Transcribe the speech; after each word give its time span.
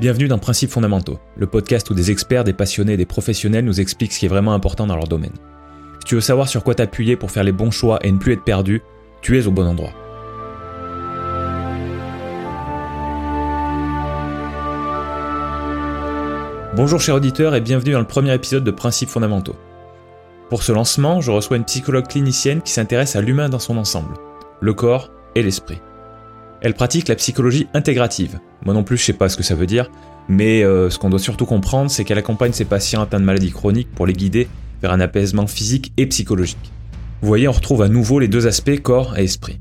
Bienvenue 0.00 0.28
dans 0.28 0.38
Principes 0.38 0.70
fondamentaux, 0.70 1.18
le 1.36 1.48
podcast 1.48 1.90
où 1.90 1.94
des 1.94 2.12
experts, 2.12 2.44
des 2.44 2.52
passionnés 2.52 2.92
et 2.92 2.96
des 2.96 3.04
professionnels 3.04 3.64
nous 3.64 3.80
expliquent 3.80 4.12
ce 4.12 4.20
qui 4.20 4.26
est 4.26 4.28
vraiment 4.28 4.54
important 4.54 4.86
dans 4.86 4.94
leur 4.94 5.08
domaine. 5.08 5.32
Si 5.98 6.04
tu 6.06 6.14
veux 6.14 6.20
savoir 6.20 6.48
sur 6.48 6.62
quoi 6.62 6.76
t'appuyer 6.76 7.16
pour 7.16 7.32
faire 7.32 7.42
les 7.42 7.50
bons 7.50 7.72
choix 7.72 7.98
et 8.04 8.12
ne 8.12 8.18
plus 8.18 8.34
être 8.34 8.44
perdu, 8.44 8.80
tu 9.22 9.36
es 9.36 9.48
au 9.48 9.50
bon 9.50 9.66
endroit. 9.66 9.90
Bonjour 16.76 17.00
chers 17.00 17.16
auditeurs 17.16 17.56
et 17.56 17.60
bienvenue 17.60 17.90
dans 17.90 17.98
le 17.98 18.06
premier 18.06 18.32
épisode 18.32 18.62
de 18.62 18.70
Principes 18.70 19.08
fondamentaux. 19.08 19.56
Pour 20.48 20.62
ce 20.62 20.70
lancement, 20.70 21.20
je 21.20 21.32
reçois 21.32 21.56
une 21.56 21.64
psychologue 21.64 22.06
clinicienne 22.06 22.62
qui 22.62 22.70
s'intéresse 22.70 23.16
à 23.16 23.20
l'humain 23.20 23.48
dans 23.48 23.58
son 23.58 23.76
ensemble, 23.76 24.14
le 24.60 24.74
corps 24.74 25.10
et 25.34 25.42
l'esprit. 25.42 25.80
Elle 26.60 26.74
pratique 26.74 27.08
la 27.08 27.14
psychologie 27.14 27.68
intégrative. 27.72 28.40
Moi 28.64 28.74
non 28.74 28.82
plus, 28.82 28.96
je 28.96 29.04
sais 29.04 29.12
pas 29.12 29.28
ce 29.28 29.36
que 29.36 29.42
ça 29.42 29.54
veut 29.54 29.66
dire, 29.66 29.90
mais 30.28 30.64
euh, 30.64 30.90
ce 30.90 30.98
qu'on 30.98 31.10
doit 31.10 31.20
surtout 31.20 31.46
comprendre, 31.46 31.90
c'est 31.90 32.04
qu'elle 32.04 32.18
accompagne 32.18 32.52
ses 32.52 32.64
patients 32.64 33.02
atteints 33.02 33.20
de 33.20 33.24
maladies 33.24 33.52
chroniques 33.52 33.90
pour 33.94 34.06
les 34.06 34.12
guider 34.12 34.48
vers 34.82 34.92
un 34.92 35.00
apaisement 35.00 35.46
physique 35.46 35.92
et 35.96 36.06
psychologique. 36.06 36.72
Vous 37.22 37.28
voyez, 37.28 37.48
on 37.48 37.52
retrouve 37.52 37.82
à 37.82 37.88
nouveau 37.88 38.18
les 38.18 38.28
deux 38.28 38.46
aspects 38.46 38.80
corps 38.82 39.16
et 39.16 39.24
esprit. 39.24 39.60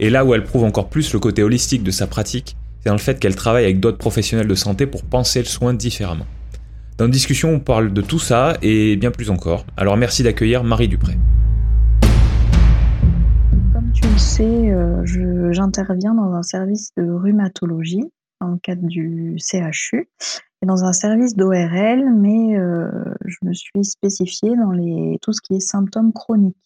Et 0.00 0.10
là 0.10 0.24
où 0.24 0.34
elle 0.34 0.44
prouve 0.44 0.64
encore 0.64 0.88
plus 0.88 1.12
le 1.12 1.18
côté 1.18 1.42
holistique 1.42 1.82
de 1.82 1.90
sa 1.90 2.06
pratique, 2.06 2.56
c'est 2.80 2.88
dans 2.88 2.94
le 2.94 3.00
fait 3.00 3.18
qu'elle 3.18 3.34
travaille 3.34 3.64
avec 3.64 3.80
d'autres 3.80 3.98
professionnels 3.98 4.46
de 4.46 4.54
santé 4.54 4.86
pour 4.86 5.04
penser 5.04 5.40
le 5.40 5.46
soin 5.46 5.74
différemment. 5.74 6.26
Dans 6.96 7.06
une 7.06 7.12
discussion, 7.12 7.50
on 7.54 7.60
parle 7.60 7.92
de 7.92 8.02
tout 8.02 8.18
ça 8.18 8.56
et 8.60 8.96
bien 8.96 9.10
plus 9.10 9.30
encore. 9.30 9.64
Alors 9.76 9.96
merci 9.96 10.22
d'accueillir 10.24 10.64
Marie 10.64 10.88
Dupré 10.88 11.16
tu 14.00 14.16
sais, 14.16 14.70
euh, 14.70 15.02
j'interviens 15.50 16.14
dans 16.14 16.32
un 16.32 16.42
service 16.42 16.90
de 16.96 17.10
rhumatologie 17.10 18.04
dans 18.40 18.48
le 18.52 18.58
cadre 18.58 18.86
du 18.86 19.36
CHU 19.38 20.08
et 20.62 20.66
dans 20.66 20.84
un 20.84 20.92
service 20.92 21.34
d'ORL, 21.34 22.14
mais 22.14 22.56
euh, 22.56 22.88
je 23.24 23.38
me 23.42 23.52
suis 23.52 23.84
spécifiée 23.84 24.54
dans 24.54 24.70
les, 24.70 25.18
tout 25.20 25.32
ce 25.32 25.40
qui 25.42 25.54
est 25.54 25.60
symptômes 25.60 26.12
chroniques. 26.12 26.56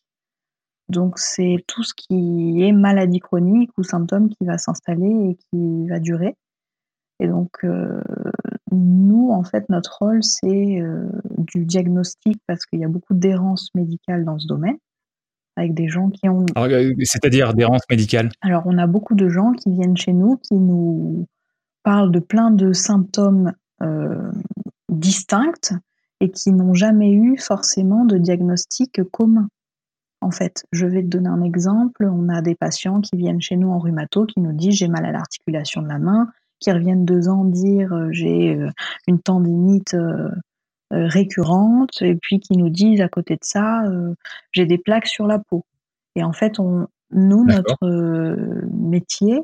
Donc 0.91 1.19
c'est 1.19 1.65
tout 1.67 1.83
ce 1.83 1.95
qui 1.97 2.65
est 2.65 2.73
maladie 2.73 3.21
chronique 3.21 3.71
ou 3.79 3.83
symptômes 3.83 4.29
qui 4.29 4.45
va 4.45 4.59
s'installer 4.59 5.31
et 5.31 5.37
qui 5.37 5.89
va 5.89 6.01
durer. 6.01 6.37
Et 7.19 7.29
donc 7.29 7.65
euh, 7.65 8.03
nous, 8.73 9.31
en 9.31 9.43
fait, 9.43 9.71
notre 9.71 9.97
rôle, 10.01 10.23
c'est 10.23 10.83
du 11.39 11.65
diagnostic 11.65 12.39
parce 12.47 12.67
qu'il 12.67 12.81
y 12.81 12.85
a 12.85 12.89
beaucoup 12.89 13.15
d'errance 13.15 13.71
médicale 13.75 14.27
dans 14.27 14.39
ce 14.39 14.47
domaine 14.47 14.77
avec 15.57 15.75
des 15.75 15.89
gens 15.89 16.11
qui 16.11 16.29
ont. 16.29 16.47
Euh, 16.57 16.95
c'est-à-dire 17.03 17.55
d'errance 17.55 17.83
médicale 17.91 18.31
Alors, 18.41 18.63
on 18.67 18.79
a 18.79 18.87
beaucoup 18.87 19.15
de 19.15 19.29
gens 19.29 19.53
qui 19.53 19.71
viennent 19.71 19.97
chez 19.97 20.13
nous, 20.13 20.37
qui 20.37 20.55
nous 20.55 21.27
parlent 21.83 22.13
de 22.13 22.21
plein 22.21 22.51
de 22.51 22.73
symptômes 22.73 23.53
euh, 23.83 24.31
distincts 24.89 25.79
et 26.21 26.31
qui 26.31 26.53
n'ont 26.53 26.75
jamais 26.75 27.11
eu 27.11 27.37
forcément 27.39 28.05
de 28.05 28.19
diagnostic 28.19 29.03
commun. 29.11 29.49
En 30.21 30.31
fait, 30.31 30.65
je 30.71 30.87
vais 30.87 31.03
te 31.03 31.09
donner 31.09 31.29
un 31.29 31.43
exemple. 31.43 32.05
On 32.05 32.29
a 32.29 32.43
des 32.43 32.55
patients 32.55 33.01
qui 33.01 33.17
viennent 33.17 33.43
chez 33.43 33.57
nous 33.57 33.71
en 33.71 33.81
rhumato 33.81 34.25
qui 34.25 34.41
nous 34.41 34.53
disent 34.53 34.77
j'ai 34.77 34.87
mal 34.87 35.05
à 35.05 35.11
l'articulation 35.11 35.83
de 35.83 35.89
la 35.89 35.99
main, 35.99 36.29
qui 36.61 36.71
reviennent 36.71 37.05
deux 37.05 37.29
ans 37.29 37.45
dire 37.45 37.93
euh, 37.93 38.09
j'ai 38.13 38.57
une 39.09 39.21
tendinite 39.21 39.97
récurrentes 40.93 42.03
et 42.03 42.15
puis 42.15 42.41
qui 42.41 42.57
nous 42.57 42.69
disent 42.69 43.01
à 43.01 43.09
côté 43.09 43.35
de 43.35 43.45
ça, 43.45 43.85
euh, 43.85 44.15
j'ai 44.53 44.67
des 44.67 44.79
plaques 44.79 45.07
sur 45.07 45.27
la 45.27 45.39
peau. 45.39 45.65
Et 46.15 46.23
en 46.23 46.33
fait, 46.33 46.59
on, 46.59 46.87
nous, 47.11 47.45
notre 47.45 47.85
euh, 47.85 48.69
métier, 48.73 49.41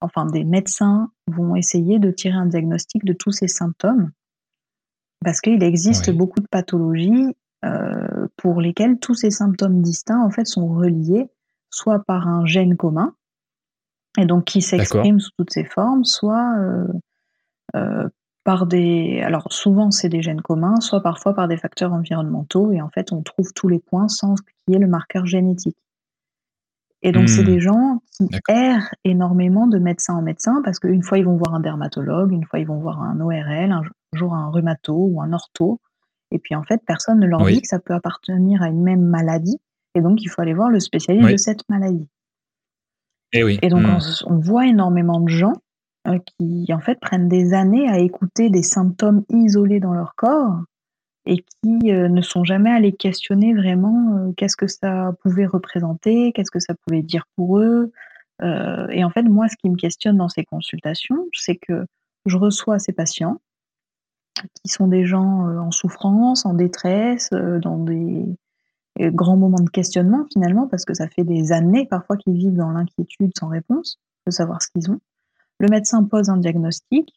enfin 0.00 0.26
des 0.26 0.44
médecins 0.44 1.10
vont 1.26 1.56
essayer 1.56 1.98
de 1.98 2.10
tirer 2.10 2.36
un 2.36 2.46
diagnostic 2.46 3.04
de 3.04 3.12
tous 3.12 3.32
ces 3.32 3.48
symptômes 3.48 4.10
parce 5.24 5.40
qu'il 5.40 5.62
existe 5.64 6.12
beaucoup 6.12 6.38
de 6.38 6.46
pathologies 6.48 7.34
pour 8.36 8.60
lesquelles 8.60 9.00
tous 9.00 9.14
ces 9.14 9.32
symptômes 9.32 9.82
distincts 9.82 10.22
en 10.22 10.30
fait 10.30 10.44
sont 10.44 10.68
reliés 10.68 11.28
soit 11.70 12.04
par 12.04 12.28
un 12.28 12.46
gène 12.46 12.76
commun 12.76 13.16
et 14.18 14.26
donc 14.26 14.44
qui 14.44 14.62
s'exprime 14.62 15.20
sous 15.20 15.30
toutes 15.36 15.52
ses 15.52 15.64
formes, 15.64 16.04
soit 16.04 16.54
euh, 17.74 18.08
par 18.48 18.64
des. 18.64 19.20
Alors, 19.20 19.52
souvent, 19.52 19.90
c'est 19.90 20.08
des 20.08 20.22
gènes 20.22 20.40
communs, 20.40 20.80
soit 20.80 21.02
parfois 21.02 21.34
par 21.34 21.48
des 21.48 21.58
facteurs 21.58 21.92
environnementaux, 21.92 22.72
et 22.72 22.80
en 22.80 22.88
fait, 22.88 23.12
on 23.12 23.20
trouve 23.20 23.52
tous 23.52 23.68
les 23.68 23.78
points 23.78 24.08
sans 24.08 24.36
qu'il 24.36 24.72
y 24.72 24.74
ait 24.74 24.78
le 24.78 24.86
marqueur 24.86 25.26
génétique. 25.26 25.76
Et 27.02 27.12
donc, 27.12 27.28
c'est 27.28 27.42
hmm. 27.42 27.46
des 27.46 27.60
gens 27.60 28.02
qui 28.10 28.26
errent 28.48 28.88
énormément 29.04 29.66
de 29.66 29.78
médecin 29.78 30.14
en 30.14 30.22
médecin, 30.22 30.62
parce 30.64 30.78
qu'une 30.78 31.02
fois, 31.02 31.18
ils 31.18 31.26
vont 31.26 31.36
voir 31.36 31.54
un 31.54 31.60
dermatologue, 31.60 32.32
une 32.32 32.46
fois, 32.46 32.58
ils 32.58 32.66
vont 32.66 32.78
voir 32.78 33.02
un 33.02 33.20
ORL, 33.20 33.70
un 33.70 33.82
jour 34.14 34.32
un 34.32 34.48
rhumato 34.50 34.94
ou 34.96 35.20
un 35.20 35.34
ortho. 35.34 35.78
Et 36.30 36.38
puis, 36.38 36.54
en 36.54 36.62
fait, 36.62 36.80
personne 36.86 37.20
ne 37.20 37.26
leur 37.26 37.44
dit 37.44 37.60
que 37.60 37.68
ça 37.68 37.80
peut 37.80 37.92
appartenir 37.92 38.62
à 38.62 38.68
une 38.68 38.82
même 38.82 39.04
maladie. 39.04 39.58
Et 39.94 40.00
donc, 40.00 40.22
il 40.22 40.28
faut 40.30 40.40
aller 40.40 40.54
voir 40.54 40.70
le 40.70 40.80
spécialiste 40.80 41.30
de 41.30 41.36
cette 41.36 41.68
maladie. 41.68 42.08
Et, 43.34 43.40
eh 43.40 43.44
oui. 43.44 43.58
et 43.60 43.68
donc, 43.68 43.82
hmm. 43.82 43.98
on, 44.24 44.38
voit 44.38 44.66
énormément 44.66 45.20
de 45.20 45.28
gens 45.28 45.52
euh, 46.08 46.18
qui 46.18 46.72
en 46.72 46.80
fait 46.80 46.98
prennent 47.00 47.28
des 47.28 47.54
années 47.54 47.88
à 47.88 47.98
écouter 47.98 48.50
des 48.50 48.62
symptômes 48.62 49.24
isolés 49.28 49.80
dans 49.80 49.92
leur 49.92 50.14
corps 50.14 50.62
et 51.26 51.38
qui 51.38 51.92
euh, 51.92 52.08
ne 52.08 52.22
sont 52.22 52.44
jamais 52.44 52.70
allés 52.70 52.92
questionner 52.92 53.52
vraiment 53.52 54.16
euh, 54.16 54.32
qu'est-ce 54.36 54.56
que 54.56 54.68
ça 54.68 55.12
pouvait 55.22 55.46
représenter, 55.46 56.32
qu'est-ce 56.32 56.50
que 56.50 56.60
ça 56.60 56.74
pouvait 56.74 57.02
dire 57.02 57.24
pour 57.36 57.58
eux. 57.58 57.92
et 58.40 59.02
en 59.04 59.10
fait, 59.10 59.24
moi, 59.24 59.48
ce 59.48 59.56
qui 59.56 59.68
me 59.68 59.76
questionne 59.76 60.16
dans 60.16 60.28
ces 60.28 60.44
consultations, 60.44 61.26
c'est 61.32 61.56
que 61.56 61.84
je 62.24 62.36
reçois 62.36 62.78
ces 62.78 62.92
patients 62.92 63.40
qui 64.62 64.68
sont 64.70 64.86
des 64.86 65.04
gens 65.04 65.48
en 65.58 65.72
souffrance, 65.72 66.46
en 66.46 66.54
détresse, 66.54 67.30
dans 67.30 67.78
des 67.78 68.24
grands 69.00 69.36
moments 69.36 69.60
de 69.60 69.70
questionnement 69.70 70.24
finalement, 70.32 70.68
parce 70.68 70.84
que 70.84 70.94
ça 70.94 71.08
fait 71.08 71.24
des 71.24 71.50
années 71.50 71.86
parfois 71.86 72.16
qu'ils 72.16 72.34
vivent 72.34 72.56
dans 72.56 72.70
l'inquiétude 72.70 73.32
sans 73.36 73.48
réponse 73.48 73.98
de 74.26 74.30
savoir 74.30 74.62
ce 74.62 74.68
qu'ils 74.70 74.90
ont. 74.92 75.00
Le 75.58 75.68
médecin 75.68 76.04
pose 76.04 76.30
un 76.30 76.36
diagnostic 76.36 77.12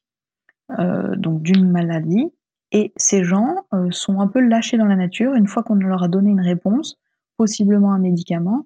euh, 0.80 1.16
donc 1.16 1.42
d'une 1.42 1.70
maladie 1.70 2.32
et 2.72 2.94
ces 2.96 3.24
gens 3.24 3.66
euh, 3.74 3.92
sont 3.92 4.22
un 4.22 4.28
peu 4.28 4.40
lâchés 4.40 4.78
dans 4.78 4.86
la 4.86 4.96
nature. 4.96 5.34
Une 5.34 5.48
fois 5.48 5.64
qu'on 5.64 5.76
leur 5.76 6.04
a 6.04 6.08
donné 6.08 6.30
une 6.32 6.42
réponse, 6.42 6.98
possiblement 7.38 7.94
un 7.94 8.00
médicament, 8.00 8.66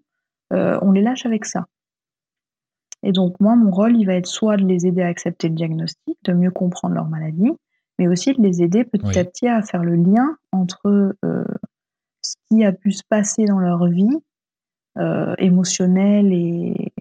euh, 0.53 0.77
on 0.81 0.91
les 0.91 1.01
lâche 1.01 1.25
avec 1.25 1.45
ça. 1.45 1.65
Et 3.03 3.11
donc 3.11 3.39
moi, 3.39 3.55
mon 3.55 3.71
rôle, 3.71 3.97
il 3.97 4.05
va 4.05 4.13
être 4.13 4.27
soit 4.27 4.57
de 4.57 4.65
les 4.65 4.85
aider 4.85 5.01
à 5.01 5.07
accepter 5.07 5.49
le 5.49 5.55
diagnostic, 5.55 6.17
de 6.23 6.33
mieux 6.33 6.51
comprendre 6.51 6.95
leur 6.95 7.07
maladie, 7.07 7.51
mais 7.99 8.07
aussi 8.07 8.33
de 8.33 8.41
les 8.41 8.61
aider 8.61 8.83
petit 8.83 9.17
à 9.19 9.25
petit 9.25 9.47
à 9.47 9.61
faire 9.61 9.83
le 9.83 9.95
lien 9.95 10.37
entre 10.51 11.15
ce 12.21 12.35
qui 12.49 12.65
a 12.65 12.71
pu 12.71 12.91
se 12.91 13.03
passer 13.07 13.45
dans 13.45 13.59
leur 13.59 13.85
vie 13.87 14.17
émotionnelle 15.37 16.33
et, 16.33 16.93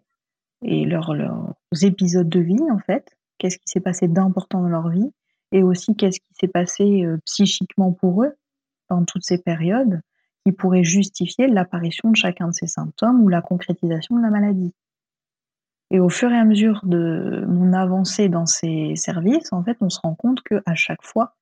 et 0.65 0.85
leurs 0.85 1.15
épisodes 1.83 2.29
de 2.29 2.41
vie, 2.41 2.71
en 2.71 2.79
fait. 2.79 3.17
Qu'est-ce 3.39 3.59
qui 3.59 3.67
s'est 3.67 3.81
passé 3.81 4.09
d'important 4.09 4.63
dans 4.63 4.69
leur 4.69 4.89
vie 4.89 5.13
et 5.53 5.63
aussi 5.63 5.95
qu'est-ce 5.95 6.21
qui 6.21 6.35
s'est 6.41 6.49
passé 6.49 7.05
euh, 7.05 7.19
psychiquement 7.25 7.93
pour 7.93 8.25
eux 8.25 8.35
dans 8.91 9.05
toutes 9.05 9.25
ces 9.25 9.39
périodes 9.39 10.01
qui 10.45 10.53
pourrait 10.53 10.85
justifier 10.85 11.47
l'apparition 11.47 12.11
de 12.11 12.17
chacun 12.17 12.49
de 12.49 12.53
ces 12.53 12.67
symptômes 12.67 13.23
ou 13.23 13.29
la 13.29 13.41
concrétisation 13.41 14.17
de 14.17 14.23
la 14.23 14.31
maladie. 14.31 14.75
Et 15.91 16.01
au 16.01 16.09
fur 16.09 16.31
et 16.33 16.37
à 16.37 16.45
mesure 16.45 16.81
de 16.85 17.45
mon 17.49 17.73
avancée 17.73 18.29
dans 18.29 18.47
ces 18.47 18.97
services, 18.97 19.53
en 19.53 19.63
fait, 19.63 19.77
on 19.81 19.89
se 19.89 20.01
rend 20.03 20.15
compte 20.15 20.43
que 20.43 20.61
à 20.67 20.75
chaque 20.75 21.03
fois, 21.03 21.37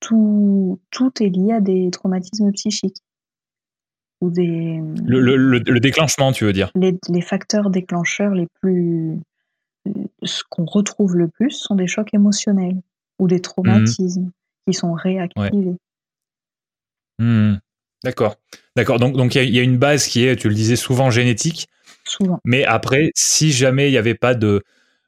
tout 0.00 0.78
est 1.20 1.30
lié 1.30 1.54
à 1.54 1.60
des 1.60 1.90
traumatismes 1.90 2.52
psychiques 2.52 3.02
des 4.30 4.80
le, 5.04 5.78
déclenchement, 5.80 6.32
tu 6.32 6.44
veux 6.44 6.52
dire 6.52 6.70
les, 6.74 7.20
facteurs 7.20 7.70
déclencheurs 7.70 8.34
les 8.34 8.46
plus 8.60 9.18
ce 10.22 10.42
qu'on 10.48 10.64
retrouve 10.64 11.16
le 11.16 11.28
plus 11.28 11.50
sont 11.50 11.74
des 11.74 11.86
chocs 11.86 12.12
émotionnels 12.14 12.76
ou 13.18 13.28
des 13.28 13.40
traumatismes 13.40 14.30
qui 14.66 14.74
sont 14.74 14.94
réactivés. 14.94 15.76
Mmh. 17.18 17.54
D'accord, 18.02 18.36
d'accord. 18.76 18.98
Donc 18.98 19.16
donc 19.16 19.34
il 19.34 19.54
y, 19.54 19.58
a 19.58 19.62
une 19.62 19.78
base 19.78 20.06
qui 20.06 20.26
est, 20.26 20.36
tu 20.36 20.48
le 20.48 20.54
disais 20.54 20.76
souvent 20.76 21.10
génétique. 21.10 21.68
Souvent. 22.06 22.38
Mais 22.44 22.64
après, 22.64 23.10
si 23.14 23.50
jamais 23.50 23.88
il 23.88 23.92
n'y 23.92 23.96
avait 23.96 24.14
pas 24.14 24.34
de 24.34 24.62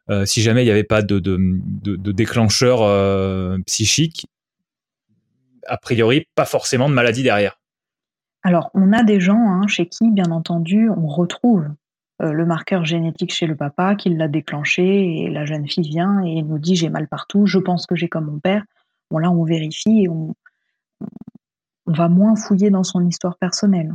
euh, 0.08 0.24
si 0.24 0.40
jamais 0.40 0.62
il 0.62 0.66
n'y 0.66 0.70
avait 0.70 0.84
pas 0.84 1.02
de, 1.02 1.18
de, 1.18 2.12
déclencheur 2.12 2.82
euh, 2.82 3.58
psychique, 3.66 4.26
a 5.66 5.76
priori, 5.78 6.26
pas 6.36 6.44
forcément 6.44 6.88
de 6.88 6.94
maladie 6.94 7.24
derrière. 7.24 7.55
Alors, 8.46 8.70
on 8.74 8.92
a 8.92 9.02
des 9.02 9.18
gens 9.18 9.50
hein, 9.50 9.66
chez 9.66 9.86
qui, 9.86 10.08
bien 10.12 10.30
entendu, 10.30 10.88
on 10.88 11.08
retrouve 11.08 11.66
euh, 12.22 12.30
le 12.30 12.46
marqueur 12.46 12.84
génétique 12.84 13.32
chez 13.32 13.48
le 13.48 13.56
papa 13.56 13.96
qui 13.96 14.08
l'a 14.08 14.28
déclenché 14.28 14.84
et 14.84 15.30
la 15.30 15.44
jeune 15.44 15.68
fille 15.68 15.88
vient 15.88 16.20
et 16.20 16.44
nous 16.44 16.60
dit 16.60 16.76
j'ai 16.76 16.88
mal 16.88 17.08
partout, 17.08 17.46
je 17.46 17.58
pense 17.58 17.86
que 17.86 17.96
j'ai 17.96 18.08
comme 18.08 18.26
mon 18.26 18.38
père. 18.38 18.62
Bon 19.10 19.18
là, 19.18 19.32
on 19.32 19.42
vérifie 19.42 20.04
et 20.04 20.08
on, 20.08 20.36
va 21.86 22.08
moins 22.08 22.36
fouiller 22.36 22.70
dans 22.70 22.84
son 22.84 23.04
histoire 23.08 23.36
personnelle. 23.36 23.92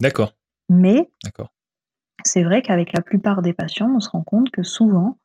D'accord. 0.00 0.32
Mais 0.70 1.10
c'est 2.24 2.44
vrai 2.44 2.62
qu'avec 2.62 2.94
la 2.94 3.02
plupart 3.02 3.42
des 3.42 3.52
patients, 3.52 3.94
on 3.94 4.00
se 4.00 4.08
rend 4.08 4.22
compte 4.22 4.50
que 4.50 4.62
souvent, 4.62 5.18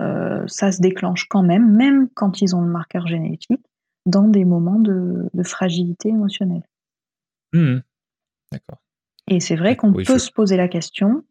euh, 0.00 0.42
ça 0.46 0.72
se 0.72 0.80
déclenche 0.80 1.26
quand 1.28 1.42
même, 1.42 1.70
même 1.70 2.08
quand 2.14 2.40
ils 2.40 2.56
ont 2.56 2.62
le 2.62 2.70
marqueur 2.70 3.06
génétique, 3.06 3.60
dans 4.06 4.26
des 4.26 4.46
moments 4.46 4.80
de, 4.80 5.28
fragilité 5.42 6.08
émotionnelle. 6.08 6.62
Mmh. 7.52 7.78
D'accord. 8.52 8.78
Et 9.28 9.40
c'est 9.40 9.56
vrai 9.56 9.76
qu'on 9.76 9.92
peut 9.92 10.18
se 10.18 10.30
poser 10.30 10.56
la 10.56 10.68
question 10.68 11.24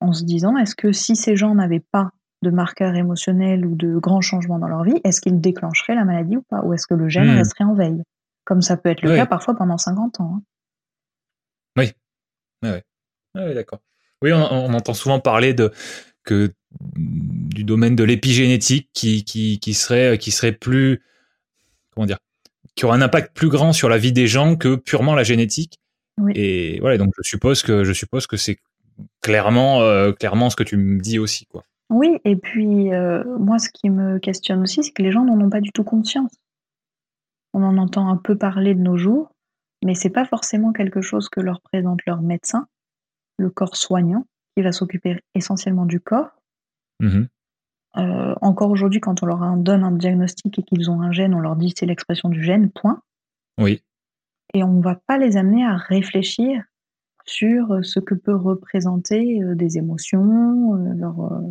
en 0.00 0.12
se 0.12 0.24
disant, 0.24 0.56
est-ce 0.56 0.74
que 0.74 0.92
si 0.92 1.16
ces 1.16 1.36
gens 1.36 1.54
n'avaient 1.54 1.80
pas 1.80 2.10
de 2.42 2.50
marqueurs 2.50 2.94
émotionnels 2.94 3.64
ou 3.64 3.74
de 3.74 3.98
grands 3.98 4.20
changements 4.20 4.58
dans 4.58 4.68
leur 4.68 4.82
vie, 4.82 5.00
est-ce 5.04 5.20
qu'ils 5.20 5.40
déclencheraient 5.40 5.94
la 5.94 6.04
maladie 6.04 6.36
ou 6.36 6.42
pas? 6.42 6.62
Ou 6.62 6.74
est-ce 6.74 6.86
que 6.86 6.94
le 6.94 7.08
gène 7.08 7.32
mmh. 7.32 7.38
resterait 7.38 7.64
en 7.64 7.74
veille? 7.74 8.02
Comme 8.44 8.62
ça 8.62 8.76
peut 8.76 8.90
être 8.90 9.02
le 9.02 9.14
cas 9.14 9.26
parfois 9.26 9.56
pendant 9.56 9.78
50 9.78 10.20
ans. 10.20 10.34
Hein. 10.36 10.42
Oui. 11.76 11.92
Oui, 13.34 13.54
d'accord. 13.54 13.80
Oui, 14.22 14.32
on, 14.32 14.72
entend 14.72 14.94
souvent 14.94 15.20
parler 15.20 15.52
de 15.52 15.72
que 16.24 16.52
du 16.96 17.64
domaine 17.64 17.94
de 17.94 18.04
l'épigénétique 18.04 18.90
qui, 18.92 19.24
qui, 19.24 19.74
serait 19.74 20.18
qui 20.18 20.30
serait 20.30 20.52
plus 20.52 21.02
comment 21.90 22.06
dire 22.06 22.18
qui 22.76 22.84
aura 22.84 22.94
un 22.94 23.02
impact 23.02 23.34
plus 23.34 23.48
grand 23.48 23.72
sur 23.72 23.88
la 23.88 23.98
vie 23.98 24.12
des 24.12 24.26
gens 24.26 24.54
que 24.54 24.76
purement 24.76 25.14
la 25.14 25.24
génétique. 25.24 25.80
Et 26.34 26.78
voilà, 26.80 26.96
donc 26.96 27.12
je 27.18 27.28
suppose 27.28 27.62
que 27.62 27.84
je 27.84 27.92
suppose 27.92 28.26
que 28.26 28.36
c'est 28.36 28.58
clairement 29.20 29.82
euh, 29.82 30.12
clairement 30.12 30.48
ce 30.48 30.56
que 30.56 30.62
tu 30.62 30.76
me 30.76 31.00
dis 31.00 31.18
aussi 31.18 31.44
quoi. 31.46 31.62
Oui, 31.90 32.18
et 32.24 32.36
puis 32.36 32.92
euh, 32.92 33.22
moi 33.38 33.58
ce 33.58 33.68
qui 33.70 33.90
me 33.90 34.18
questionne 34.18 34.62
aussi, 34.62 34.82
c'est 34.82 34.92
que 34.92 35.02
les 35.02 35.12
gens 35.12 35.24
n'en 35.24 35.38
ont 35.40 35.50
pas 35.50 35.60
du 35.60 35.72
tout 35.72 35.84
conscience. 35.84 36.32
On 37.52 37.62
en 37.62 37.76
entend 37.76 38.08
un 38.08 38.16
peu 38.16 38.36
parler 38.36 38.74
de 38.74 38.80
nos 38.80 38.96
jours, 38.96 39.30
mais 39.84 39.94
c'est 39.94 40.10
pas 40.10 40.24
forcément 40.24 40.72
quelque 40.72 41.02
chose 41.02 41.28
que 41.28 41.40
leur 41.40 41.60
présente 41.60 42.00
leur 42.06 42.22
médecin, 42.22 42.66
le 43.38 43.50
corps 43.50 43.76
soignant, 43.76 44.26
qui 44.56 44.62
va 44.62 44.72
s'occuper 44.72 45.18
essentiellement 45.34 45.86
du 45.86 46.00
corps. 46.00 46.30
Mmh 47.00 47.24
euh, 47.98 48.34
encore 48.40 48.70
aujourd'hui, 48.70 49.00
quand 49.00 49.22
on 49.22 49.26
leur 49.26 49.56
donne 49.56 49.84
un 49.84 49.92
diagnostic 49.92 50.58
et 50.58 50.62
qu'ils 50.62 50.90
ont 50.90 51.00
un 51.00 51.12
gène, 51.12 51.34
on 51.34 51.40
leur 51.40 51.56
dit 51.56 51.72
c'est 51.76 51.86
l'expression 51.86 52.28
du 52.28 52.42
gène, 52.42 52.70
point. 52.70 53.00
Oui. 53.58 53.82
Et 54.54 54.62
on 54.62 54.74
ne 54.74 54.82
va 54.82 54.94
pas 54.94 55.18
les 55.18 55.36
amener 55.36 55.64
à 55.64 55.76
réfléchir 55.76 56.62
sur 57.24 57.78
ce 57.82 57.98
que 57.98 58.14
peut 58.14 58.36
représenter 58.36 59.42
euh, 59.42 59.54
des 59.54 59.78
émotions, 59.78 60.74
euh, 60.76 60.94
leur, 60.94 61.42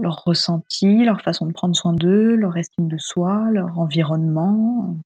leur 0.00 0.24
ressenti, 0.24 1.04
leur 1.04 1.20
façon 1.20 1.46
de 1.46 1.52
prendre 1.52 1.76
soin 1.76 1.92
d'eux, 1.92 2.34
leur 2.34 2.56
estime 2.56 2.88
de 2.88 2.98
soi, 2.98 3.48
leur 3.50 3.78
environnement, 3.78 4.96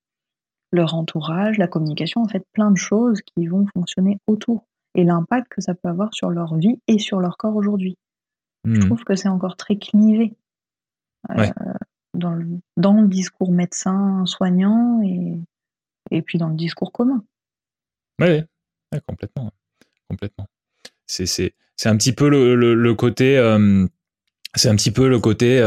leur 0.73 0.95
entourage, 0.95 1.59
la 1.59 1.69
communication, 1.69 2.23
en 2.23 2.29
fait, 2.29 2.45
plein 2.53 2.71
de 2.71 2.77
choses 2.77 3.21
qui 3.23 3.47
vont 3.47 3.67
fonctionner 3.75 4.19
autour 4.27 4.65
et 4.95 5.05
l'impact 5.05 5.49
que 5.49 5.61
ça 5.61 5.75
peut 5.75 5.89
avoir 5.89 6.13
sur 6.15 6.31
leur 6.31 6.57
vie 6.57 6.81
et 6.89 6.99
sur 6.99 7.21
leur 7.21 7.37
corps 7.37 7.57
aujourd'hui. 7.57 7.97
Je 8.65 8.73
mmh. 8.73 8.87
trouve 8.87 9.05
que 9.05 9.17
c'est 9.17 9.29
encore 9.29 9.57
très 9.57 9.77
clivé 9.77 10.35
euh, 11.31 11.47
dans, 12.15 12.33
le, 12.33 12.47
dans, 12.77 12.95
le, 12.95 13.09
discours 13.09 13.53
médecin-soignant 13.53 15.03
et, 15.03 15.39
et 16.11 16.23
puis 16.23 16.39
dans 16.39 16.49
le 16.49 16.57
discours 16.57 16.93
commun. 16.93 17.25
Oui, 18.21 18.43
complètement. 19.07 19.51
complètement. 20.09 20.47
C'est 21.07 21.53
un 21.87 21.97
petit 21.97 22.13
peu 22.13 22.29
le, 22.29 22.55
le, 22.55 22.95
côté. 22.95 23.39
Euh, 23.39 23.87
c'est 24.55 24.69
un 24.69 24.77
petit 24.77 24.91
peu 24.91 25.09
le 25.09 25.19
côté 25.19 25.61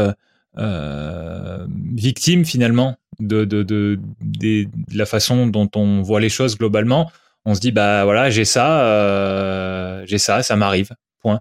euh, 0.56 1.66
victime 1.94 2.44
finalement 2.44 2.96
de, 3.18 3.44
de, 3.44 3.62
de, 3.62 3.98
de, 4.20 4.66
la 4.94 5.06
façon 5.06 5.46
dont 5.46 5.70
on 5.74 6.02
voit 6.02 6.20
les 6.20 6.28
choses 6.28 6.56
globalement. 6.56 7.10
On 7.44 7.54
se 7.54 7.60
dit 7.60 7.72
bah 7.72 8.04
voilà 8.04 8.30
j'ai 8.30 8.44
ça, 8.44 10.04
j'ai 10.06 10.18
ça, 10.18 10.42
ça 10.42 10.56
m'arrive. 10.56 10.90
Point. 11.20 11.40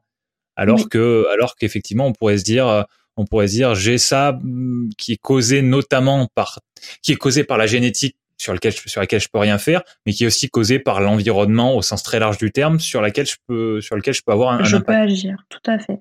Alors 0.55 0.89
que, 0.89 1.25
alors 1.33 1.55
qu'effectivement, 1.55 2.07
on 2.07 2.13
pourrait 2.13 2.37
se 2.37 2.43
dire, 2.43 2.67
euh, 2.67 2.83
on 3.17 3.25
pourrait 3.25 3.47
se 3.47 3.53
dire, 3.53 3.75
j'ai 3.75 3.97
ça 3.97 4.39
mm, 4.41 4.89
qui 4.97 5.13
est 5.13 5.21
causé 5.21 5.61
notamment 5.61 6.27
par, 6.35 6.59
qui 7.01 7.11
est 7.11 7.17
causé 7.17 7.43
par 7.43 7.57
la 7.57 7.65
génétique 7.65 8.17
sur 8.37 8.53
lequel 8.53 8.73
sur 8.73 8.99
laquelle 8.99 9.21
je 9.21 9.29
peux 9.31 9.39
rien 9.39 9.57
faire, 9.57 9.83
mais 10.05 10.11
qui 10.11 10.23
est 10.23 10.27
aussi 10.27 10.49
causé 10.49 10.79
par 10.79 10.99
l'environnement 11.01 11.75
au 11.75 11.81
sens 11.81 12.03
très 12.03 12.19
large 12.19 12.37
du 12.37 12.51
terme, 12.51 12.79
sur 12.79 13.01
laquelle 13.01 13.25
je 13.25 13.37
peux, 13.47 13.79
sur 13.79 13.95
lequel 13.95 14.13
je 14.13 14.21
peux 14.25 14.31
avoir 14.31 14.53
un, 14.53 14.63
je 14.63 14.77
peux 14.77 14.93
agir, 14.93 15.37
tout 15.49 15.71
à 15.71 15.79
fait. 15.79 15.99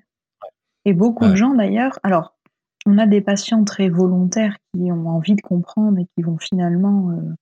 Et 0.85 0.93
beaucoup 0.93 1.27
de 1.27 1.35
gens 1.35 1.53
d'ailleurs. 1.53 1.97
Alors, 2.03 2.35
on 2.85 2.97
a 2.97 3.05
des 3.05 3.21
patients 3.21 3.63
très 3.63 3.87
volontaires 3.87 4.57
qui 4.73 4.91
ont 4.91 5.07
envie 5.07 5.35
de 5.35 5.41
comprendre 5.41 5.97
et 5.99 6.05
qui 6.15 6.23
vont 6.23 6.37
finalement 6.37 7.11
euh, 7.11 7.33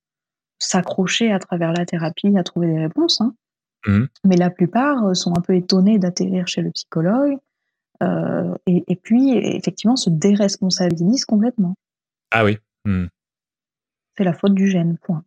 s'accrocher 0.59 1.31
à 1.31 1.39
travers 1.39 1.73
la 1.73 1.85
thérapie 1.85 2.37
à 2.37 2.43
trouver 2.43 2.67
des 2.67 2.79
réponses. 2.79 3.21
Hein. 3.21 3.33
Mmh. 3.87 4.05
Mais 4.25 4.37
la 4.37 4.49
plupart 4.49 5.05
euh, 5.05 5.13
sont 5.13 5.33
un 5.37 5.41
peu 5.41 5.55
étonnés 5.55 5.97
d'atterrir 5.97 6.47
chez 6.47 6.61
le 6.61 6.71
psychologue 6.71 7.37
euh, 8.03 8.53
et, 8.65 8.95
puis 8.95 9.37
effectivement 9.37 9.95
se 9.95 10.09
déresponsabilisent 10.09 11.25
complètement. 11.25 11.75
Ah 12.31 12.43
oui. 12.43 12.57
Mmh. 12.85 13.05
C'est 14.17 14.23
la 14.23 14.33
faute 14.33 14.55
du 14.55 14.67
gène, 14.67 14.97
point. 14.97 15.23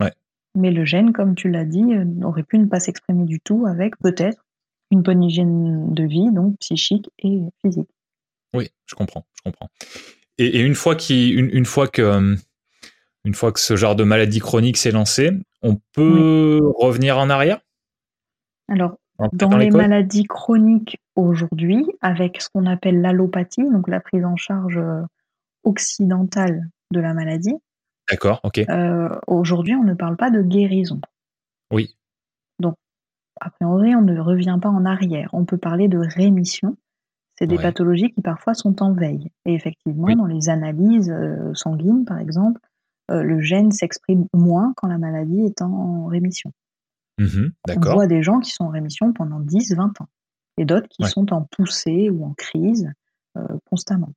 Ouais. 0.00 0.12
Mais 0.54 0.70
le 0.70 0.84
gène, 0.84 1.12
comme 1.12 1.34
tu 1.34 1.50
l'as 1.50 1.64
dit, 1.64 1.94
euh, 1.94 2.04
aurait 2.24 2.44
pu 2.44 2.58
ne 2.58 2.66
pas 2.66 2.80
s'exprimer 2.80 3.24
du 3.24 3.40
tout 3.40 3.66
avec 3.66 3.98
peut-être 3.98 4.44
une 4.90 5.02
bonne 5.02 5.22
hygiène 5.22 5.92
de 5.92 6.04
vie, 6.04 6.30
donc 6.32 6.58
psychique 6.58 7.10
et 7.18 7.40
physique. 7.60 7.90
Oui, 8.54 8.70
je 8.86 8.94
comprends, 8.94 9.26
je 9.36 9.42
comprends. 9.42 9.68
Et, 10.38 10.60
une 10.60 10.74
fois 10.74 10.96
une, 11.10 11.50
une, 11.52 11.66
fois 11.66 11.88
que 11.88 12.36
une 13.24 13.34
fois 13.34 13.52
que 13.52 13.60
ce 13.60 13.76
genre 13.76 13.96
de 13.96 14.04
maladie 14.04 14.38
chronique 14.38 14.78
s'est 14.78 14.92
lancé, 14.92 15.32
on 15.60 15.76
peut 15.92 16.60
revenir 16.78 17.18
en 17.18 17.28
arrière? 17.28 17.60
Alors, 18.68 18.98
dans 19.32 19.56
les 19.56 19.70
maladies 19.70 20.24
chroniques 20.24 21.00
aujourd'hui, 21.16 21.86
avec 22.00 22.40
ce 22.40 22.48
qu'on 22.50 22.66
appelle 22.66 23.00
l'allopathie, 23.00 23.68
donc 23.68 23.88
la 23.88 24.00
prise 24.00 24.24
en 24.24 24.36
charge 24.36 24.78
euh, 24.78 25.02
occidentale 25.64 26.68
de 26.92 27.00
la 27.00 27.14
maladie. 27.14 27.56
D'accord, 28.10 28.40
ok. 28.44 28.58
Euh, 28.58 29.08
aujourd'hui, 29.26 29.74
on 29.74 29.84
ne 29.84 29.94
parle 29.94 30.16
pas 30.16 30.30
de 30.30 30.42
guérison. 30.42 31.00
Oui. 31.72 31.96
Donc, 32.60 32.76
a 33.40 33.50
priori, 33.50 33.94
on 33.94 34.02
ne 34.02 34.18
revient 34.20 34.58
pas 34.60 34.68
en 34.68 34.84
arrière. 34.84 35.30
On 35.32 35.44
peut 35.44 35.58
parler 35.58 35.88
de 35.88 35.98
rémission. 35.98 36.76
C'est 37.38 37.46
des 37.46 37.56
pathologies 37.56 38.10
qui 38.10 38.20
parfois 38.20 38.54
sont 38.54 38.82
en 38.82 38.92
veille. 38.92 39.30
Et 39.46 39.54
effectivement, 39.54 40.08
dans 40.16 40.26
les 40.26 40.48
analyses 40.48 41.10
euh, 41.10 41.54
sanguines, 41.54 42.04
par 42.04 42.18
exemple, 42.18 42.60
le 43.10 43.40
gène 43.40 43.70
s'exprime 43.70 44.26
moins 44.34 44.74
quand 44.76 44.88
la 44.88 44.98
maladie 44.98 45.40
est 45.40 45.62
en 45.62 46.06
rémission. 46.06 46.52
Mmh 47.18 47.48
on 47.68 47.92
voit 47.92 48.06
des 48.06 48.22
gens 48.22 48.38
qui 48.38 48.50
sont 48.50 48.64
en 48.64 48.70
rémission 48.70 49.12
pendant 49.12 49.40
10, 49.40 49.74
20 49.74 50.00
ans. 50.00 50.08
Et 50.56 50.64
d'autres 50.64 50.88
qui 50.88 51.04
sont 51.04 51.32
en 51.32 51.42
poussée 51.42 52.10
ou 52.10 52.24
en 52.24 52.34
crise 52.34 52.90
euh, 53.36 53.42
constamment. 53.66 54.12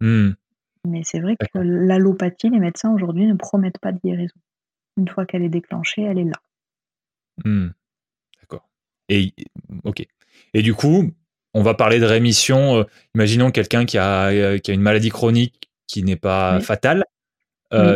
Mmh. 0.00 0.30
Mais 0.88 1.02
c'est 1.04 1.20
vrai 1.20 1.36
que 1.36 1.58
l'allopathie, 1.58 2.50
les 2.50 2.58
médecins 2.58 2.92
aujourd'hui 2.92 3.26
ne 3.26 3.34
promettent 3.34 3.78
pas 3.78 3.92
de 3.92 3.98
guérison. 4.02 4.34
Une 4.96 5.08
fois 5.08 5.26
qu'elle 5.26 5.42
est 5.42 5.50
déclenchée, 5.50 6.02
elle 6.02 6.18
est 6.18 6.24
là. 6.24 6.40
Mmh. 7.44 7.68
D'accord. 8.40 8.68
Et 9.08 9.34
ok. 9.84 10.06
Et 10.54 10.62
du 10.62 10.74
coup, 10.74 11.10
on 11.54 11.62
va 11.62 11.74
parler 11.74 12.00
de 12.00 12.06
rémission. 12.06 12.80
Euh, 12.80 12.84
imaginons 13.14 13.50
quelqu'un 13.50 13.84
qui 13.84 13.98
a, 13.98 14.28
euh, 14.28 14.58
qui 14.58 14.70
a 14.70 14.74
une 14.74 14.82
maladie 14.82 15.10
chronique 15.10 15.70
qui 15.86 16.02
n'est 16.02 16.16
pas 16.16 16.60
fatale. 16.60 17.04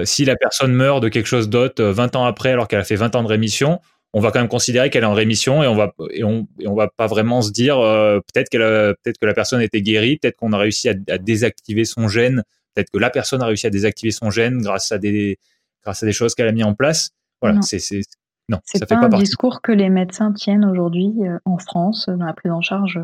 Si 0.04 0.24
la 0.24 0.36
personne 0.36 0.72
meurt 0.72 1.02
de 1.02 1.08
quelque 1.08 1.26
chose 1.26 1.48
d'autre 1.48 1.82
20 1.82 2.16
ans 2.16 2.24
après, 2.24 2.50
alors 2.50 2.68
qu'elle 2.68 2.80
a 2.80 2.84
fait 2.84 2.96
20 2.96 3.16
ans 3.16 3.22
de 3.22 3.28
rémission, 3.28 3.80
on 4.14 4.20
va 4.20 4.30
quand 4.30 4.38
même 4.38 4.48
considérer 4.48 4.90
qu'elle 4.90 5.02
est 5.02 5.06
en 5.06 5.12
rémission 5.12 5.62
et 5.62 5.66
on 5.66 5.74
va 5.74 5.92
et 6.10 6.22
on, 6.22 6.46
on 6.64 6.74
va 6.74 6.88
pas 6.88 7.08
vraiment 7.08 7.42
se 7.42 7.50
dire 7.50 7.80
euh, 7.80 8.20
peut-être 8.32 8.48
qu'elle 8.48 8.60
peut-être 9.02 9.18
que 9.18 9.26
la 9.26 9.34
personne 9.34 9.60
était 9.60 9.82
guérie, 9.82 10.18
peut-être 10.18 10.36
qu'on 10.36 10.52
a 10.52 10.58
réussi 10.58 10.88
à, 10.88 10.94
désactiver 11.18 11.84
son 11.84 12.06
gène, 12.06 12.44
peut-être 12.74 12.90
que 12.90 12.98
la 12.98 13.10
personne 13.10 13.42
a 13.42 13.46
réussi 13.46 13.66
à 13.66 13.70
désactiver 13.70 14.12
son 14.12 14.30
gène 14.30 14.62
grâce 14.62 14.92
à 14.92 14.98
des 14.98 15.38
grâce 15.82 16.02
à 16.04 16.06
des 16.06 16.12
choses 16.12 16.34
qu'elle 16.36 16.46
a 16.46 16.52
mis 16.52 16.62
en 16.62 16.74
place. 16.74 17.10
Voilà, 17.42 17.60
c'est 17.62 17.80
c'est 17.80 18.02
non, 18.48 18.58
ça 18.64 18.78
fait 18.86 18.94
pas, 18.94 19.06
un 19.06 19.08
discours 19.08 19.62
que 19.62 19.72
les 19.72 19.90
médecins 19.90 20.32
tiennent 20.32 20.64
aujourd'hui 20.64 21.12
euh, 21.22 21.38
en 21.44 21.58
France 21.58 22.06
dans 22.08 22.24
la 22.24 22.34
prise 22.34 22.52
en 22.52 22.60
charge 22.60 23.00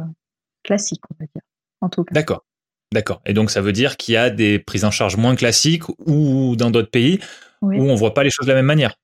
classique, 0.63 1.03
on 1.11 1.17
va 1.19 1.27
dire. 1.27 1.43
En 1.81 1.89
tout 1.89 2.05
cas. 2.05 2.15
D'accord. 2.15 2.45
D'accord. 2.93 3.21
Et 3.25 3.33
donc 3.35 3.51
ça 3.51 3.61
veut 3.61 3.73
dire 3.73 3.97
qu'il 3.97 4.15
y 4.15 4.17
a 4.17 4.31
des 4.31 4.59
prises 4.59 4.85
en 4.85 4.91
charge 4.91 5.17
moins 5.17 5.35
classiques 5.35 5.85
ou 6.07 6.57
dans 6.57 6.71
d'autres 6.71 6.91
pays 6.91 7.21
où 7.63 7.83
on 7.83 7.95
voit 7.95 8.15
pas 8.15 8.25
les 8.25 8.31
choses 8.31 8.47
de 8.47 8.53
la 8.53 8.57
même 8.57 8.67
manière? 8.67 8.97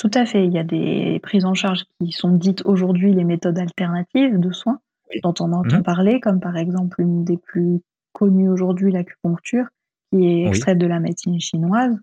Tout 0.00 0.10
à 0.14 0.24
fait. 0.24 0.46
Il 0.46 0.52
y 0.54 0.58
a 0.58 0.64
des 0.64 1.20
prises 1.22 1.44
en 1.44 1.52
charge 1.52 1.84
qui 2.00 2.10
sont 2.10 2.32
dites 2.32 2.62
aujourd'hui 2.64 3.12
les 3.12 3.24
méthodes 3.24 3.58
alternatives 3.58 4.40
de 4.40 4.50
soins, 4.50 4.80
dont 5.22 5.34
on 5.40 5.52
entend 5.52 5.80
mmh. 5.80 5.82
parler, 5.82 6.20
comme 6.20 6.40
par 6.40 6.56
exemple 6.56 7.02
une 7.02 7.22
des 7.22 7.36
plus 7.36 7.82
connues 8.14 8.48
aujourd'hui, 8.48 8.92
l'acupuncture, 8.92 9.66
qui 10.10 10.24
est 10.24 10.46
extraite 10.46 10.78
de 10.78 10.86
la 10.86 11.00
médecine 11.00 11.38
chinoise, 11.38 11.94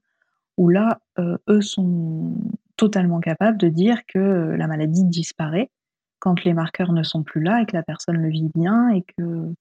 où 0.58 0.70
là, 0.70 1.00
euh, 1.18 1.38
eux 1.50 1.62
sont 1.62 2.36
totalement 2.76 3.20
capables 3.20 3.58
de 3.58 3.68
dire 3.68 4.06
que 4.06 4.20
la 4.56 4.68
maladie 4.68 5.04
disparaît 5.04 5.72
quand 6.20 6.44
les 6.44 6.54
marqueurs 6.54 6.94
ne 6.94 7.02
sont 7.02 7.24
plus 7.24 7.42
là 7.42 7.64
et 7.64 7.66
que 7.66 7.76
la 7.76 7.82
personne 7.82 8.18
le 8.18 8.30
vit 8.30 8.52
bien 8.54 8.90
et 8.90 9.02
que, 9.18 9.54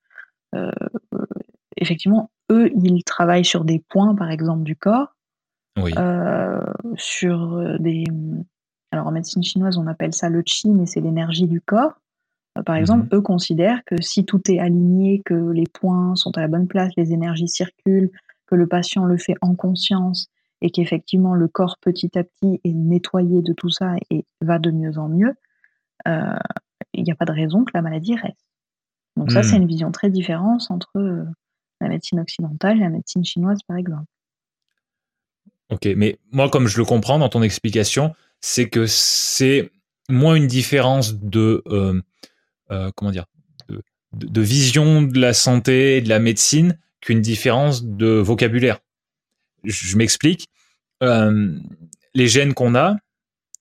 euh, 0.54 0.70
effectivement, 1.78 2.30
eux, 2.52 2.70
ils 2.74 3.02
travaillent 3.02 3.46
sur 3.46 3.64
des 3.64 3.82
points, 3.88 4.14
par 4.14 4.30
exemple, 4.30 4.62
du 4.62 4.76
corps, 4.76 5.15
euh, 5.78 6.60
sur 6.96 7.78
des. 7.78 8.04
Alors 8.92 9.08
en 9.08 9.12
médecine 9.12 9.42
chinoise, 9.42 9.76
on 9.78 9.86
appelle 9.86 10.14
ça 10.14 10.28
le 10.28 10.42
qi, 10.42 10.70
mais 10.70 10.86
c'est 10.86 11.00
l'énergie 11.00 11.46
du 11.46 11.60
corps. 11.60 12.00
Euh, 12.56 12.62
par 12.62 12.76
exemple, 12.76 13.04
mhm. 13.04 13.18
eux 13.18 13.20
considèrent 13.20 13.84
que 13.84 14.00
si 14.00 14.24
tout 14.24 14.40
est 14.50 14.58
aligné, 14.58 15.22
que 15.24 15.34
les 15.34 15.66
points 15.66 16.14
sont 16.16 16.36
à 16.36 16.40
la 16.40 16.48
bonne 16.48 16.66
place, 16.66 16.92
les 16.96 17.12
énergies 17.12 17.48
circulent, 17.48 18.10
que 18.46 18.54
le 18.54 18.66
patient 18.66 19.04
le 19.04 19.18
fait 19.18 19.36
en 19.40 19.54
conscience 19.54 20.28
et 20.62 20.70
qu'effectivement 20.70 21.34
le 21.34 21.48
corps 21.48 21.76
petit 21.80 22.16
à 22.18 22.24
petit 22.24 22.60
est 22.64 22.72
nettoyé 22.72 23.42
de 23.42 23.52
tout 23.52 23.70
ça 23.70 23.94
et 24.10 24.24
va 24.40 24.58
de 24.58 24.70
mieux 24.70 24.98
en 24.98 25.08
mieux, 25.08 25.34
euh, 26.08 26.36
il 26.94 27.04
n'y 27.04 27.12
a 27.12 27.16
pas 27.16 27.24
de 27.24 27.32
raison 27.32 27.64
que 27.64 27.72
la 27.74 27.82
maladie 27.82 28.14
reste. 28.14 28.46
Donc 29.16 29.32
ça, 29.32 29.42
c'est 29.42 29.56
mhm. 29.56 29.62
une 29.62 29.68
vision 29.68 29.92
très 29.92 30.10
différente 30.10 30.66
entre 30.70 30.90
euh, 30.96 31.24
la 31.80 31.88
médecine 31.88 32.20
occidentale 32.20 32.76
et 32.76 32.80
la 32.80 32.90
médecine 32.90 33.24
chinoise, 33.24 33.58
par 33.66 33.76
exemple. 33.76 34.04
Ok, 35.70 35.86
mais 35.96 36.18
moi, 36.30 36.48
comme 36.48 36.68
je 36.68 36.78
le 36.78 36.84
comprends 36.84 37.18
dans 37.18 37.28
ton 37.28 37.42
explication, 37.42 38.14
c'est 38.40 38.68
que 38.68 38.86
c'est 38.86 39.70
moins 40.08 40.36
une 40.36 40.46
différence 40.46 41.14
de 41.14 41.62
euh, 42.70 42.90
comment 42.94 43.10
dire, 43.10 43.26
de, 44.12 44.40
vision 44.40 45.02
de 45.02 45.18
la 45.18 45.32
santé 45.32 45.96
et 45.96 46.00
de 46.00 46.08
la 46.08 46.18
médecine 46.18 46.78
qu'une 47.00 47.20
différence 47.20 47.84
de 47.84 48.06
vocabulaire. 48.06 48.80
Je, 49.64 49.96
m'explique. 49.96 50.48
Euh, 51.02 51.58
les 52.14 52.28
gènes 52.28 52.54
qu'on 52.54 52.74
a, 52.74 52.96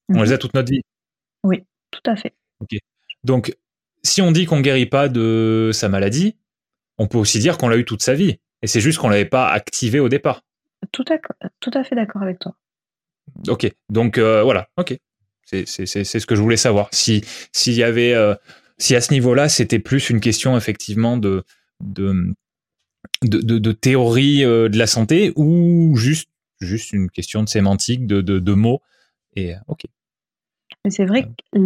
on 0.09 0.21
les 0.23 0.31
a 0.31 0.35
mhm. 0.35 0.39
toute 0.39 0.53
notre 0.53 0.71
vie. 0.71 0.81
Oui, 1.43 1.63
tout 1.91 2.09
à 2.09 2.15
fait. 2.15 2.33
Donc, 3.23 3.55
si 4.03 4.21
on 4.21 4.31
dit 4.31 4.45
qu'on 4.45 4.61
guérit 4.61 4.85
pas 4.85 5.09
de 5.09 5.71
sa 5.73 5.89
maladie, 5.89 6.37
on 6.97 7.07
peut 7.07 7.17
aussi 7.17 7.39
dire 7.39 7.57
qu'on 7.57 7.67
l'a 7.67 7.77
eu 7.77 7.85
toute 7.85 8.01
sa 8.01 8.13
vie. 8.13 8.37
Et 8.61 8.67
c'est 8.67 8.81
juste 8.81 8.99
qu'on 8.99 9.09
l'avait 9.09 9.25
pas 9.25 9.49
activé 9.49 9.99
au 9.99 10.09
départ. 10.09 10.41
Tout 10.91 11.05
à, 11.09 11.47
tout 11.59 11.71
à 11.73 11.83
fait 11.83 11.95
d'accord 11.95 12.21
avec 12.21 12.39
toi. 12.39 12.55
Ok, 13.47 13.69
donc 13.89 14.17
euh, 14.17 14.43
voilà, 14.43 14.69
ok. 14.77 14.97
C'est 15.45 15.65
ce 15.65 16.25
que 16.25 16.35
je 16.35 16.41
voulais 16.41 16.57
savoir. 16.57 16.89
Si 16.91 17.23
y 17.65 17.83
avait 17.83 18.13
si 18.77 18.95
à 18.95 19.01
ce 19.01 19.13
niveau-là, 19.13 19.49
c'était 19.49 19.79
plus 19.79 20.09
une 20.09 20.19
question 20.19 20.57
effectivement 20.57 21.17
de, 21.17 21.43
de, 21.81 22.33
de, 23.21 23.71
théorie 23.71 24.43
euh, 24.43 24.69
de 24.69 24.77
la 24.77 24.87
santé 24.87 25.31
ou 25.35 25.95
juste, 25.95 26.29
juste 26.59 26.91
une 26.91 27.09
question 27.09 27.43
de 27.43 27.49
sémantique, 27.49 28.05
de, 28.05 28.21
de, 28.21 28.53
mots. 28.53 28.81
Et 29.35 29.55
euh, 29.55 29.59
ok. 29.67 29.85
Mais 30.83 30.91
c'est 30.91 31.05
vrai 31.05 31.27
que 31.51 31.59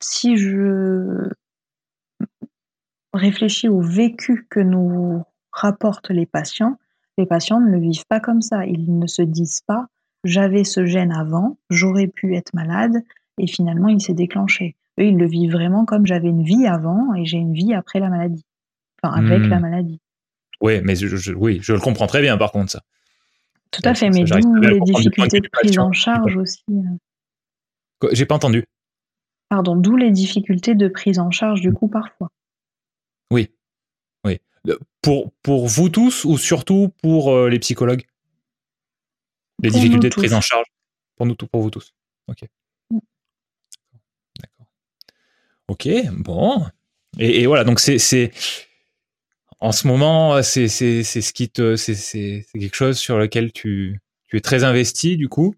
si 0.00 0.36
je 0.36 1.28
réfléchis 3.12 3.68
au 3.68 3.80
vécu 3.80 4.46
que 4.48 4.60
nous 4.60 5.22
rapportent 5.52 6.10
les 6.10 6.26
patients, 6.26 6.78
les 7.18 7.26
patients 7.26 7.60
ne 7.60 7.70
le 7.70 7.78
vivent 7.78 8.06
pas 8.08 8.20
comme 8.20 8.40
ça. 8.40 8.64
Ils 8.64 8.98
ne 8.98 9.06
se 9.06 9.22
disent 9.22 9.60
pas 9.66 9.88
j'avais 10.24 10.64
ce 10.64 10.84
gène 10.84 11.12
avant, 11.12 11.58
j'aurais 11.70 12.08
pu 12.08 12.34
être 12.34 12.52
malade 12.54 13.02
et 13.38 13.46
finalement 13.46 13.88
il 13.88 14.00
s'est 14.00 14.14
déclenché. 14.14 14.76
Eux, 14.98 15.04
ils 15.04 15.16
le 15.16 15.26
vivent 15.26 15.52
vraiment 15.52 15.84
comme 15.84 16.06
j'avais 16.06 16.28
une 16.28 16.42
vie 16.42 16.66
avant 16.66 17.14
et 17.14 17.24
j'ai 17.24 17.38
une 17.38 17.54
vie 17.54 17.72
après 17.72 18.00
la 18.00 18.08
maladie. 18.08 18.44
Enfin, 19.00 19.14
avec 19.14 19.40
hmm. 19.42 19.48
la 19.48 19.60
maladie. 19.60 20.00
Oui, 20.60 20.80
mais 20.82 20.96
je, 20.96 21.32
oui, 21.34 21.60
je 21.62 21.72
le 21.72 21.78
comprends 21.78 22.08
très 22.08 22.20
bien 22.20 22.36
par 22.36 22.50
contre, 22.50 22.72
ça. 22.72 22.82
Tout 23.70 23.82
à 23.84 23.94
fait, 23.94 24.10
mais 24.10 24.24
d'où 24.24 24.54
les 24.54 24.80
difficultés 24.80 25.40
de 25.40 25.48
prise 25.48 25.78
en 25.78 25.92
charge 25.92 26.36
aussi. 26.36 26.64
Euh. 26.70 28.08
J'ai 28.12 28.26
pas 28.26 28.34
entendu. 28.34 28.64
Pardon, 29.50 29.76
d'où 29.76 29.96
les 29.96 30.10
difficultés 30.10 30.74
de 30.74 30.88
prise 30.88 31.18
en 31.18 31.30
charge 31.30 31.60
du 31.60 31.72
coup 31.72 31.88
parfois. 31.88 32.30
Oui, 33.30 33.50
oui. 34.24 34.38
Pour, 35.02 35.32
pour 35.42 35.66
vous 35.66 35.88
tous 35.88 36.24
ou 36.24 36.38
surtout 36.38 36.92
pour 37.02 37.32
euh, 37.32 37.48
les 37.48 37.58
psychologues? 37.58 38.04
Les 39.62 39.70
difficultés 39.70 40.08
de 40.08 40.14
prise 40.14 40.34
en 40.34 40.40
charge 40.40 40.66
Pour 41.16 41.26
nous, 41.26 41.34
pour 41.34 41.62
vous 41.62 41.70
tous. 41.70 41.94
Ok. 42.28 42.44
Ok, 45.68 45.88
bon. 46.12 46.66
Et, 47.18 47.46
voilà, 47.46 47.64
donc 47.64 47.80
c'est 47.80 48.30
en 49.60 49.72
ce 49.72 49.86
moment, 49.86 50.42
c'est 50.42 50.68
ce 50.68 51.32
qui 51.32 51.50
te, 51.50 51.76
c'est 51.76 52.46
quelque 52.52 52.76
chose 52.76 52.98
sur 52.98 53.18
lequel 53.18 53.52
tu, 53.52 54.00
tu 54.28 54.36
es 54.36 54.40
très 54.40 54.64
investi 54.64 55.16
du 55.16 55.28
coup? 55.28 55.54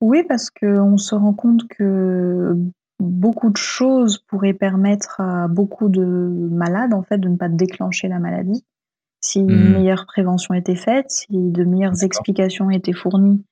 Oui, 0.00 0.24
parce 0.28 0.50
qu'on 0.50 0.96
se 0.96 1.14
rend 1.14 1.34
compte 1.34 1.68
que 1.68 2.54
beaucoup 3.00 3.50
de 3.50 3.56
choses 3.56 4.18
pourraient 4.18 4.54
permettre 4.54 5.20
à 5.20 5.48
beaucoup 5.48 5.88
de 5.88 6.04
malades 6.50 6.94
en 6.94 7.02
fait 7.02 7.18
de 7.18 7.28
ne 7.28 7.36
pas 7.36 7.48
déclencher 7.48 8.08
la 8.08 8.18
maladie 8.18 8.64
si 9.20 9.40
une 9.40 9.50
hmm. 9.50 9.72
meilleure 9.72 10.06
prévention 10.06 10.54
était 10.54 10.76
faite, 10.76 11.10
si 11.10 11.26
de 11.30 11.64
meilleures 11.64 12.04
explications 12.04 12.70
étaient 12.70 12.92
fournies 12.92 13.44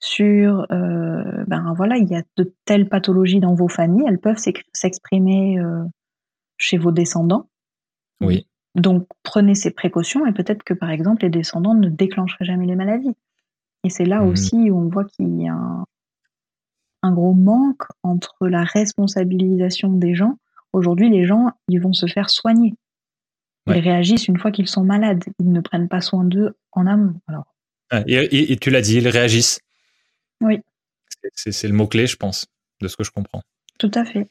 sur, 0.00 0.66
euh, 0.70 1.44
ben 1.48 1.74
voilà, 1.76 1.96
il 1.96 2.08
y 2.08 2.14
a 2.14 2.22
de 2.36 2.54
telles 2.64 2.88
pathologies 2.88 3.40
dans 3.40 3.54
vos 3.54 3.68
familles, 3.68 4.04
elles 4.06 4.20
peuvent 4.20 4.38
s'exprimer 4.72 5.58
euh, 5.58 5.82
chez 6.56 6.78
vos 6.78 6.92
descendants. 6.92 7.48
Oui. 8.20 8.46
Donc 8.76 9.08
prenez 9.24 9.56
ces 9.56 9.72
précautions 9.72 10.24
et 10.26 10.32
peut-être 10.32 10.62
que 10.62 10.74
par 10.74 10.90
exemple 10.90 11.22
les 11.22 11.30
descendants 11.30 11.74
ne 11.74 11.88
déclencheraient 11.88 12.44
jamais 12.44 12.66
les 12.66 12.76
maladies. 12.76 13.16
Et 13.82 13.90
c'est 13.90 14.04
là 14.04 14.22
mmh. 14.22 14.28
aussi 14.28 14.70
où 14.70 14.78
on 14.78 14.88
voit 14.88 15.04
qu'il 15.04 15.40
y 15.40 15.48
a 15.48 15.54
un, 15.54 15.84
gros 17.12 17.34
manque 17.34 17.82
entre 18.02 18.48
la 18.48 18.64
responsabilisation 18.64 19.90
des 19.90 20.14
gens. 20.14 20.38
Aujourd'hui, 20.72 21.10
les 21.10 21.26
gens, 21.26 21.50
ils 21.68 21.80
vont 21.80 21.92
se 21.92 22.06
faire 22.06 22.30
soigner. 22.30 22.74
Ils 23.66 23.80
réagissent 23.80 24.28
une 24.28 24.38
fois 24.38 24.50
qu'ils 24.50 24.68
sont 24.68 24.84
malades. 24.84 25.24
Ils 25.38 25.52
ne 25.52 25.60
prennent 25.60 25.88
pas 25.88 26.00
soin 26.00 26.24
d'eux 26.24 26.56
en 26.72 26.86
amont. 26.86 27.20
Alors. 27.26 27.44
et, 28.06 28.56
tu 28.56 28.70
l'as 28.70 28.80
dit, 28.80 28.96
ils 28.96 29.08
réagissent. 29.08 29.60
Oui. 30.40 30.60
C'est 31.34 31.68
le 31.68 31.74
mot-clé, 31.74 32.06
je 32.06 32.16
pense, 32.16 32.46
de 32.80 32.88
ce 32.88 32.96
que 32.96 33.04
je 33.04 33.10
comprends. 33.10 33.42
Tout 33.78 33.90
à 33.94 34.04
fait. 34.04 34.28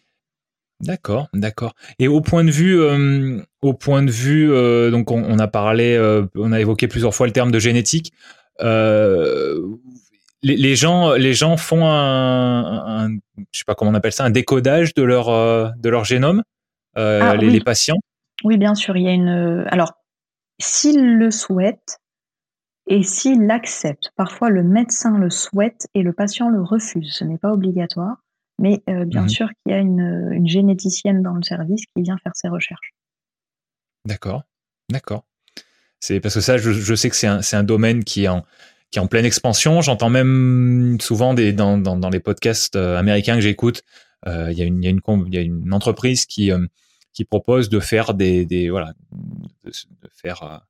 D'accord, 0.80 1.28
d'accord. 1.34 1.74
Et 1.98 2.08
au 2.08 2.22
point 2.22 2.44
de 2.44 2.52
vue, 2.52 2.80
euh, 2.80 3.42
au 3.62 3.74
point 3.74 4.04
de 4.04 4.12
vue, 4.12 4.52
euh, 4.52 4.92
donc 4.92 5.12
on, 5.12 5.40
a 5.40 5.48
parlé, 5.48 5.96
euh, 5.96 6.28
on 6.36 6.52
a 6.52 6.60
évoqué 6.60 6.88
plusieurs 6.88 7.16
fois 7.16 7.26
le 7.26 7.34
terme 7.34 7.52
de 7.52 7.60
génétique. 7.60 8.14
Les, 10.44 10.76
gens, 10.76 11.14
les 11.14 11.34
gens 11.34 11.58
font 11.58 11.86
un, 11.86 13.08
un, 13.08 13.10
je 13.52 13.60
sais 13.60 13.66
pas 13.66 13.76
comment 13.76 13.92
on 13.92 13.96
appelle 13.96 14.12
ça, 14.12 14.24
un 14.24 14.30
décodage 14.30 14.94
de 14.94 15.04
leur 15.04 15.28
de 15.76 15.90
leur 15.90 16.06
génome, 16.06 16.44
ah 16.96 17.36
les, 17.36 17.50
les, 17.50 17.60
patients. 17.60 17.98
Oui, 18.44 18.58
bien 18.58 18.76
sûr. 18.76 18.96
Il 18.98 19.04
y 19.04 19.08
a 19.08 19.14
une. 19.14 19.66
Alors, 19.72 19.94
s'ils 20.60 21.18
le 21.18 21.32
souhaitent, 21.32 22.00
et 22.88 23.04
s'il 23.04 23.46
l'accepte. 23.46 24.12
Parfois, 24.16 24.50
le 24.50 24.64
médecin 24.64 25.18
le 25.18 25.30
souhaite 25.30 25.88
et 25.94 26.02
le 26.02 26.14
patient 26.14 26.50
le 26.50 26.62
refuse. 26.62 27.14
Ce 27.14 27.24
n'est 27.24 27.38
pas 27.38 27.52
obligatoire, 27.52 28.18
mais 28.60 28.82
euh, 28.90 29.06
bien 29.06 29.24
mhm. 29.24 29.30
sûr 29.30 29.48
qu'il 29.48 29.74
y 29.74 29.76
a 29.76 29.80
une, 29.80 30.48
généticienne 30.48 31.22
dans 31.22 31.34
le 31.34 31.44
service 31.44 31.82
qui 31.96 32.02
vient 32.02 32.18
faire 32.24 32.36
ses 32.36 32.48
recherches. 32.48 32.94
D'accord, 34.06 34.44
d'accord. 34.90 35.26
C'est 36.00 36.20
parce 36.20 36.36
que 36.36 36.42
ça, 36.42 36.58
je, 36.58 36.96
sais 36.96 37.10
que 37.10 37.16
c'est 37.16 37.56
un, 37.56 37.64
domaine 37.64 38.04
qui 38.04 38.26
est 38.26 38.28
en, 38.28 38.46
qui 38.92 39.00
est 39.00 39.02
en 39.02 39.08
pleine 39.08 39.26
expansion. 39.26 39.82
J'entends 39.82 40.10
même 40.10 40.98
souvent 41.02 41.34
des, 41.34 41.54
dans, 41.54 41.78
dans, 41.78 42.10
les 42.10 42.20
podcasts 42.20 42.76
euh, 42.76 42.98
américains 42.98 43.36
que 43.36 43.42
j'écoute, 43.42 43.84
euh, 44.28 44.52
il 44.52 44.58
y, 44.58 44.62
a 44.62 44.66
une, 44.66 44.84
y, 44.84 44.88
a 44.88 44.90
une, 44.90 45.02
y 45.32 45.38
a 45.38 45.42
une 45.42 45.74
entreprise 45.74 46.26
qui, 46.26 46.52
qui 47.14 47.26
propose 47.26 47.70
de 47.70 47.80
faire 47.80 48.14
des, 48.14 48.46
des 48.46 48.70
voilà, 48.70 48.94
de, 49.64 49.70
de 49.72 50.10
faire 50.14 50.66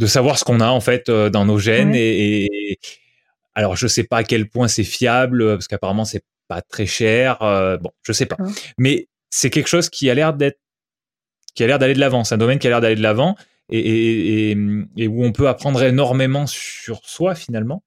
de 0.00 0.06
savoir 0.06 0.38
ce 0.38 0.44
qu'on 0.44 0.60
a 0.60 0.68
en 0.68 0.80
fait 0.80 1.08
euh, 1.08 1.28
dans 1.28 1.44
nos 1.44 1.58
gènes 1.58 1.94
et, 1.94 2.78
alors 3.54 3.76
je 3.76 3.86
sais 3.86 4.04
pas 4.04 4.18
à 4.18 4.24
quel 4.24 4.48
point 4.48 4.66
c'est 4.66 4.84
fiable 4.84 5.46
parce 5.54 5.68
qu'apparemment 5.68 6.06
c'est 6.06 6.24
pas 6.48 6.62
très 6.62 6.86
cher 6.86 7.42
euh, 7.42 7.76
bon 7.76 7.90
je 8.02 8.12
sais 8.12 8.26
pas. 8.26 8.38
Mais 8.78 9.08
c'est 9.28 9.50
quelque 9.50 9.68
chose 9.68 9.90
qui 9.90 10.08
a 10.08 10.14
l'air 10.14 10.32
d'être 10.32 10.58
qui 11.54 11.62
a 11.64 11.66
l'air 11.66 11.78
d'aller 11.78 11.94
de 11.94 12.00
l'avant. 12.00 12.24
C'est 12.24 12.34
un 12.34 12.38
domaine 12.38 12.58
qui 12.58 12.66
a 12.66 12.70
l'air 12.70 12.80
d'aller 12.80 12.96
de 12.96 13.02
l'avant 13.02 13.36
et, 13.70 14.50
et, 14.96 15.08
où 15.08 15.24
on 15.24 15.32
peut 15.32 15.48
apprendre 15.48 15.82
énormément 15.82 16.46
sur 16.46 17.00
soi 17.04 17.34
finalement 17.34 17.82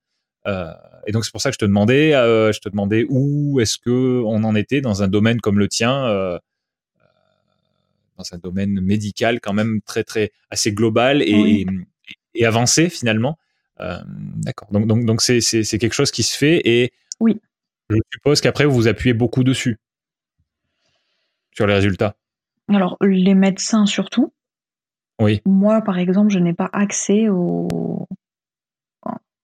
euh, 0.47 0.71
et 1.05 1.11
donc 1.11 1.25
c'est 1.25 1.31
pour 1.31 1.41
ça 1.41 1.49
que 1.49 1.55
je 1.55 1.59
te 1.59 1.65
demandais 1.65 2.11
je 2.11 2.59
te 2.59 2.69
demandais 2.69 3.05
où 3.09 3.59
est-ce 3.59 3.77
que 3.77 4.21
on 4.25 4.43
en 4.43 4.55
était 4.55 4.81
dans 4.81 5.03
un 5.03 5.07
domaine 5.07 5.41
comme 5.41 5.59
le 5.59 5.67
tien 5.67 6.39
dans 8.17 8.33
un 8.33 8.37
domaine 8.37 8.79
médical 8.81 9.39
quand 9.41 9.53
même 9.53 9.81
très 9.85 10.03
très 10.03 10.31
assez 10.49 10.71
global 10.71 11.21
et, 11.21 11.65
et 12.35 12.45
avancer 12.45 12.89
finalement. 12.89 13.37
Euh, 13.79 13.97
d'accord. 14.07 14.71
Donc 14.71 14.87
donc 14.87 15.05
donc 15.05 15.21
c'est 15.21 15.41
c'est 15.41 15.77
quelque 15.77 15.93
chose 15.93 16.11
qui 16.11 16.23
se 16.23 16.37
fait 16.37 16.61
et 16.65 16.93
oui. 17.19 17.39
Je 17.89 17.97
suppose 18.11 18.41
qu'après 18.41 18.65
vous 18.65 18.73
vous 18.73 18.87
appuyez 18.87 19.13
beaucoup 19.13 19.43
dessus 19.43 19.77
sur 21.51 21.67
les 21.67 21.73
résultats. 21.73 22.15
Alors 22.69 22.97
les 23.01 23.35
médecins 23.35 23.85
surtout. 23.85 24.33
Oui. 25.19 25.41
Moi 25.45 25.81
par 25.81 25.97
exemple 25.99 26.29
je 26.29 26.39
n'ai 26.39 26.53
pas 26.53 26.69
accès 26.73 27.29
au 27.29 28.07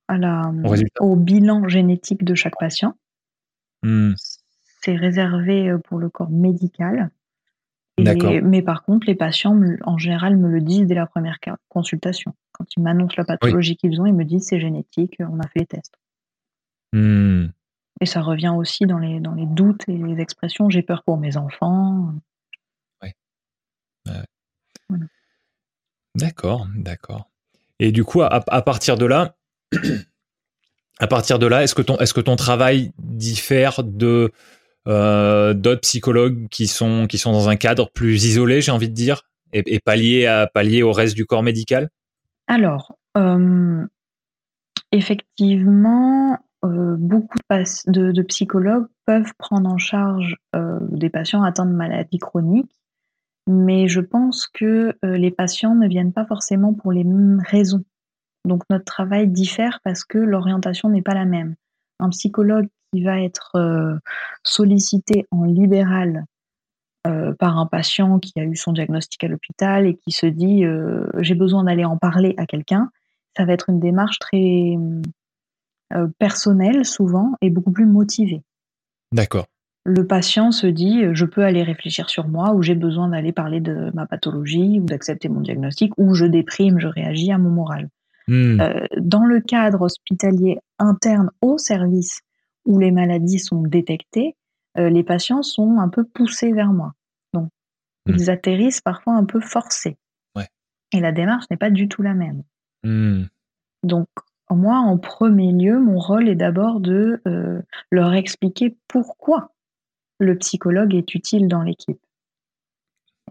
à 0.07 0.17
la, 0.17 0.51
au, 0.99 1.15
bilan 1.15 1.67
génétique 1.67 2.23
de 2.23 2.33
chaque 2.33 2.57
patient. 2.57 2.95
Hmm. 3.83 4.13
C'est 4.81 4.95
réservé 4.95 5.71
pour 5.83 5.99
le 5.99 6.09
corps 6.09 6.31
médical 6.31 7.11
mais 8.43 8.61
par 8.61 8.83
contre, 8.83 9.07
les 9.07 9.15
patients, 9.15 9.59
en 9.83 9.97
général, 9.97 10.37
me 10.37 10.49
le 10.49 10.61
disent 10.61 10.87
dès 10.87 10.95
la 10.95 11.05
première 11.05 11.37
consultation. 11.67 12.33
Quand 12.51 12.65
ils 12.75 12.83
m'annoncent 12.83 13.15
la 13.17 13.25
pathologie 13.25 13.75
qu'ils 13.75 13.99
ont, 14.01 14.05
ils 14.05 14.13
me 14.13 14.25
disent 14.25 14.47
c'est 14.47 14.59
génétique, 14.59 15.15
on 15.19 15.39
a 15.39 15.47
fait 15.47 15.59
les 15.59 15.65
tests. 15.65 15.95
Hmm. 16.93 17.47
Et 18.01 18.05
ça 18.05 18.21
revient 18.21 18.53
aussi 18.55 18.85
dans 18.85 18.97
les, 18.97 19.19
dans 19.19 19.33
les 19.33 19.45
doutes 19.45 19.87
et 19.89 19.97
les 19.97 20.21
expressions 20.21 20.69
j'ai 20.69 20.81
peur 20.81 21.03
pour 21.03 21.17
mes 21.17 21.37
enfants. 21.37 22.13
D'accord, 26.19 26.67
d'accord. 26.75 27.29
Et 27.79 27.91
du 27.91 28.03
coup, 28.03 28.21
à, 28.21 28.61
partir 28.61 28.97
de 28.97 29.05
là, 29.05 29.35
à 30.99 31.07
partir 31.07 31.39
de 31.39 31.47
là, 31.47 31.63
est-ce 31.63 31.73
que 31.75 32.21
ton, 32.21 32.35
travail 32.35 32.91
diffère 32.97 33.83
de 33.83 34.31
euh, 34.87 35.53
d'autres 35.53 35.81
psychologues 35.81 36.47
qui 36.49 36.67
sont 36.67 37.07
dans 37.25 37.49
un 37.49 37.55
cadre 37.55 37.89
plus 37.91 38.25
isolé, 38.25 38.61
j'ai 38.61 38.71
envie 38.71 38.89
de 38.89 38.93
dire, 38.93 39.23
et, 39.53 39.63
et 39.65 39.79
pas 39.79 39.95
lié 39.95 40.25
à 40.27 40.49
au 40.83 40.91
reste 40.91 41.15
du 41.15 41.25
corps 41.25 41.43
médical? 41.43 41.89
Alors, 42.47 42.97
euh, 43.17 43.85
effectivement, 44.91 46.37
euh, 46.65 46.95
beaucoup 46.97 47.37
de, 47.87 48.21
psychologues 48.23 48.87
peuvent 49.05 49.33
prendre 49.37 49.69
en 49.69 49.77
charge 49.77 50.35
des 50.91 51.09
patients 51.09 51.43
atteints 51.43 51.65
de 51.65 51.73
maladies 51.73 52.17
chroniques, 52.17 52.78
mais 53.49 53.87
je 53.87 53.99
pense 53.99 54.47
que 54.47 54.95
les 55.03 55.31
patients 55.31 55.75
ne 55.75 55.87
viennent 55.87 56.13
pas 56.13 56.25
forcément 56.25 56.73
pour 56.73 56.91
les 56.91 57.03
mêmes 57.03 57.43
raisons. 57.45 57.83
Donc 58.45 58.63
notre 58.69 58.85
travail 58.85 59.27
diffère 59.27 59.79
parce 59.83 60.05
que 60.05 60.17
l'orientation 60.17 60.89
n'est 60.89 61.01
pas 61.01 61.13
la 61.13 61.25
même. 61.25 61.55
Un 61.99 62.09
psychologue 62.09 62.67
qui 62.91 63.03
va 63.03 63.21
être 63.21 63.51
euh, 63.55 63.97
sollicité 64.43 65.27
en 65.31 65.43
libéral 65.43 66.25
euh, 67.07 67.33
par 67.33 67.57
un 67.57 67.65
patient 67.65 68.19
qui 68.19 68.33
a 68.39 68.43
eu 68.43 68.55
son 68.55 68.73
diagnostic 68.73 69.23
à 69.23 69.27
l'hôpital 69.27 69.85
et 69.87 69.95
qui 69.95 70.11
se 70.11 70.25
dit 70.25 70.65
euh, 70.65 71.07
j'ai 71.19 71.35
besoin 71.35 71.63
d'aller 71.63 71.85
en 71.85 71.97
parler 71.97 72.33
à 72.37 72.45
quelqu'un, 72.45 72.89
ça 73.37 73.45
va 73.45 73.53
être 73.53 73.69
une 73.69 73.79
démarche 73.79 74.19
très 74.19 74.75
personnelle 76.19 76.85
souvent 76.85 77.33
et 77.41 77.49
beaucoup 77.49 77.71
plus 77.71 77.87
motivée. 77.87 78.43
D'accord. 79.11 79.47
Le 79.89 80.05
patient 80.05 80.51
se 80.51 80.67
dit 80.67 81.03
je 81.13 81.25
peux 81.25 81.43
aller 81.43 81.63
réfléchir 81.63 82.09
sur 82.09 82.27
moi 82.27 82.53
ou 82.53 82.61
j'ai 82.61 82.75
besoin 82.75 83.09
d'aller 83.09 83.31
parler 83.31 83.59
de 83.59 83.91
ma 83.93 84.05
pathologie 84.05 84.79
ou 84.79 84.85
d'accepter 84.85 85.29
mon 85.29 85.41
diagnostic 85.41 85.93
ou 85.97 86.13
je 86.13 86.25
déprime, 86.25 86.79
je 86.79 86.87
réagis 86.87 87.31
à 87.31 87.37
mon 87.37 87.49
moral. 87.49 87.89
Hmm. 88.31 88.61
dans 88.99 89.25
le 89.25 89.41
cadre 89.41 89.81
hospitalier 89.81 90.59
interne 90.77 91.31
au 91.41 91.57
service 91.57 92.21
où 92.65 92.77
les 92.77 92.91
maladies 92.91 93.39
sont 93.39 93.63
détectées, 93.63 94.35
euh, 94.77 94.89
les 94.89 95.03
patients 95.03 95.41
sont 95.41 95.79
un 95.79 95.89
peu 95.89 96.03
poussés 96.03 96.53
vers 96.53 96.71
moi. 96.71 96.93
Donc, 97.33 97.49
mmh. 98.05 98.13
ils 98.13 98.29
atterrissent 98.29 98.81
parfois 98.81 99.15
un 99.15 99.25
peu 99.25 99.39
forcés. 99.39 99.97
Et 100.91 101.01
la 101.01 101.11
démarche 101.11 101.45
n'est 101.51 101.57
pas 101.57 101.69
du 101.69 101.87
tout 101.87 102.01
la 102.01 102.15
même. 102.15 102.41
Mmh. 102.83 103.25
Donc, 103.83 104.07
moi, 104.49 104.77
en 104.77 104.97
premier 104.97 105.51
lieu, 105.51 105.79
mon 105.79 105.99
rôle 105.99 106.27
est 106.27 106.35
d'abord 106.35 106.79
de 106.79 107.21
euh, 107.27 107.61
leur 107.91 108.15
expliquer 108.15 108.75
pourquoi 108.87 109.51
le 110.19 110.37
psychologue 110.37 110.93
est 110.93 111.15
utile 111.15 111.47
dans 111.47 111.63
l'équipe. 111.63 111.99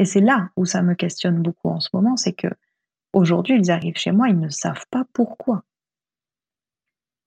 Et 0.01 0.05
c'est 0.05 0.21
là 0.21 0.51
où 0.57 0.65
ça 0.65 0.83
me 0.83 0.95
questionne 0.95 1.43
beaucoup 1.43 1.69
en 1.69 1.81
ce 1.81 1.91
moment, 1.93 2.17
c'est 2.17 2.33
que 2.33 2.49
aujourd'hui, 3.13 3.59
ils 3.59 3.71
arrivent 3.71 3.97
chez 3.97 4.13
moi, 4.13 4.29
ils 4.29 4.39
ne 4.39 4.49
savent 4.49 4.87
pas 4.91 5.05
pourquoi. 5.13 5.65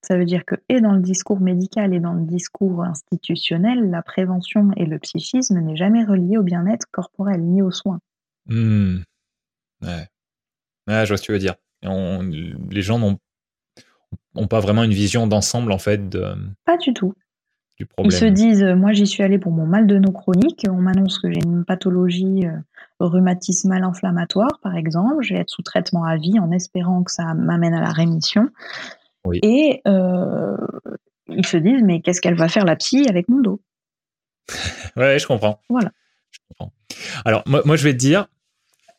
Ça 0.01 0.17
veut 0.17 0.25
dire 0.25 0.45
que, 0.45 0.55
et 0.67 0.81
dans 0.81 0.93
le 0.93 1.01
discours 1.01 1.39
médical 1.39 1.93
et 1.93 1.99
dans 1.99 2.13
le 2.13 2.25
discours 2.25 2.83
institutionnel, 2.83 3.91
la 3.91 4.01
prévention 4.01 4.71
et 4.75 4.85
le 4.85 4.97
psychisme 4.97 5.59
n'est 5.59 5.75
jamais 5.75 6.03
relié 6.03 6.37
au 6.37 6.43
bien-être 6.43 6.87
corporel 6.91 7.41
ni 7.41 7.61
aux 7.61 7.71
soins. 7.71 7.99
Mmh. 8.47 9.01
Ouais. 9.83 10.07
je 10.87 11.07
vois 11.07 11.17
ce 11.17 11.21
que 11.21 11.25
tu 11.27 11.31
veux 11.33 11.39
dire. 11.39 11.55
les 11.83 12.81
gens 12.81 12.97
n'ont 12.97 14.47
pas 14.47 14.59
vraiment 14.59 14.83
une 14.83 14.93
vision 14.93 15.27
d'ensemble, 15.27 15.71
en 15.71 15.77
fait. 15.77 16.09
De, 16.09 16.35
pas 16.65 16.77
du 16.77 16.93
tout. 16.93 17.13
Du 17.81 17.87
problème. 17.87 18.11
Ils 18.11 18.15
se 18.15 18.25
disent, 18.25 18.63
moi 18.63 18.93
j'y 18.93 19.07
suis 19.07 19.23
allé 19.23 19.39
pour 19.39 19.51
mon 19.51 19.65
mal 19.65 19.87
de 19.87 19.97
nos 19.97 20.11
chronique, 20.11 20.67
on 20.69 20.79
m'annonce 20.81 21.17
que 21.17 21.31
j'ai 21.31 21.39
une 21.43 21.65
pathologie 21.65 22.45
euh, 22.45 22.51
rhumatismale 22.99 23.83
inflammatoire, 23.83 24.59
par 24.61 24.75
exemple, 24.75 25.23
je 25.23 25.33
vais 25.33 25.39
être 25.39 25.49
sous 25.49 25.63
traitement 25.63 26.03
à 26.03 26.15
vie 26.15 26.37
en 26.37 26.51
espérant 26.51 27.01
que 27.01 27.11
ça 27.11 27.33
m'amène 27.33 27.73
à 27.73 27.81
la 27.81 27.89
rémission. 27.89 28.49
Et 29.41 29.81
euh, 29.87 30.55
ils 31.27 31.47
se 31.47 31.57
disent, 31.57 31.81
mais 31.81 32.01
qu'est-ce 32.01 32.21
qu'elle 32.21 32.35
va 32.35 32.49
faire 32.49 32.65
la 32.65 32.75
psy 32.75 33.07
avec 33.09 33.27
mon 33.29 33.39
dos? 33.39 33.59
Ouais, 34.95 35.17
je 35.17 35.25
comprends. 35.25 35.59
Voilà. 35.67 35.91
Alors, 37.25 37.41
moi, 37.47 37.63
moi, 37.65 37.77
je 37.77 37.83
vais 37.83 37.93
te 37.93 37.97
dire, 37.97 38.27